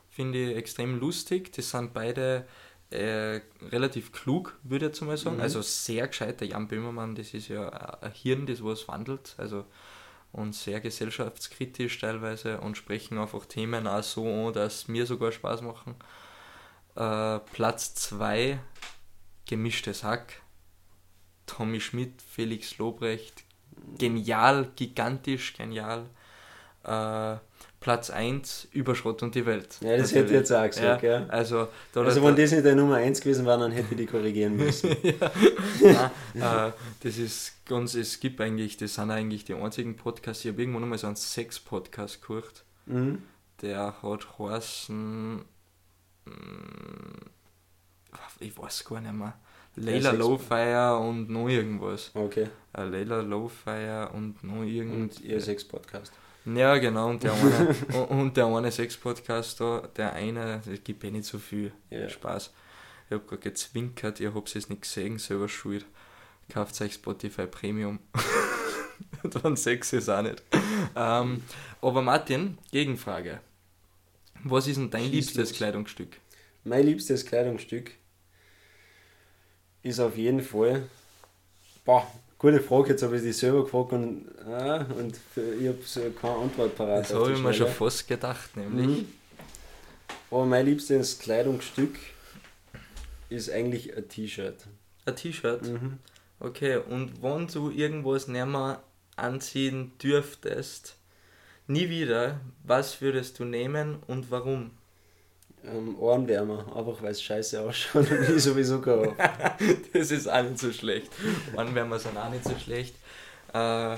Finde 0.09 0.51
ich 0.51 0.57
extrem 0.57 0.99
lustig. 0.99 1.51
Die 1.53 1.61
sind 1.61 1.93
beide 1.93 2.45
äh, 2.89 3.41
relativ 3.71 4.11
klug, 4.11 4.57
würde 4.63 4.85
ich 4.85 4.89
jetzt 4.91 5.01
mal 5.01 5.17
sagen. 5.17 5.37
Mhm. 5.37 5.43
Also 5.43 5.61
sehr 5.61 6.07
gescheit. 6.07 6.41
Der 6.41 6.47
Jan 6.47 6.67
Böhmermann, 6.67 7.15
das 7.15 7.33
ist 7.33 7.47
ja 7.47 7.69
ein 7.69 8.11
Hirn, 8.11 8.45
das 8.45 8.63
was 8.63 8.87
wandelt. 8.87 9.35
Also 9.37 9.65
und 10.31 10.53
sehr 10.53 10.79
gesellschaftskritisch 10.79 11.99
teilweise 11.99 12.59
und 12.61 12.77
sprechen 12.77 13.17
einfach 13.17 13.45
Themen 13.45 13.87
auch 13.87 14.03
so 14.03 14.27
an, 14.27 14.53
dass 14.53 14.87
mir 14.87 15.05
sogar 15.05 15.31
Spaß 15.31 15.61
machen. 15.61 15.95
Äh, 16.95 17.39
Platz 17.51 17.95
2, 17.95 18.59
Gemischtes 19.47 20.03
Hack. 20.03 20.41
Tommy 21.49 21.81
Schmidt, 21.81 22.21
Felix 22.21 22.77
Lobrecht, 22.77 23.43
genial, 23.97 24.69
gigantisch 24.75 25.55
genial. 25.55 26.05
Äh, 26.83 27.37
Platz 27.79 28.09
1 28.09 28.67
Überschrott 28.73 29.23
und 29.23 29.35
die 29.35 29.45
Welt. 29.45 29.77
Ja, 29.81 29.95
das 29.95 30.13
hätte 30.13 30.27
ich 30.27 30.31
jetzt 30.33 30.51
auch 30.51 30.67
gesagt, 30.67 31.01
ja. 31.01 31.25
Also, 31.29 31.69
da 31.93 32.01
also 32.01 32.21
wenn 32.23 32.35
das 32.35 32.51
nicht 32.51 32.65
der 32.65 32.75
Nummer 32.75 32.95
1 32.95 33.21
gewesen 33.21 33.45
wäre, 33.45 33.57
dann 33.57 33.71
hätte 33.71 33.87
ich 33.91 33.97
die 33.97 34.05
korrigieren 34.05 34.57
müssen. 34.57 34.95
ja. 35.81 36.11
Nein, 36.33 36.69
äh, 36.69 36.71
das 37.01 37.17
ist 37.17 37.65
ganz, 37.65 37.95
es 37.95 38.19
gibt 38.19 38.41
eigentlich, 38.41 38.75
das 38.75 38.95
sind 38.95 39.11
eigentlich 39.11 39.45
die 39.45 39.53
einzigen 39.53 39.95
Podcasts, 39.95 40.43
ich 40.43 40.51
habe 40.51 40.61
irgendwann 40.61 40.89
mal 40.89 40.97
so 40.97 41.07
einen 41.07 41.15
Sex-Podcast 41.15 42.21
gehört, 42.21 42.65
mhm. 42.85 43.23
der 43.61 43.95
hat 44.01 44.27
heißen, 44.37 45.37
mm, 46.25 46.31
ich 48.41 48.57
weiß 48.57 48.83
gar 48.83 48.99
nicht 48.99 49.13
mehr, 49.13 49.39
Layla 49.79 50.11
Lowfire 50.11 50.97
und 50.97 51.29
noch 51.29 51.47
irgendwas. 51.47 52.11
Okay. 52.13 52.47
Uh, 52.77 52.81
Layla 52.81 53.21
Lowfire 53.21 54.09
und 54.13 54.43
noch 54.43 54.63
irgendwas. 54.63 55.17
Und 55.17 55.25
ihr 55.25 55.39
Sex-Podcast. 55.39 56.11
Ja, 56.45 56.77
genau, 56.77 57.09
und 57.09 57.23
der 57.23 57.33
eine, 57.33 58.07
und 58.09 58.35
der 58.35 58.45
eine 58.47 58.71
Sex-Podcast 58.71 59.59
da, 59.59 59.87
der 59.95 60.13
eine, 60.13 60.61
es 60.71 60.83
gibt 60.83 61.03
eh 61.03 61.11
nicht 61.11 61.25
so 61.25 61.37
viel 61.37 61.71
yeah. 61.91 62.09
Spaß. 62.09 62.53
Ich 63.07 63.13
habe 63.13 63.23
gerade 63.25 63.41
gezwinkert, 63.41 64.19
ihr 64.19 64.33
habt 64.33 64.55
es 64.55 64.69
nicht 64.69 64.81
gesehen, 64.81 65.17
selber 65.17 65.47
schuld. 65.47 65.85
Kauft 66.49 66.79
euch 66.81 66.93
Spotify 66.93 67.45
Premium. 67.45 67.99
Dann 69.23 69.55
Sex 69.55 69.93
ist 69.93 70.09
auch 70.09 70.21
nicht. 70.21 70.41
Ähm, 70.95 71.43
aber 71.81 72.01
Martin, 72.01 72.57
Gegenfrage. 72.71 73.39
Was 74.43 74.67
ist 74.67 74.77
denn 74.77 74.89
dein 74.89 75.03
Schieß 75.03 75.11
liebstes 75.11 75.49
los. 75.49 75.57
Kleidungsstück? 75.57 76.17
Mein 76.63 76.85
liebstes 76.85 77.25
Kleidungsstück 77.25 77.91
ist 79.83 79.99
auf 79.99 80.17
jeden 80.17 80.41
Fall. 80.41 80.83
Boah, 81.85 82.05
Gute 82.39 82.61
Frage, 82.61 82.91
jetzt 82.91 83.03
habe 83.03 83.17
ich 83.17 83.21
die 83.21 83.33
selber 83.33 83.65
gefragt 83.65 83.91
und, 83.91 84.25
äh, 84.47 84.85
und 84.97 85.13
ich 85.59 85.67
habe 85.67 85.79
so 85.83 85.99
keine 86.21 86.35
Antwort 86.35 86.73
parat. 86.73 87.01
Das 87.01 87.13
habe 87.13 87.33
ich 87.33 87.39
mir 87.39 87.53
schon 87.53 87.67
fast 87.67 88.07
gedacht, 88.07 88.55
nämlich. 88.55 88.87
Mhm. 88.87 89.07
Aber 90.31 90.45
mein 90.45 90.65
liebstes 90.65 91.19
Kleidungsstück 91.19 91.97
ist 93.27 93.51
eigentlich 93.51 93.93
ein 93.93 94.07
T-Shirt. 94.07 94.55
Ein 95.03 95.15
T-Shirt? 95.17 95.63
Mhm. 95.63 95.97
Okay, 96.39 96.77
und 96.77 97.21
wenn 97.21 97.47
du 97.47 97.71
irgendwas 97.71 98.29
nicht 98.29 98.45
mehr 98.45 98.81
anziehen 99.17 99.91
dürftest, 100.01 100.95
nie 101.67 101.89
wieder, 101.89 102.39
was 102.63 103.01
würdest 103.01 103.37
du 103.39 103.43
nehmen 103.43 103.97
und 104.07 104.31
warum? 104.31 104.71
Ähm, 105.65 105.97
Ohrenwärmer, 105.99 106.65
einfach 106.75 107.01
weil 107.01 107.11
es 107.11 107.21
scheiße 107.21 107.61
ausschaut 107.61 108.09
und 108.11 108.29
ich 108.29 108.43
sowieso 108.43 108.79
gar 108.81 109.15
Das 109.93 110.11
ist 110.11 110.27
auch 110.27 110.43
nicht 110.43 110.59
so 110.59 110.71
schlecht. 110.71 111.11
Ohrenwärmer 111.55 111.99
sind 111.99 112.17
auch 112.17 112.29
nicht 112.29 112.43
so 112.43 112.57
schlecht. 112.57 112.95
Äh, 113.53 113.97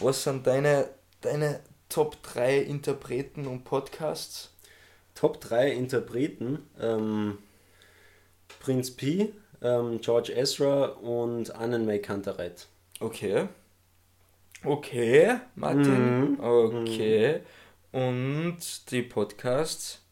was 0.00 0.22
sind 0.22 0.46
deine, 0.46 0.88
deine 1.20 1.60
Top 1.88 2.22
3 2.22 2.58
Interpreten 2.58 3.46
und 3.46 3.64
Podcasts? 3.64 4.50
Top 5.14 5.40
3 5.40 5.72
Interpreten? 5.72 6.58
Ähm, 6.80 7.38
Prinz 8.60 8.90
P, 8.90 9.32
ähm, 9.62 10.00
George 10.00 10.32
Ezra 10.34 10.86
und 10.86 11.54
Annenmay 11.54 12.00
Kantereit. 12.00 12.66
Okay. 13.00 13.48
Okay, 14.64 15.36
Martin. 15.54 16.32
Mhm. 16.32 16.40
Okay. 16.40 17.40
Und 17.92 18.90
die 18.90 19.02
Podcasts? 19.02 20.03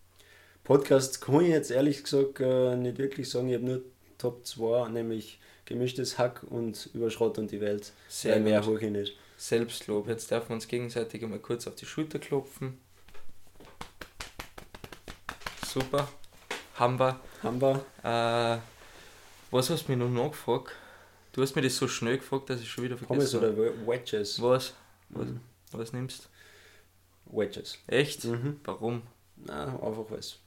Podcasts 0.65 1.21
kann 1.21 1.41
ich 1.41 1.49
jetzt 1.49 1.73
ehrlich 1.73 2.05
gesagt 2.05 2.39
äh, 2.39 2.77
nicht 2.77 2.99
wirklich 2.99 3.29
sagen. 3.29 3.49
Ich 3.49 3.55
habe 3.55 3.65
nur 3.65 3.83
Top 4.17 4.47
2, 4.47 4.91
nämlich 4.91 5.41
Gemischtes 5.65 6.19
Hack 6.19 6.45
und 6.45 6.89
Über 6.95 7.11
Schrott 7.11 7.37
und 7.39 7.51
die 7.51 7.61
Welt. 7.61 7.93
Sehr 8.09 8.39
mehr 8.39 8.65
hoch 8.65 8.79
ich 8.79 8.91
nicht. 8.91 9.17
Selbstlob. 9.37 10.07
Jetzt 10.07 10.31
dürfen 10.31 10.51
wir 10.51 10.55
uns 10.55 10.69
gegenseitig 10.69 11.25
einmal 11.25 11.41
kurz 11.41 11.67
auf 11.67 11.75
die 11.75 11.87
Schulter 11.87 12.21
klopfen. 12.21 12.81
Super. 15.67 16.07
Haben 16.77 17.01
wir. 17.01 17.19
Haben 17.43 17.61
wir. 17.61 17.85
Äh, 18.05 18.61
was 19.51 19.69
hast 19.69 19.89
du 19.89 19.93
mich 19.93 19.99
noch 19.99 20.11
nachgefragt? 20.11 20.73
Du 21.33 21.43
hast 21.43 21.57
mir 21.57 21.63
das 21.63 21.77
so 21.77 21.89
schnell 21.89 22.19
gefragt, 22.19 22.51
dass 22.51 22.61
ich 22.61 22.71
schon 22.71 22.85
wieder 22.85 22.97
vergessen 22.97 23.41
habe. 23.41 23.53
Pommes 23.53 23.73
oder 23.73 23.89
Wedges? 23.89 24.41
Was? 24.41 24.75
Was, 25.09 25.27
mhm. 25.27 25.41
was 25.73 25.93
nimmst 25.93 26.29
du? 27.27 27.39
Wedges. 27.39 27.79
Echt? 27.89 28.25
Mhm. 28.25 28.61
Warum? 28.63 29.03
Na, 29.37 29.75
einfach 29.83 30.11
es 30.17 30.42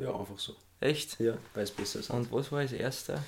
ja, 0.00 0.14
einfach 0.14 0.38
so. 0.38 0.54
Echt? 0.80 1.20
Ja, 1.20 1.34
weil 1.54 1.64
es 1.64 1.70
besser 1.70 2.00
ist. 2.00 2.10
Und 2.10 2.32
was 2.32 2.50
war 2.50 2.62
das 2.62 2.72
erste? 2.72 3.22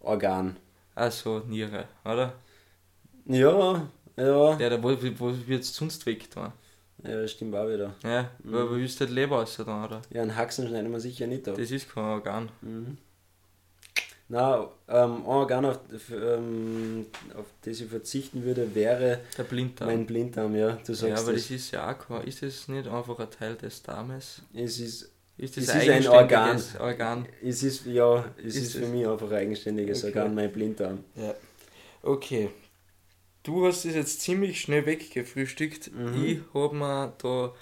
Organ. 0.00 0.56
Also 0.94 1.40
Niere, 1.40 1.86
oder? 2.04 2.34
Ja, 3.26 3.88
ja. 4.16 4.58
Ja, 4.58 4.70
da 4.70 4.82
wo, 4.82 4.90
wo 4.90 5.34
wird 5.46 5.62
es 5.62 5.74
sonst 5.74 6.06
weg 6.06 6.30
da? 6.34 6.52
Ja, 7.02 7.20
das 7.20 7.32
stimmt 7.32 7.54
auch 7.54 7.68
wieder. 7.68 7.94
Ja, 8.02 8.30
mhm. 8.42 8.52
wo 8.52 8.70
willst 8.70 9.00
du 9.00 9.04
halt 9.04 9.14
Leber 9.14 9.42
aus 9.42 9.56
da, 9.56 9.84
oder? 9.84 10.02
Ja, 10.10 10.22
einen 10.22 10.36
Haxen 10.36 10.68
schneiden 10.68 10.90
wir 10.90 11.00
sicher 11.00 11.26
nicht 11.26 11.48
ab. 11.48 11.56
Das 11.56 11.70
ist 11.70 11.92
kein 11.92 12.04
Organ. 12.04 12.48
Mhm. 12.62 12.98
Na, 14.28 14.70
ähm, 14.88 15.16
ein 15.16 15.26
Organ, 15.26 15.66
auf, 15.66 15.78
ähm, 16.10 17.06
auf 17.36 17.44
das 17.62 17.80
ich 17.80 17.88
verzichten 17.88 18.42
würde, 18.42 18.74
wäre 18.74 19.20
der 19.36 19.42
Blinddarm. 19.42 19.90
mein 19.90 20.06
Blinddarm, 20.06 20.56
ja. 20.56 20.78
Du 20.86 20.94
sagst 20.94 21.02
ja, 21.02 21.22
aber 21.22 21.32
das. 21.34 21.42
das 21.42 21.50
ist 21.50 21.70
ja 21.72 21.90
auch 21.92 21.98
kein, 21.98 22.22
ist 22.22 22.42
das 22.42 22.68
nicht 22.68 22.88
einfach 22.88 23.18
ein 23.18 23.30
Teil 23.30 23.56
des 23.56 23.82
Darmes? 23.82 24.40
Es 24.54 24.78
ist 24.80 25.10
ist 25.36 25.56
das 25.56 25.68
es 25.68 25.82
ist 25.82 25.88
ein 25.88 26.06
Organ. 26.06 26.62
Organ? 26.78 27.26
Es 27.42 27.62
ist, 27.62 27.86
ja, 27.86 28.24
es 28.38 28.54
ist, 28.54 28.56
ist 28.56 28.76
für 28.76 28.86
mich 28.86 29.06
einfach 29.06 29.30
ein 29.30 29.36
eigenständiges 29.36 30.04
okay. 30.04 30.18
Organ, 30.18 30.34
mein 30.34 30.52
Blinddarm. 30.52 31.04
Ja. 31.16 31.34
Okay. 32.02 32.50
Du 33.42 33.66
hast 33.66 33.84
es 33.84 33.94
jetzt 33.94 34.20
ziemlich 34.20 34.60
schnell 34.60 34.86
weggefrühstückt. 34.86 35.92
Mhm. 35.92 36.24
Ich 36.24 36.40
habe 36.54 36.74
mir 36.74 37.12
da 37.18 37.52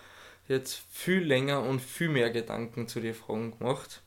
jetzt 0.49 0.83
viel 0.91 1.21
länger 1.21 1.63
und 1.63 1.81
viel 1.81 2.09
mehr 2.09 2.31
Gedanken 2.31 2.89
zu 2.89 3.01
den 3.01 3.15
Fragen 3.15 3.59
gemacht. 3.59 4.03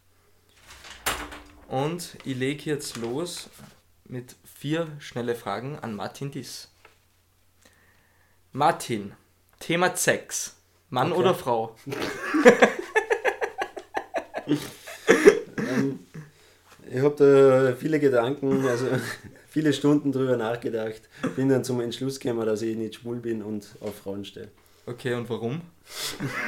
Und 1.68 2.18
ich 2.24 2.38
lege 2.38 2.70
jetzt 2.70 2.98
los 2.98 3.50
mit 4.06 4.36
vier 4.44 4.88
schnelle 5.00 5.36
Fragen 5.36 5.78
an 5.80 5.96
Martin 5.96 6.32
Diss. 6.32 6.72
Martin, 8.52 9.14
Thema 9.60 9.96
Sex. 9.96 10.56
Mann 10.90 11.12
okay. 11.12 11.20
oder 11.20 11.34
Frau? 11.34 11.76
ähm, 14.48 16.00
ich 16.92 17.02
habe 17.02 17.16
da 17.18 17.76
viele 17.76 18.00
Gedanken, 18.00 18.66
also 18.66 18.88
viele 19.50 19.74
Stunden 19.74 20.12
drüber 20.12 20.38
nachgedacht, 20.38 21.02
bin 21.36 21.50
dann 21.50 21.64
zum 21.64 21.82
Entschluss 21.82 22.20
gekommen, 22.20 22.46
dass 22.46 22.62
ich 22.62 22.76
nicht 22.76 22.96
schwul 22.96 23.18
bin 23.18 23.42
und 23.42 23.68
auf 23.82 23.96
Frauen 23.96 24.26
stehe. 24.26 24.50
Okay, 24.86 25.14
und 25.14 25.30
warum? 25.30 25.62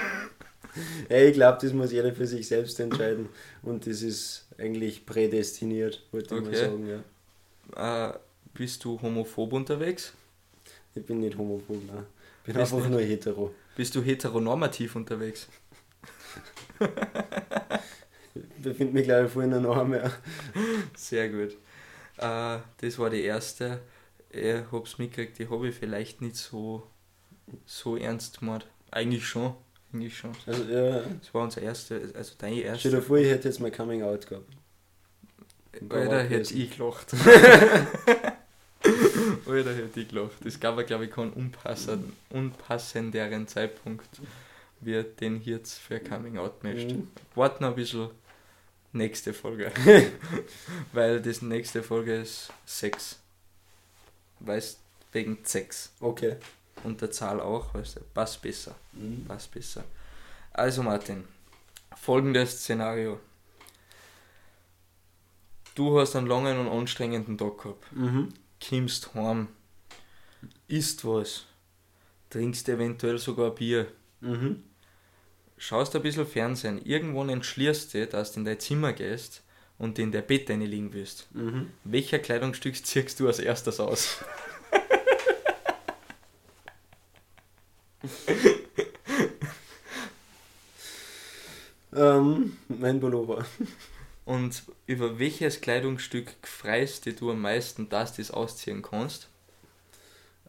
ja, 1.10 1.18
ich 1.18 1.34
glaube, 1.34 1.58
das 1.62 1.74
muss 1.74 1.92
jeder 1.92 2.14
für 2.14 2.28
sich 2.28 2.48
selbst 2.48 2.80
entscheiden 2.80 3.30
und 3.64 3.88
das 3.88 4.02
ist 4.02 4.48
eigentlich 4.58 5.06
prädestiniert, 5.06 6.04
würde 6.12 6.26
ich 6.26 6.32
okay. 6.32 6.42
mal 6.42 6.56
sagen. 6.56 7.04
Ja. 7.76 8.10
Äh, 8.10 8.14
bist 8.54 8.84
du 8.84 9.02
homophob 9.02 9.54
unterwegs? 9.54 10.14
Ich 10.96 11.06
bin 11.06 11.20
nicht 11.20 11.38
homophob, 11.38 11.78
nein. 11.88 12.06
Ich 12.46 12.54
bin 12.54 12.62
bist 12.62 12.74
einfach 12.74 12.90
nur 12.90 13.02
hetero. 13.02 13.54
Bist 13.76 13.94
du 13.96 14.02
heteronormativ 14.02 14.96
unterwegs? 14.96 15.48
ich 18.36 18.64
befinde 18.64 18.94
mich, 18.94 19.06
glaube 19.06 19.28
ich, 19.28 19.32
vorhin 19.32 19.54
in 19.54 19.66
Arm, 19.66 19.94
ja. 19.94 20.12
Sehr 20.96 21.30
gut. 21.30 21.58
Äh, 22.18 22.60
das 22.82 22.98
war 22.98 23.10
die 23.10 23.24
erste. 23.24 23.80
Ich 24.30 24.64
habe 24.72 24.84
es 24.84 24.98
mitgekriegt, 24.98 25.40
die 25.40 25.50
habe 25.50 25.70
ich 25.70 25.76
vielleicht 25.76 26.22
nicht 26.22 26.36
so, 26.36 26.84
so 27.66 27.96
ernst 27.96 28.40
gemacht. 28.40 28.68
Eigentlich 28.92 29.28
schon. 29.28 29.56
Eigentlich 29.94 30.18
schon. 30.18 30.32
Also, 30.46 30.64
ja. 30.64 31.00
Das 31.00 31.34
war 31.34 31.44
unser 31.44 31.62
erste, 31.62 32.12
also 32.14 32.34
deine 32.38 32.62
erste. 32.62 32.80
Stell 32.80 33.00
dir 33.00 33.02
vor, 33.02 33.18
ich 33.18 33.30
hätte 33.30 33.48
jetzt 33.48 33.60
mein 33.60 33.72
Coming 33.72 34.04
Out 34.04 34.28
gehabt. 34.28 34.52
Alter, 35.90 36.24
hätte 36.24 36.54
ich 36.54 36.76
gelacht. 36.76 37.14
Alter, 39.46 39.76
hätte 39.76 40.00
ich 40.00 40.08
gelacht. 40.08 40.38
Das 40.44 40.60
gab 40.60 40.86
glaube 40.86 41.06
ich, 41.06 41.12
keinen 41.12 41.54
unpassenderen 42.30 43.48
Zeitpunkt 43.48 44.10
wir 44.80 45.04
den 45.04 45.42
jetzt 45.42 45.78
für 45.80 46.00
Coming 46.00 46.38
Out 46.38 46.64
möchte. 46.64 46.96
Mhm. 46.96 47.08
Warten 47.36 47.64
ein 47.64 47.76
bisschen 47.76 48.10
nächste 48.94 49.34
Folge. 49.34 49.72
Weil 50.94 51.22
das 51.22 51.42
nächste 51.42 51.84
Folge 51.84 52.16
ist 52.18 52.52
Sex. 52.66 53.20
Weißt 54.40 54.80
wegen 55.12 55.40
Sex. 55.44 55.92
Okay. 56.00 56.38
Und 56.84 57.02
der 57.02 57.12
Zahl 57.12 57.42
auch, 57.42 57.74
weißt 57.74 57.98
du, 57.98 58.02
passt 58.14 58.42
besser. 58.42 58.76
Mhm. 58.94 59.26
Passt 59.26 59.52
besser. 59.52 59.84
Also 60.54 60.84
Martin, 60.84 61.24
folgendes 61.96 62.60
Szenario. 62.60 63.20
Du 65.76 66.00
hast 66.00 66.16
einen 66.16 66.28
langen 66.28 66.58
und 66.58 66.68
anstrengenden 66.68 67.38
Tag 67.38 67.60
gehabt. 67.60 67.92
Mhm. 67.94 68.34
Kommst 68.68 69.14
heim, 69.14 69.48
isst 70.68 71.06
was, 71.06 71.46
trinkst 72.32 72.68
eventuell 72.70 73.20
sogar 73.20 73.52
Bier. 73.52 73.88
Mhm 74.22 74.64
schaust 75.58 75.96
ein 75.96 76.02
bisschen 76.02 76.28
Fernsehen, 76.28 76.84
irgendwann 76.86 77.30
entschließt 77.30 77.94
du, 77.94 78.08
dass 78.08 78.32
du 78.32 78.40
in 78.40 78.46
dein 78.46 78.60
Zimmer 78.60 78.94
gehst 78.94 79.44
und 79.78 80.00
in 80.00 80.12
der 80.12 80.22
Bett 80.22 80.50
liegen 80.50 80.94
willst. 80.94 81.28
Mhm. 81.34 81.72
Welcher 81.84 82.20
Kleidungsstück 82.20 82.86
ziehst 82.86 83.20
du 83.20 83.28
als 83.28 83.40
erstes 83.40 83.80
aus? 83.80 84.24
Ähm, 91.96 92.58
mein 92.68 93.00
Pullover. 93.00 93.44
Und 94.24 94.62
über 94.86 95.18
welches 95.18 95.62
Kleidungsstück 95.62 96.28
freust 96.44 97.08
du 97.20 97.32
am 97.32 97.42
meisten, 97.42 97.90
dass 97.90 98.14
du 98.14 98.22
es 98.22 98.30
ausziehen 98.30 98.84
kannst? 98.84 99.30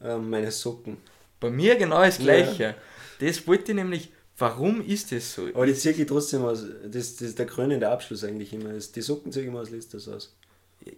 Ähm, 0.02 0.28
meine 0.28 0.50
Socken. 0.50 0.98
Bei 1.40 1.48
mir 1.48 1.76
genau 1.76 2.02
das 2.02 2.18
gleiche. 2.18 2.62
Ja. 2.62 2.74
Das 3.20 3.46
wollte 3.46 3.72
ich 3.72 3.76
nämlich, 3.76 4.12
warum 4.36 4.84
ist 4.84 5.12
das 5.12 5.34
so? 5.34 5.46
Aber 5.48 5.66
die 5.66 5.74
ziehe 5.74 5.94
ich 5.94 6.06
trotzdem 6.06 6.42
aus, 6.42 6.64
das, 6.84 7.16
das 7.16 7.28
ist 7.28 7.38
der 7.38 7.46
krönende 7.46 7.88
Abschluss 7.88 8.24
eigentlich 8.24 8.52
immer. 8.52 8.72
Die 8.72 9.00
Socken 9.00 9.32
ziehe 9.32 9.44
ich 9.44 9.48
immer 9.48 9.60
aus 9.60 9.70
Listas 9.70 10.08
aus. 10.08 10.36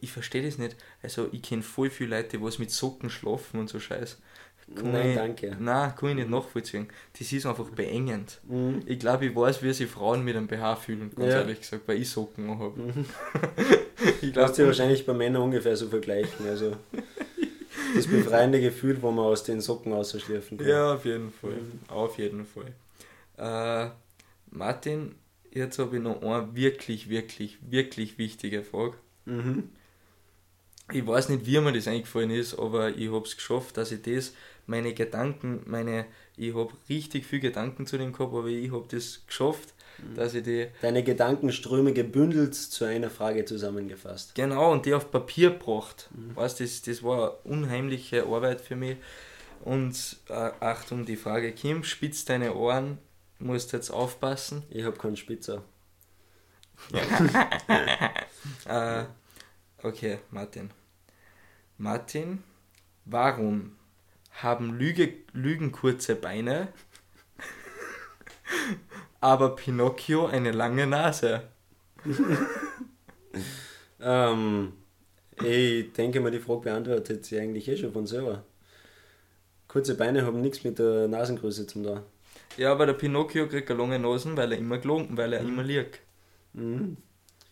Ich 0.00 0.12
verstehe 0.12 0.42
das 0.42 0.58
nicht. 0.58 0.76
Also 1.02 1.28
ich 1.32 1.42
kenne 1.42 1.62
voll 1.62 1.90
viele 1.90 2.16
Leute, 2.16 2.38
die 2.38 2.58
mit 2.58 2.70
Socken 2.70 3.10
schlafen 3.10 3.58
und 3.58 3.68
so 3.68 3.80
Scheiß. 3.80 4.18
Kann 4.74 4.92
Nein, 4.92 5.10
ich, 5.10 5.16
danke. 5.16 5.56
Nein, 5.58 5.94
kann 5.96 6.10
ich 6.10 6.14
nicht 6.16 6.30
nachvollziehen. 6.30 6.86
Das 7.18 7.32
ist 7.32 7.44
einfach 7.44 7.68
beengend. 7.70 8.40
Mhm. 8.44 8.82
Ich 8.86 9.00
glaube, 9.00 9.26
ich 9.26 9.34
weiß, 9.34 9.62
wie 9.62 9.72
sich 9.72 9.90
Frauen 9.90 10.24
mit 10.24 10.36
einem 10.36 10.46
BH 10.46 10.76
fühlen, 10.76 11.10
ganz 11.16 11.32
ja. 11.32 11.40
ehrlich 11.40 11.60
gesagt, 11.60 11.88
weil 11.88 12.00
ich 12.00 12.08
Socken 12.08 12.58
habe. 12.58 12.80
Mhm. 12.80 13.04
ich 14.22 14.32
glaube, 14.32 14.54
sie 14.54 14.64
wahrscheinlich 14.64 15.04
bei 15.04 15.12
Männern 15.12 15.42
ungefähr 15.42 15.76
so 15.76 15.88
vergleichen. 15.88 16.46
Also 16.46 16.76
das 17.94 18.06
befreiende 18.06 18.60
Gefühl, 18.60 19.00
wo 19.02 19.10
man 19.10 19.26
aus 19.26 19.44
den 19.44 19.60
Socken 19.60 19.92
ausschläfen 19.92 20.58
kann. 20.58 20.68
Ja, 20.68 20.94
auf 20.94 21.04
jeden 21.04 21.32
Fall. 21.32 21.52
Mhm. 21.52 21.80
Auf 21.88 22.18
jeden 22.18 22.46
Fall. 22.46 22.72
Äh, 23.36 23.90
Martin, 24.50 25.14
jetzt 25.52 25.78
habe 25.78 25.96
ich 25.96 26.02
noch 26.02 26.22
eine 26.22 26.54
wirklich, 26.54 27.08
wirklich, 27.08 27.58
wirklich 27.62 28.18
wichtige 28.18 28.62
Frage. 28.62 28.96
Mhm. 29.24 29.70
Ich 30.92 31.06
weiß 31.06 31.28
nicht, 31.28 31.46
wie 31.46 31.60
mir 31.60 31.72
das 31.72 31.88
eingefallen 31.88 32.30
ist, 32.30 32.58
aber 32.58 32.96
ich 32.96 33.10
habe 33.10 33.24
es 33.24 33.36
geschafft, 33.36 33.76
dass 33.76 33.92
ich 33.92 34.02
das 34.02 34.32
meine 34.70 34.94
Gedanken, 34.94 35.62
meine, 35.66 36.06
ich 36.36 36.54
habe 36.54 36.72
richtig 36.88 37.26
viel 37.26 37.40
Gedanken 37.40 37.86
zu 37.86 37.98
dem 37.98 38.12
gehabt, 38.12 38.32
aber 38.32 38.46
ich 38.46 38.70
habe 38.72 38.86
das 38.88 39.22
geschafft, 39.26 39.74
mhm. 39.98 40.14
dass 40.14 40.34
ich 40.34 40.44
die. 40.44 40.68
Deine 40.80 41.02
Gedankenströme 41.02 41.92
gebündelt 41.92 42.54
zu 42.54 42.84
einer 42.84 43.10
Frage 43.10 43.44
zusammengefasst. 43.44 44.34
Genau, 44.34 44.72
und 44.72 44.86
die 44.86 44.94
auf 44.94 45.10
Papier 45.10 45.50
gebracht. 45.50 46.08
Mhm. 46.14 46.36
Weißt, 46.36 46.60
das, 46.60 46.82
das 46.82 47.02
war 47.02 47.40
eine 47.44 47.56
unheimliche 47.56 48.24
Arbeit 48.24 48.60
für 48.60 48.76
mich. 48.76 48.96
Und 49.62 50.16
äh, 50.28 50.50
Achtung, 50.60 51.04
die 51.04 51.16
Frage, 51.16 51.52
Kim, 51.52 51.84
spitz 51.84 52.24
deine 52.24 52.54
Ohren, 52.54 52.98
musst 53.38 53.72
jetzt 53.72 53.90
aufpassen. 53.90 54.62
Ich 54.70 54.84
habe 54.84 54.96
keinen 54.96 55.16
Spitzer. 55.16 55.62
äh, 58.66 59.04
okay, 59.82 60.18
Martin. 60.30 60.70
Martin, 61.80 62.44
warum 63.06 63.72
haben 64.32 64.78
Lüge, 64.78 65.14
Lügen 65.32 65.72
kurze 65.72 66.14
Beine, 66.14 66.68
aber 69.20 69.56
Pinocchio 69.56 70.26
eine 70.26 70.52
lange 70.52 70.86
Nase. 70.86 71.44
ähm, 73.98 74.74
ich 75.42 75.90
denke 75.94 76.20
mal, 76.20 76.30
die 76.30 76.38
Frage 76.38 76.60
beantwortet 76.60 77.24
sie 77.24 77.40
eigentlich 77.40 77.66
eh 77.66 77.78
schon 77.78 77.94
von 77.94 78.06
selber. 78.06 78.44
Kurze 79.66 79.94
Beine 79.94 80.26
haben 80.26 80.42
nichts 80.42 80.62
mit 80.62 80.78
der 80.78 81.08
Nasengröße 81.08 81.66
zu 81.66 81.82
tun. 81.82 82.00
Ja, 82.58 82.72
aber 82.72 82.84
der 82.84 82.92
Pinocchio 82.92 83.48
kriegt 83.48 83.70
eine 83.70 83.80
lange 83.80 83.98
Nase, 83.98 84.36
weil 84.36 84.52
er 84.52 84.58
immer 84.58 84.76
gelogen, 84.76 85.16
weil 85.16 85.32
er 85.32 85.42
mhm. 85.42 85.48
immer 85.48 85.62
liegt. 85.62 86.00
Mhm. 86.52 86.98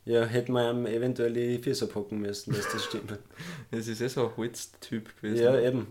Ja, 0.08 0.24
hätte 0.24 0.50
man 0.50 0.74
ihm 0.74 0.86
eventuell 0.86 1.34
die 1.34 1.58
Füße 1.58 1.86
packen 1.86 2.20
müssen, 2.20 2.54
dass 2.54 2.72
das 2.72 2.82
stimmt. 2.82 3.18
das 3.70 3.86
ist 3.86 4.00
eh 4.00 4.08
so 4.08 4.26
ein 4.26 4.36
Holztyp 4.38 5.14
gewesen. 5.20 5.44
Ja, 5.44 5.60
eben. 5.60 5.88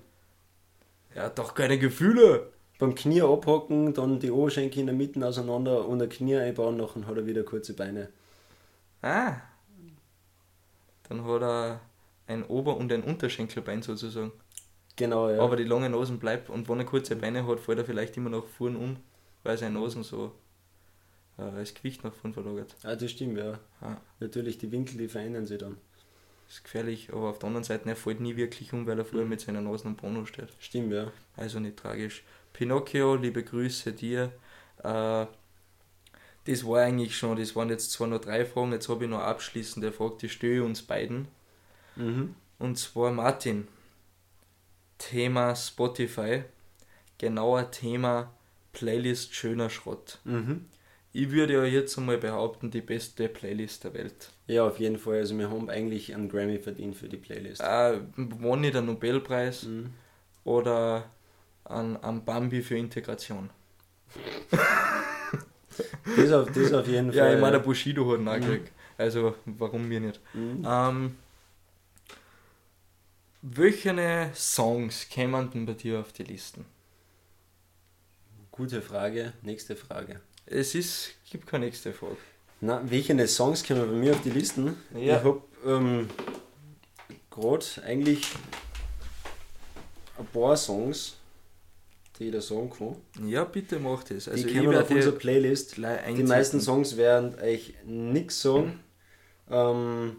Er 1.13 1.25
hat 1.25 1.37
doch 1.37 1.53
keine 1.53 1.77
Gefühle. 1.77 2.51
Beim 2.79 2.95
Knie 2.95 3.21
abhacken, 3.21 3.93
dann 3.93 4.19
die 4.19 4.31
Oberschenkel 4.31 4.79
in 4.79 4.87
der 4.87 4.95
Mitte 4.95 5.23
auseinander 5.23 5.87
und 5.87 6.01
ein 6.01 6.09
Knie 6.09 6.35
einbauen, 6.35 6.79
dann 6.79 7.05
hat 7.05 7.15
er 7.15 7.27
wieder 7.27 7.43
kurze 7.43 7.75
Beine. 7.75 8.09
Ah. 9.03 9.35
Dann 11.07 11.23
hat 11.23 11.41
er 11.43 11.79
ein 12.25 12.43
Ober- 12.43 12.77
und 12.77 12.91
ein 12.91 13.03
Unterschenkelbein 13.03 13.83
sozusagen. 13.83 14.31
Genau, 14.95 15.29
ja. 15.29 15.39
Aber 15.39 15.57
die 15.57 15.63
lange 15.63 15.91
Nosen 15.91 16.17
bleibt 16.17 16.49
und 16.49 16.67
wenn 16.67 16.79
er 16.79 16.85
kurze 16.85 17.15
Beine 17.15 17.45
hat, 17.45 17.59
fällt 17.59 17.77
er 17.77 17.85
vielleicht 17.85 18.17
immer 18.17 18.31
noch 18.31 18.47
vorn 18.47 18.75
um, 18.75 18.97
weil 19.43 19.59
seine 19.59 19.75
Nosen 19.75 20.01
so 20.01 20.31
das 21.37 21.73
Gewicht 21.73 22.03
nach 22.03 22.13
vorn 22.13 22.33
verlagert. 22.33 22.75
Ah, 22.83 22.95
das 22.95 23.11
stimmt, 23.11 23.37
ja. 23.37 23.59
Ah. 23.79 23.97
Natürlich, 24.19 24.57
die 24.57 24.71
Winkel, 24.71 24.97
die 24.97 25.07
verändern 25.07 25.45
sich 25.45 25.59
dann. 25.59 25.77
Das 26.47 26.57
ist 26.57 26.63
gefährlich, 26.63 27.09
aber 27.11 27.29
auf 27.29 27.39
der 27.39 27.47
anderen 27.47 27.63
Seite, 27.63 27.87
er 27.89 27.95
fällt 27.95 28.21
nie 28.21 28.35
wirklich 28.35 28.73
um, 28.73 28.87
weil 28.87 28.97
er 28.97 29.05
vorher 29.05 29.25
mhm. 29.25 29.29
mit 29.29 29.41
seiner 29.41 29.61
Nase 29.61 29.85
am 29.85 29.95
Bono 29.95 30.25
steht. 30.25 30.49
Stimmt, 30.59 30.93
ja. 30.93 31.11
Also 31.35 31.59
nicht 31.59 31.77
tragisch. 31.77 32.23
Pinocchio, 32.53 33.15
liebe 33.15 33.43
Grüße 33.43 33.93
dir. 33.93 34.31
Äh, 34.83 35.27
das 36.45 36.65
war 36.65 36.81
eigentlich 36.81 37.15
schon, 37.15 37.37
das 37.37 37.55
waren 37.55 37.69
jetzt 37.69 37.91
zwar 37.91 38.07
nur 38.07 38.19
drei 38.19 38.45
Fragen, 38.45 38.71
jetzt 38.71 38.89
habe 38.89 39.03
ich 39.03 39.09
noch 39.09 39.19
abschließende 39.19 39.91
Frage, 39.91 40.15
die 40.21 40.47
ich 40.47 40.61
uns 40.61 40.81
beiden. 40.81 41.27
Mhm. 41.97 42.33
Und 42.57 42.77
zwar 42.77 43.11
Martin. 43.11 43.67
Thema 44.97 45.55
Spotify, 45.55 46.43
genauer 47.19 47.69
Thema 47.69 48.31
Playlist 48.73 49.35
Schöner 49.35 49.69
Schrott. 49.69 50.19
Mhm 50.23 50.65
ich 51.17 51.31
würde 51.31 51.53
ja 51.53 51.63
jetzt 51.63 51.97
einmal 51.97 52.19
behaupten, 52.19 52.69
die 52.69 52.81
beste 52.81 53.27
Playlist 53.27 53.83
der 53.83 53.95
Welt. 53.95 54.29
Ja, 54.45 54.67
auf 54.67 54.79
jeden 54.79 54.99
Fall. 54.99 55.15
Also 55.15 55.35
wir 55.35 55.49
haben 55.49 55.67
eigentlich 55.67 56.13
einen 56.13 56.29
Grammy 56.29 56.59
verdient 56.59 56.95
für 56.95 57.09
die 57.09 57.17
Playlist. 57.17 57.59
Äh, 57.59 58.01
wann 58.15 58.61
nicht 58.61 58.75
einen 58.75 58.85
Nobelpreis 58.85 59.63
mhm. 59.63 59.93
oder 60.43 61.09
einen, 61.65 61.97
einen 61.97 62.23
Bambi 62.23 62.61
für 62.61 62.77
Integration. 62.77 63.49
das, 66.15 66.31
auf, 66.31 66.51
das 66.51 66.71
auf 66.73 66.87
jeden 66.87 67.11
Fall. 67.11 67.17
Ja, 67.29 67.33
ich 67.33 67.41
meine, 67.41 67.53
der 67.53 67.63
Bushido 67.63 68.11
hat 68.11 68.19
ihn 68.19 68.27
auch 68.27 68.37
mhm. 68.37 68.59
Also 68.99 69.33
warum 69.45 69.89
wir 69.89 69.99
nicht? 69.99 70.21
Mhm. 70.35 70.67
Ähm, 70.69 71.15
welche 73.41 74.29
Songs 74.35 75.09
kämen 75.09 75.49
denn 75.49 75.65
bei 75.65 75.73
dir 75.73 75.99
auf 75.99 76.13
die 76.13 76.23
Listen? 76.23 76.65
Gute 78.51 78.83
Frage. 78.83 79.33
Nächste 79.41 79.75
Frage. 79.75 80.21
Es 80.49 80.75
ist, 80.75 81.09
gibt 81.29 81.45
keine 81.45 81.65
nächste 81.65 81.91
Frage. 81.91 82.15
Na, 82.61 82.81
welche 82.89 83.27
Songs 83.27 83.65
kommen 83.65 83.85
bei 83.85 83.95
mir 83.97 84.13
auf 84.13 84.21
die 84.21 84.29
Listen? 84.29 84.77
Ja. 84.93 85.17
Ich 85.17 85.23
habe 85.23 85.41
ähm, 85.65 86.09
gerade 87.29 87.65
eigentlich 87.85 88.25
ein 90.17 90.25
paar 90.27 90.55
Songs, 90.55 91.17
die 92.17 92.27
ich 92.27 92.31
da 92.31 92.41
sagen 92.41 92.69
kann. 92.69 93.27
Ja, 93.27 93.43
bitte 93.43 93.77
mach 93.77 94.03
das. 94.03 94.29
Also 94.29 94.47
die 94.47 94.53
kommen 94.53 94.75
auf 94.75 94.89
unsere 94.89 95.15
Playlist. 95.15 95.75
Die 95.77 96.23
meisten 96.23 96.61
Songs 96.61 96.95
werden 96.95 97.37
euch 97.39 97.73
nichts 97.85 98.41
sagen. 98.41 98.79
Mhm. 99.47 99.53
Ähm, 99.53 100.15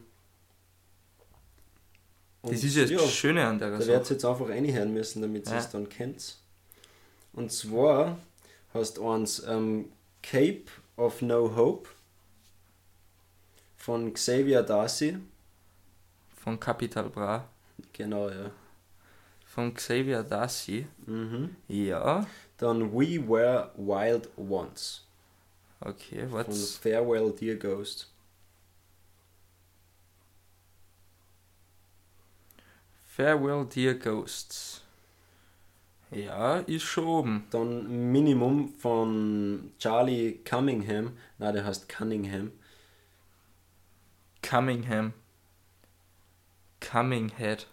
das 2.42 2.62
ist 2.62 2.76
ja 2.76 2.84
das 2.84 3.12
Schöne 3.12 3.46
an 3.46 3.58
der 3.58 3.70
Sache. 3.70 3.80
Da 3.80 3.88
werdet 3.88 4.10
ihr 4.10 4.14
jetzt 4.14 4.24
einfach 4.24 4.48
reinhören 4.48 4.92
müssen, 4.92 5.22
damit 5.22 5.46
ihr 5.46 5.52
ja. 5.52 5.58
es 5.58 5.70
dann 5.70 5.88
kennt. 5.88 6.36
Und 7.32 7.50
zwar 7.50 8.18
hast 8.74 8.98
du 8.98 9.10
eins 9.10 9.42
ähm, 9.48 9.86
Cape 10.22 10.70
of 10.96 11.22
No 11.22 11.54
Hope 11.54 11.88
von 13.76 14.12
Xavier 14.12 14.62
Darcy. 14.62 15.18
Von 16.36 16.60
Capital 16.60 17.08
Bra. 17.08 17.48
Genau, 17.92 18.28
ja. 18.28 18.50
Von 19.46 19.72
Xavier 19.72 20.22
Darcy. 20.22 20.86
Mhm. 21.06 21.56
Ja. 21.68 22.26
Dann 22.58 22.92
We 22.92 23.18
Were 23.26 23.70
Wild 23.76 24.28
Once. 24.36 25.04
Okay, 25.80 26.26
was? 26.30 26.46
Von 26.46 26.92
Farewell 26.92 27.32
Dear 27.32 27.56
Ghost. 27.56 28.10
Farewell 33.06 33.64
Dear 33.64 33.94
Ghosts. 33.94 34.82
Ja, 36.10 36.58
ist 36.60 36.84
schon 36.84 37.06
oben. 37.06 37.46
Dann 37.50 38.10
Minimum 38.12 38.74
von 38.74 39.72
Charlie 39.78 40.40
Cunningham. 40.44 41.16
Na, 41.38 41.52
der 41.52 41.64
heißt 41.64 41.88
Cunningham. 41.88 42.52
Cunningham. 44.42 45.12
Coming 46.80 47.28
Head. 47.36 47.66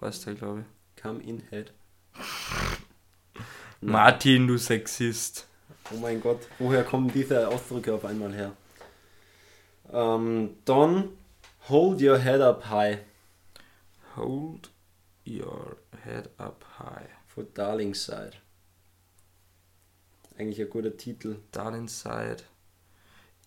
Heißt 0.00 0.26
der, 0.26 0.34
glaube 0.34 0.60
ich. 0.60 1.02
Come 1.02 1.22
in 1.22 1.42
Head. 1.50 1.72
Martin, 3.80 4.46
du 4.46 4.56
Sexist. 4.56 5.46
Oh 5.92 5.96
mein 5.98 6.20
Gott, 6.20 6.40
woher 6.58 6.84
kommen 6.84 7.10
diese 7.12 7.48
Ausdrücke 7.48 7.94
auf 7.94 8.04
einmal 8.04 8.32
her? 8.34 8.52
Ähm, 9.92 10.56
dann 10.64 11.10
Hold 11.68 12.00
Your 12.02 12.18
Head 12.18 12.40
Up 12.40 12.68
High. 12.68 12.98
Hold 14.16 14.70
Your 15.26 15.76
Head 16.04 16.30
Up 16.38 16.64
High. 16.78 17.08
For 17.26 17.44
Darling 17.54 17.94
Side. 17.94 18.32
Eigentlich 20.36 20.60
ein 20.60 20.70
guter 20.70 20.96
Titel. 20.96 21.40
Darling 21.52 21.88
Side. 21.88 22.38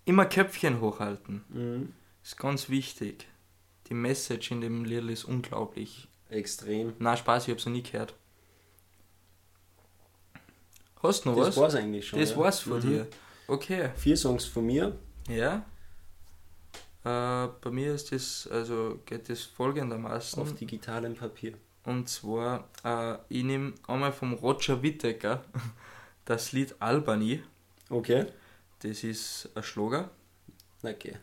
Immer 0.05 0.25
Köpfchen 0.25 0.81
hochhalten. 0.81 1.43
Mhm. 1.49 1.93
Ist 2.23 2.37
ganz 2.37 2.69
wichtig. 2.69 3.27
Die 3.87 3.93
Message 3.93 4.51
in 4.51 4.61
dem 4.61 4.83
Lied 4.85 5.09
ist 5.09 5.25
unglaublich. 5.25 6.07
Extrem. 6.29 6.93
Na 6.99 7.17
Spaß, 7.17 7.47
ich 7.47 7.51
hab's 7.53 7.65
noch 7.65 7.73
nie 7.73 7.83
gehört. 7.83 8.13
Hast 11.03 11.25
du 11.25 11.29
noch 11.29 11.37
das 11.37 11.47
was? 11.47 11.57
war's 11.57 11.75
eigentlich 11.75 12.07
schon. 12.07 12.19
das 12.19 12.31
ja. 12.31 12.37
war's 12.37 12.59
von 12.59 12.77
Mhm. 12.77 12.81
dir. 12.81 13.07
Okay. 13.47 13.89
Vier 13.95 14.15
Songs 14.17 14.45
von 14.45 14.65
mir. 14.65 14.97
Ja. 15.27 15.65
Äh, 17.03 17.47
bei 17.61 17.71
mir 17.71 17.93
ist 17.95 18.11
das, 18.11 18.47
also 18.51 18.99
geht 19.05 19.27
das 19.29 19.41
folgendermaßen. 19.41 20.41
Auf 20.41 20.53
digitalem 20.55 21.15
Papier. 21.15 21.53
Und 21.83 22.07
zwar, 22.09 22.67
äh, 22.83 23.17
ich 23.29 23.43
nehme 23.43 23.73
einmal 23.87 24.11
vom 24.13 24.33
Roger 24.33 24.81
Whittaker 24.83 25.43
das 26.25 26.51
Lied 26.51 26.75
Albany. 26.79 27.41
Okay. 27.89 28.25
Das 28.79 29.03
ist 29.03 29.49
ein 29.55 29.63
Schlager, 29.63 30.09
Okay. 30.83 31.17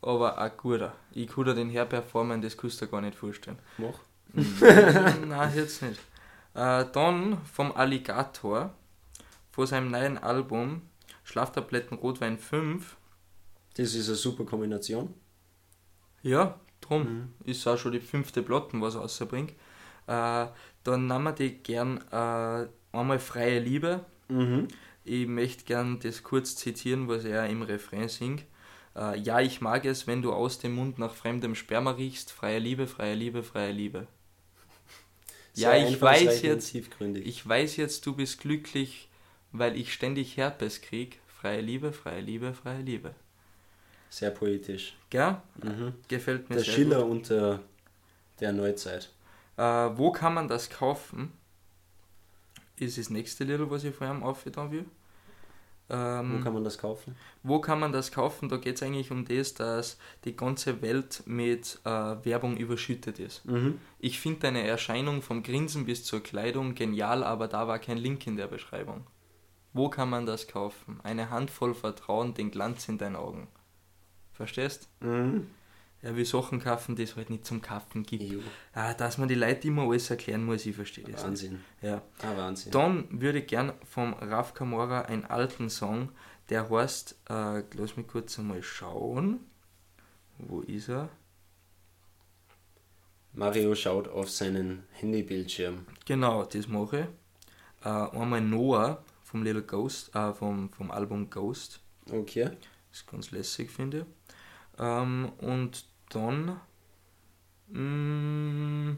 aber 0.00 0.38
ein 0.38 0.52
guter. 0.56 0.94
Ich 1.12 1.28
kann 1.28 1.44
dir 1.44 1.54
den 1.54 1.68
her 1.70 1.84
performen, 1.86 2.40
das 2.40 2.56
kannst 2.56 2.80
du 2.80 2.86
dir 2.86 2.90
gar 2.92 3.00
nicht 3.02 3.16
vorstellen. 3.18 3.58
Mach. 3.78 3.98
Nein, 5.26 5.52
jetzt 5.54 5.82
nicht. 5.82 6.00
Äh, 6.54 6.86
dann 6.92 7.38
vom 7.44 7.72
Alligator, 7.72 8.72
von 9.50 9.66
seinem 9.66 9.90
neuen 9.90 10.16
Album 10.18 10.82
Schlaftabletten 11.24 11.98
Rotwein 11.98 12.38
5. 12.38 12.96
Das 13.76 13.94
ist 13.94 14.08
eine 14.08 14.16
super 14.16 14.44
Kombination. 14.44 15.12
Ja, 16.22 16.58
drum 16.80 17.02
Mhm. 17.02 17.34
ist 17.44 17.66
auch 17.66 17.76
schon 17.78 17.92
die 17.92 18.00
fünfte 18.00 18.42
Platten, 18.42 18.80
was 18.80 18.94
er 18.94 19.02
rausbringt. 19.02 19.52
Äh, 20.06 20.46
dann 20.84 21.06
nehmen 21.06 21.24
wir 21.24 21.32
die 21.32 21.50
gern 21.54 21.98
äh, 22.10 22.66
einmal 22.96 23.18
Freie 23.18 23.60
Liebe. 23.60 24.04
Mhm. 24.28 24.68
Ich 25.04 25.26
möchte 25.26 25.64
gern 25.64 25.98
das 26.00 26.22
kurz 26.22 26.56
zitieren, 26.56 27.08
was 27.08 27.24
er 27.24 27.46
im 27.48 27.62
Refrain 27.62 28.08
singt. 28.08 28.44
Äh, 28.96 29.18
ja, 29.18 29.40
ich 29.40 29.60
mag 29.60 29.84
es, 29.84 30.06
wenn 30.06 30.22
du 30.22 30.32
aus 30.32 30.58
dem 30.58 30.74
Mund 30.74 30.98
nach 30.98 31.14
fremdem 31.14 31.54
Sperma 31.54 31.92
riechst. 31.92 32.30
Freie 32.30 32.58
Liebe, 32.58 32.86
freie 32.86 33.14
Liebe, 33.14 33.42
freie 33.42 33.72
Liebe. 33.72 34.06
Ja, 35.54 35.70
Sehr 35.72 35.88
ich 35.88 36.00
weiß 36.00 36.42
jetzt, 36.42 36.74
ich 36.74 37.48
weiß 37.48 37.76
jetzt, 37.76 38.06
du 38.06 38.14
bist 38.16 38.40
glücklich, 38.40 39.08
weil 39.52 39.76
ich 39.76 39.92
ständig 39.92 40.36
Herpes 40.36 40.80
krieg. 40.80 41.20
Freie 41.26 41.60
Liebe, 41.60 41.92
freie 41.92 42.20
Liebe, 42.20 42.54
freie 42.54 42.80
Liebe. 42.82 43.14
Sehr 44.10 44.30
poetisch. 44.30 44.94
Gell? 45.10 45.36
Mhm. 45.62 45.94
Gefällt 46.08 46.48
mir 46.48 46.56
Der 46.56 46.64
sehr 46.64 46.74
Schiller 46.74 47.02
gut. 47.02 47.10
unter 47.10 47.60
der 48.40 48.52
Neuzeit. 48.52 49.10
Äh, 49.56 49.62
wo 49.62 50.12
kann 50.12 50.34
man 50.34 50.48
das 50.48 50.70
kaufen? 50.70 51.32
Ist 52.76 52.98
das 52.98 53.10
nächste 53.10 53.44
Lied, 53.44 53.60
was 53.70 53.84
ich 53.84 53.94
vor 53.94 54.06
allem 54.06 54.22
aufgetan 54.22 54.70
will. 54.70 54.86
Ähm, 55.92 56.38
Wo 56.38 56.44
kann 56.44 56.54
man 56.54 56.64
das 56.64 56.78
kaufen? 56.78 57.14
Wo 57.42 57.60
kann 57.60 57.78
man 57.78 57.92
das 57.92 58.12
kaufen? 58.12 58.48
Da 58.48 58.56
geht 58.56 58.76
es 58.76 58.82
eigentlich 58.82 59.10
um 59.10 59.26
das, 59.26 59.52
dass 59.52 59.98
die 60.24 60.34
ganze 60.34 60.80
Welt 60.80 61.22
mit 61.26 61.80
äh, 61.84 61.90
Werbung 61.90 62.56
überschüttet 62.56 63.18
ist. 63.18 63.44
Mhm. 63.44 63.78
Ich 63.98 64.18
finde 64.18 64.40
deine 64.40 64.66
Erscheinung 64.66 65.20
vom 65.20 65.42
Grinsen 65.42 65.84
bis 65.84 66.04
zur 66.04 66.22
Kleidung 66.22 66.74
genial, 66.74 67.22
aber 67.22 67.46
da 67.46 67.68
war 67.68 67.78
kein 67.78 67.98
Link 67.98 68.26
in 68.26 68.36
der 68.36 68.46
Beschreibung. 68.46 69.06
Wo 69.74 69.90
kann 69.90 70.08
man 70.08 70.24
das 70.24 70.48
kaufen? 70.48 70.98
Eine 71.02 71.30
Handvoll 71.30 71.74
Vertrauen, 71.74 72.32
den 72.32 72.50
Glanz 72.50 72.88
in 72.88 72.98
deinen 72.98 73.16
Augen. 73.16 73.48
Verstehst? 74.32 74.88
Mhm. 75.00 75.48
Ja, 76.02 76.16
wir 76.16 76.26
Sachen 76.26 76.58
kaufen, 76.58 76.96
die 76.96 77.04
es 77.04 77.14
halt 77.14 77.30
nicht 77.30 77.46
zum 77.46 77.62
Kaufen 77.62 78.02
gibt. 78.02 78.24
Jo. 78.24 78.40
Ah, 78.72 78.92
dass 78.92 79.18
man 79.18 79.28
die 79.28 79.36
Leute 79.36 79.68
immer 79.68 79.82
alles 79.82 80.10
erklären 80.10 80.44
muss, 80.44 80.66
ich 80.66 80.74
verstehe 80.74 81.04
das 81.04 81.14
nicht. 81.14 81.24
Wahnsinn. 81.24 81.64
Ja. 81.80 82.02
Ah, 82.22 82.36
Wahnsinn. 82.36 82.72
Dann 82.72 83.06
würde 83.20 83.38
ich 83.38 83.46
gern 83.46 83.72
vom 83.84 84.12
Raf 84.14 84.52
Kamora 84.52 85.02
einen 85.02 85.24
alten 85.24 85.70
Song, 85.70 86.10
der 86.48 86.68
heißt, 86.68 87.20
äh, 87.30 87.62
lass 87.74 87.96
mich 87.96 88.08
kurz 88.08 88.36
einmal 88.38 88.62
schauen. 88.62 89.40
Wo 90.38 90.60
ist 90.62 90.88
er? 90.88 91.08
Mario 93.34 93.74
schaut 93.74 94.08
auf 94.08 94.28
seinen 94.28 94.82
Handybildschirm. 94.92 95.86
Genau, 96.04 96.44
das 96.44 96.66
mache 96.66 97.08
ich. 97.80 97.86
Äh, 97.86 97.88
einmal 97.88 98.40
Noah 98.40 99.04
vom 99.22 99.44
Little 99.44 99.62
Ghost, 99.62 100.14
äh, 100.16 100.34
vom, 100.34 100.70
vom 100.72 100.90
Album 100.90 101.30
Ghost. 101.30 101.80
Okay. 102.10 102.50
Das 102.90 103.00
ist 103.00 103.06
ganz 103.06 103.30
lässig, 103.30 103.70
finde 103.70 104.00
ich. 104.00 104.04
Ähm, 104.78 105.32
und 105.38 105.86
dann. 106.14 106.60
Mh, 107.68 108.96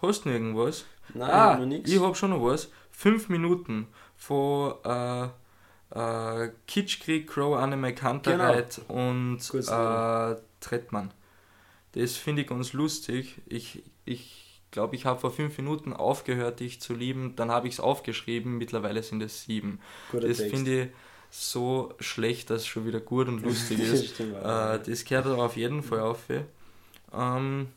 hast 0.00 0.24
du 0.24 0.28
noch 0.28 0.34
irgendwas? 0.34 0.86
Nein, 1.14 1.30
ah, 1.30 1.56
noch 1.58 1.66
nichts. 1.66 1.90
ich 1.90 2.00
hab 2.00 2.16
schon 2.16 2.30
noch 2.30 2.44
was. 2.44 2.70
Fünf 2.90 3.28
Minuten 3.28 3.88
von 4.16 4.74
äh, 4.84 5.28
äh, 5.94 6.50
Kitschkrieg, 6.66 7.28
Crow, 7.28 7.56
Anime, 7.56 7.94
Kantereit 7.94 8.80
und 8.88 9.40
Kurz 9.48 9.68
äh, 9.68 10.36
Trettmann. 10.60 11.12
Das 11.92 12.16
finde 12.16 12.42
ich 12.42 12.48
ganz 12.48 12.72
lustig. 12.72 13.42
Ich 13.46 13.82
ich, 14.04 14.60
glaube, 14.70 14.96
ich 14.96 15.04
habe 15.04 15.20
vor 15.20 15.30
fünf 15.30 15.58
Minuten 15.58 15.92
aufgehört, 15.92 16.60
dich 16.60 16.80
zu 16.80 16.94
lieben. 16.94 17.36
Dann 17.36 17.50
habe 17.50 17.68
ich 17.68 17.74
es 17.74 17.80
aufgeschrieben. 17.80 18.56
Mittlerweile 18.56 19.02
sind 19.02 19.22
es 19.22 19.44
sieben. 19.44 19.80
Guter 20.10 20.28
das 20.28 20.40
finde 20.40 20.84
ich 20.84 20.88
so 21.34 21.94
schlecht, 21.98 22.50
dass 22.50 22.62
es 22.62 22.66
schon 22.66 22.86
wieder 22.86 23.00
gut 23.00 23.26
und 23.26 23.42
lustig 23.42 23.80
ist. 23.80 24.20
Äh, 24.20 24.78
das 24.86 25.04
gehört 25.04 25.26
auf 25.26 25.56
jeden 25.56 25.82
Fall 25.82 26.00
auf. 26.00 26.18
Ähm, 27.12 27.68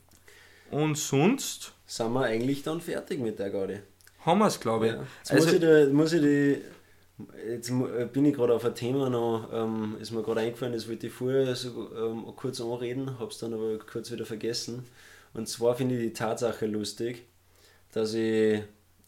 und 0.72 0.97
sonst 0.97 1.74
Sind 1.88 2.12
wir 2.14 2.24
eigentlich 2.26 2.64
dann 2.64 2.82
fertig 2.82 3.20
mit 3.20 3.39
der 3.39 3.49
Gaudi? 3.49 3.80
haben 4.26 4.39
wir 4.39 4.47
es, 4.47 4.60
glaube 4.60 4.88
ich. 4.88 4.93
Ja. 4.93 5.06
Jetzt 5.20 5.32
Also- 5.32 5.45
muss, 5.45 5.53
ich 5.53 5.62
da, 5.62 5.86
muss 5.93 6.14
ich 6.14 6.22
die. 6.22 6.62
Jetzt 7.49 7.70
äh, 7.70 8.10
bin 8.12 8.26
ich 8.26 8.34
gerade 8.36 8.53
auf 8.53 8.66
ein 8.66 8.76
Thema 8.76 9.10
noch, 9.10 9.49
ähm, 9.53 9.95
ist 10.01 10.12
mir 10.12 10.22
gerade 10.22 10.41
eingefallen, 10.41 10.74
das 10.74 10.89
wollte 10.89 11.08
ich 11.08 11.14
vorher 11.14 11.56
so, 11.56 11.89
ähm, 11.95 12.26
kurz 12.36 12.60
anreden, 12.60 13.18
habe 13.20 13.32
es 13.32 13.38
dann 13.38 13.53
aber 13.53 13.78
kurz 13.80 14.12
wieder 14.12 14.26
vergessen. 14.26 14.84
Und 15.34 15.47
zwar 15.47 15.76
finde 15.76 15.95
ich 15.95 16.01
die 16.08 16.14
Tatsache 16.14 16.66
lustig, 16.66 17.24
dass 17.93 18.14
ich 18.16 18.62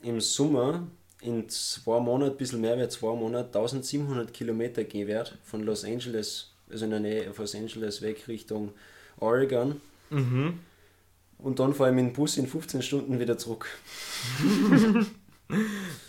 im 0.04 0.22
Sommer 0.22 0.88
in 1.22 1.49
zwei 1.49 1.99
Monaten, 1.99 2.32
ein 2.32 2.38
bisschen 2.38 2.61
mehr 2.61 2.78
wie 2.78 2.88
zwei 2.89 3.15
Monate, 3.15 3.57
1700 3.57 4.34
Kilometer 4.34 4.84
gehen 4.84 5.07
werde, 5.07 5.32
von 5.43 5.63
Los 5.63 5.84
Angeles, 5.84 6.51
also 6.70 6.86
in 6.86 6.91
der 6.91 6.99
Nähe 6.99 7.34
von 7.34 7.43
Los 7.43 7.55
Angeles 7.55 8.01
weg 8.01 8.28
Richtung 8.28 8.72
Oregon. 9.20 9.82
Mhm. 10.09 10.59
Und 11.39 11.59
dann 11.59 11.74
fahre 11.74 11.91
ich 11.91 11.95
mit 11.95 12.05
dem 12.05 12.13
Bus 12.13 12.38
in 12.38 12.47
15 12.47 12.82
Stunden 12.82 13.20
wieder 13.20 13.38
zurück. 13.38 13.68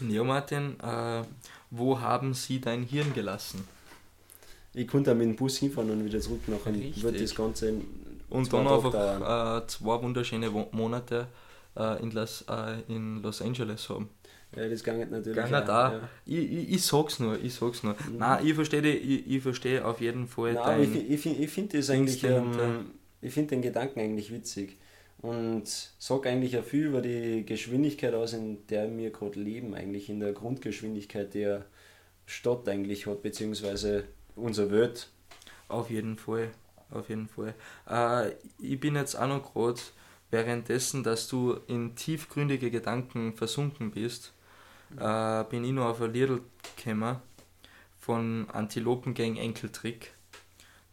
Ja, 0.09 0.25
Martin, 0.25 0.77
äh, 0.81 1.23
wo 1.71 2.01
haben 2.01 2.35
Sie 2.35 2.61
dein 2.61 2.83
Hirn 2.83 3.13
gelassen? 3.15 3.67
Ich 4.75 4.87
konnte 4.89 5.15
mit 5.15 5.29
dem 5.29 5.37
Bus 5.37 5.59
hinfahren 5.59 5.91
und 5.91 6.05
wieder 6.05 6.21
zurück. 6.21 6.41
Nachher 6.47 6.73
Richtig. 6.73 7.03
wird 7.03 7.21
das 7.21 7.35
Ganze 7.35 7.69
in 7.69 7.87
Und 8.31 8.47
zwei 8.47 8.65
dann 8.65 8.83
Tage 8.83 8.99
einfach 8.99 9.63
äh, 9.63 9.67
zwei 9.67 10.03
wunderschöne 10.03 10.51
Monate 10.73 11.29
äh, 11.77 12.03
in, 12.03 12.11
Los, 12.11 12.45
äh, 12.49 12.81
in 12.89 13.23
Los 13.23 13.43
Angeles 13.43 13.89
haben. 13.89 14.09
Ja, 14.57 14.69
das 14.69 14.83
geht 14.83 15.11
natürlich. 15.11 15.37
Gar 15.37 15.61
nicht 15.61 15.71
auch. 15.71 15.93
Ja. 15.93 16.09
Ich, 16.25 16.53
ich, 16.53 16.73
ich 16.73 16.85
sag's 16.85 17.19
nur, 17.19 17.39
ich 17.43 17.55
sag's 17.55 17.83
nur. 17.83 17.97
Nein, 18.17 18.47
ich 18.47 18.55
verstehe 18.55 18.81
ich, 18.81 19.27
ich 19.27 19.43
versteh 19.43 19.81
auf 19.81 20.01
jeden 20.01 20.27
Fall 20.27 20.55
Nein, 20.55 20.83
ich, 20.83 21.27
ich, 21.27 21.41
ich 21.41 21.51
finde 21.51 21.77
das 21.77 21.91
eigentlich, 21.91 22.25
ähm, 22.25 22.93
ich 23.21 23.33
finde 23.33 23.51
den 23.51 23.63
Gedanken 23.63 24.01
eigentlich 24.01 24.33
witzig 24.33 24.79
und 25.21 25.65
sag 25.99 26.27
eigentlich 26.27 26.57
auch 26.57 26.65
viel 26.65 26.87
über 26.87 27.03
die 27.03 27.45
Geschwindigkeit 27.45 28.15
aus, 28.15 28.33
in 28.33 28.67
der 28.69 28.97
wir 28.97 29.11
gerade 29.11 29.39
leben, 29.39 29.75
eigentlich 29.75 30.09
in 30.09 30.21
der 30.21 30.33
Grundgeschwindigkeit, 30.33 31.35
die 31.35 31.45
eine 31.45 31.65
Stadt 32.25 32.69
eigentlich 32.69 33.07
hat, 33.07 33.23
beziehungsweise 33.23 34.05
unsere 34.37 34.71
Welt. 34.71 35.09
Auf 35.69 35.91
jeden 35.91 36.17
Fall, 36.17 36.51
auf 36.91 37.09
jeden 37.09 37.29
Fall. 37.29 37.55
Äh, 37.89 38.33
ich 38.59 38.81
bin 38.81 38.95
jetzt 38.95 39.17
auch 39.17 39.29
noch 39.29 39.53
gerade 39.53 39.81
währenddessen, 40.31 41.03
dass 41.03 41.29
du 41.29 41.59
in 41.67 41.97
tiefgründige 41.97 42.71
Gedanken 42.71 43.35
versunken 43.35 43.91
bist, 43.91 44.33
äh, 44.97 45.45
bin 45.45 45.65
ich 45.65 45.73
noch 45.73 45.87
auf 45.87 46.01
ein 46.03 46.13
Lied 46.13 46.31
gekommen 46.77 47.17
von 47.99 48.49
Antilopengang 48.51 49.37
Enkeltrick. 49.37 50.15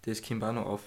Das 0.03 0.21
kommt 0.21 0.43
auch 0.43 0.53
noch 0.53 0.65
auf. 0.65 0.83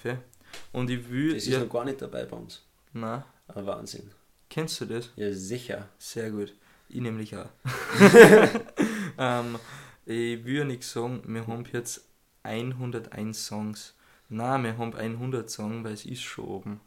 Und 0.73 0.91
ich 0.91 1.09
will. 1.11 1.35
Das 1.35 1.45
ist 1.45 1.49
ja, 1.53 1.61
noch 1.61 1.69
gar 1.71 1.85
nicht 1.85 2.01
dabei 2.03 2.25
bei 2.25 2.37
uns. 2.37 2.63
na, 2.93 3.25
Ein 3.49 3.67
Wahnsinn. 3.67 4.11
kennst 4.51 4.81
du 4.81 4.87
das? 4.87 5.11
Ja, 5.17 5.33
sicher. 5.33 5.89
Sehr 5.99 6.31
gut. 6.31 6.55
Ich 6.89 7.01
nämlich 7.01 7.37
auch. 7.37 7.49
ähm, 9.19 9.59
ich 10.07 10.45
will 10.45 10.59
ja 10.59 10.65
nichts 10.65 10.93
sagen, 10.93 11.23
wir 11.27 11.47
haben 11.47 11.65
jetzt 11.73 12.03
101 12.43 13.47
Songs. 13.47 13.95
Nein, 14.31 14.65
wir 14.65 14.79
haben 14.79 14.95
100 14.95 15.51
Songs, 15.51 15.85
weil 15.85 15.93
es 15.95 16.05
ist 16.07 16.23
schon 16.23 16.45
oben. 16.47 16.81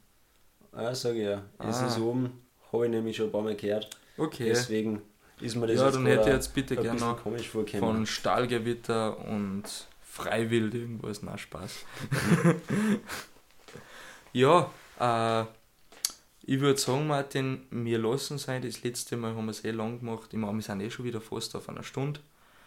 Ah, 0.71 0.93
sag 0.95 1.15
ich 1.15 1.23
ja. 1.23 1.43
Es 1.59 1.77
Ah. 1.77 1.87
ist 1.87 1.99
oben, 1.99 2.31
habe 2.71 2.85
ich 2.85 2.91
nämlich 2.91 3.15
schon 3.17 3.27
ein 3.27 3.31
paar 3.31 3.41
Mal 3.41 3.55
gehört. 3.55 3.89
Okay. 4.17 4.45
Deswegen 4.45 5.01
ist 5.41 5.55
mir 5.55 5.67
das 5.67 5.77
ja, 5.77 5.85
jetzt 5.85 5.95
dann 5.95 6.05
hätte 6.05 6.21
ich 6.21 6.27
jetzt 6.27 6.53
bitte 6.53 6.75
gerne 6.75 6.99
noch 6.99 7.19
von 7.79 8.05
Stahlgewitter 8.05 9.17
und 9.27 9.63
Freiwild 10.01 10.73
irgendwas. 10.73 11.23
Na 11.23 11.37
Spaß. 11.37 11.85
ja, 14.33 14.69
äh, 14.99 15.45
ich 16.43 16.59
würde 16.59 16.79
sagen, 16.79 17.07
Martin, 17.07 17.61
wir 17.69 17.99
lassen 17.99 18.37
sein. 18.37 18.61
Das 18.61 18.83
letzte 18.83 19.15
Mal 19.17 19.35
haben 19.35 19.45
wir 19.45 19.51
es 19.51 19.63
eh 19.63 19.71
lang 19.71 19.99
gemacht. 19.99 20.29
Ich 20.33 20.37
meine, 20.37 20.53
wir 20.53 20.61
sind 20.61 20.81
eh 20.81 20.89
schon 20.89 21.05
wieder 21.05 21.21
fast 21.21 21.55
auf 21.55 21.69
einer 21.69 21.83
Stunde. 21.83 22.19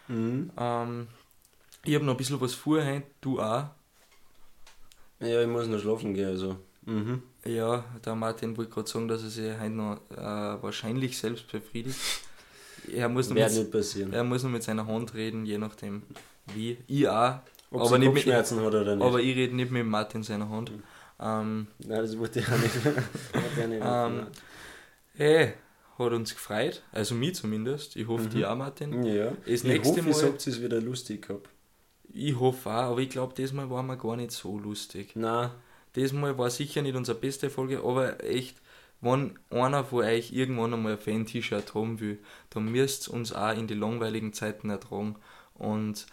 Mhm. 0.07 0.51
Ähm, 0.57 1.07
ich 1.83 1.93
habe 1.95 2.05
noch 2.05 2.13
ein 2.13 2.17
bisschen 2.17 2.41
was 2.41 2.53
vor, 2.53 2.81
hey, 2.81 3.03
du 3.21 3.39
auch. 3.39 3.67
Ja, 5.19 5.41
ich 5.41 5.47
muss 5.47 5.67
noch 5.67 5.79
schlafen 5.79 6.13
gehen, 6.13 6.29
also. 6.29 6.57
Mhm. 6.85 7.23
Ja, 7.45 7.83
der 8.03 8.15
Martin 8.15 8.57
wollte 8.57 8.71
gerade 8.71 8.89
sagen, 8.89 9.07
dass 9.07 9.23
er 9.23 9.29
sich 9.29 9.59
heute 9.59 9.69
noch 9.69 9.99
äh, 10.11 10.63
wahrscheinlich 10.63 11.17
selbst 11.17 11.51
befriedigt. 11.51 11.99
Er 12.93 13.09
muss 13.09 13.33
Wird 13.33 13.53
mit, 13.53 13.71
passieren. 13.71 14.13
Er 14.13 14.23
muss 14.23 14.43
nur 14.43 14.51
mit 14.51 14.63
seiner 14.63 14.85
Hand 14.87 15.13
reden, 15.13 15.45
je 15.45 15.57
nachdem 15.57 16.03
wie. 16.53 16.77
Ich 16.87 17.07
auch. 17.07 17.39
Ob 17.71 17.81
aber 17.81 17.97
nicht 17.97 18.13
mit, 18.13 18.25
hat 18.33 18.51
oder 18.51 18.95
nicht. 18.95 19.05
aber 19.05 19.19
ich 19.19 19.35
rede 19.35 19.55
nicht 19.55 19.71
mit 19.71 19.85
Martin 19.85 20.23
seiner 20.23 20.49
Hand. 20.49 20.71
Mhm. 20.71 20.83
Ähm, 21.19 21.67
Nein, 21.79 22.01
das 22.01 22.17
wollte 22.17 22.39
ich 22.39 22.47
auch 22.47 22.57
nicht. 22.57 22.75
ich 23.57 23.67
nicht 23.67 23.81
Ähm, 23.83 24.27
hey, 25.15 25.53
hat 25.97 26.11
uns 26.13 26.33
gefreut. 26.33 26.81
Also 26.91 27.15
mich 27.15 27.35
zumindest. 27.35 27.95
Ich 27.95 28.07
hoffe, 28.07 28.25
Mhm. 28.25 28.29
die 28.29 28.45
auch, 28.45 28.55
Martin. 28.55 29.03
ja. 29.03 29.31
Das 29.31 29.37
ich 29.47 29.63
nächste 29.63 29.97
hoffe, 29.97 30.09
ihr 30.09 30.15
Mal- 30.15 30.23
habt 30.31 30.47
es 30.47 30.61
wieder 30.61 30.81
lustig 30.81 31.27
gehabt. 31.27 31.49
Ich 32.13 32.39
hoffe 32.39 32.69
auch, 32.69 32.73
aber 32.91 32.99
ich 32.99 33.09
glaube, 33.09 33.33
diesmal 33.35 33.69
waren 33.69 33.87
wir 33.87 33.97
gar 33.97 34.15
nicht 34.15 34.31
so 34.31 34.57
lustig. 34.57 35.15
Nein, 35.15 35.49
Diesmal 35.95 36.37
war 36.37 36.49
sicher 36.49 36.81
nicht 36.81 36.95
unsere 36.95 37.17
beste 37.17 37.49
Folge, 37.49 37.79
aber 37.79 38.21
echt, 38.21 38.57
wenn 39.05 39.39
einer 39.51 39.85
von 39.85 40.03
euch 40.03 40.33
irgendwann 40.33 40.73
einmal 40.73 40.93
ein 40.93 40.99
Fan-T-Shirt 40.99 41.73
haben 41.75 41.99
will, 41.99 42.19
dann 42.49 42.65
müsst 42.71 43.07
ihr 43.07 43.13
uns 43.13 43.31
auch 43.33 43.55
in 43.57 43.67
die 43.67 43.73
langweiligen 43.75 44.33
Zeiten 44.33 44.69
ertragen. 44.69 45.15
Und 45.53 46.05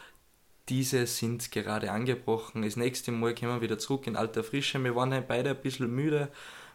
diese 0.68 1.06
sind 1.06 1.50
gerade 1.50 1.90
angebrochen. 1.90 2.62
Das 2.62 2.76
nächste 2.76 3.10
Mal 3.10 3.34
kommen 3.34 3.56
wir 3.56 3.60
wieder 3.62 3.78
zurück 3.78 4.06
in 4.06 4.14
alter 4.16 4.44
Frische. 4.44 4.82
Wir 4.84 4.94
waren 4.94 5.12
halt 5.12 5.26
beide 5.26 5.50
ein 5.50 5.60
bisschen 5.60 5.92
müde, 5.92 6.28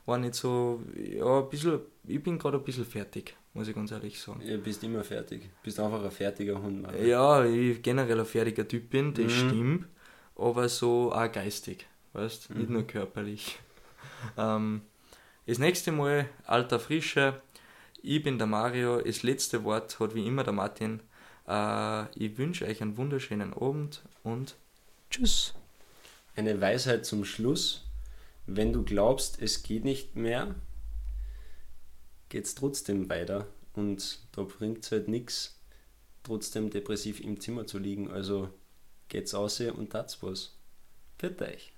war 0.06 0.18
nicht 0.18 0.36
so, 0.36 0.82
ja, 0.96 1.40
ein 1.40 1.50
bisschen, 1.50 1.80
ich 2.06 2.22
bin 2.22 2.38
gerade 2.38 2.58
ein 2.58 2.64
bisschen 2.64 2.86
fertig, 2.86 3.36
muss 3.54 3.68
ich 3.68 3.76
ganz 3.76 3.92
ehrlich 3.92 4.20
sagen. 4.20 4.42
ihr 4.42 4.58
bist 4.58 4.84
immer 4.84 5.04
fertig. 5.04 5.50
Bist 5.64 5.80
einfach 5.80 6.04
ein 6.04 6.12
fertiger 6.12 6.62
Hund. 6.62 6.82
Mann. 6.82 7.06
Ja, 7.06 7.46
ich 7.46 7.82
generell 7.82 8.20
ein 8.20 8.26
fertiger 8.26 8.68
Typ 8.68 8.90
bin, 8.90 9.14
das 9.14 9.26
Mhm. 9.26 9.30
stimmt, 9.30 9.88
aber 10.36 10.68
so 10.70 11.12
auch 11.14 11.32
geistig, 11.32 11.86
weißt 12.14 12.50
nicht 12.56 12.70
Mhm. 12.70 12.74
nur 12.74 12.88
körperlich. 12.88 13.60
Ähm, 14.36 14.82
das 15.48 15.60
nächste 15.60 15.94
Mal, 15.94 16.30
alter 16.46 16.78
Frische, 16.78 17.42
ich 18.02 18.22
bin 18.22 18.38
der 18.38 18.48
Mario, 18.48 19.02
das 19.02 19.24
letzte 19.24 19.64
Wort 19.64 19.98
hat 20.00 20.14
wie 20.14 20.28
immer 20.28 20.44
der 20.44 20.52
Martin. 20.52 21.00
Äh, 21.48 22.12
ich 22.18 22.38
wünsche 22.38 22.66
euch 22.66 22.82
einen 22.82 22.98
wunderschönen 22.98 23.54
Abend 23.54 24.04
und 24.24 24.56
tschüss. 25.10 25.54
Eine 26.36 26.60
Weisheit 26.60 27.06
zum 27.06 27.24
Schluss. 27.24 27.86
Wenn 28.46 28.74
du 28.74 28.84
glaubst, 28.84 29.42
es 29.42 29.64
geht 29.64 29.86
nicht 29.86 30.18
mehr, 30.18 30.54
geht 32.28 32.44
es 32.44 32.54
trotzdem 32.54 33.10
weiter. 33.10 33.48
Und 33.74 34.20
da 34.34 34.44
bringt 34.44 34.84
es 34.84 34.92
halt 34.92 35.08
nichts, 35.08 35.60
trotzdem 36.24 36.70
depressiv 36.70 37.22
im 37.22 37.40
Zimmer 37.40 37.66
zu 37.66 37.78
liegen. 37.78 38.12
Also 38.12 38.50
geht's 39.08 39.34
aus 39.34 39.62
und 39.62 39.92
tat's 39.92 40.22
was. 40.22 40.58
Für 41.18 41.34
euch. 41.42 41.72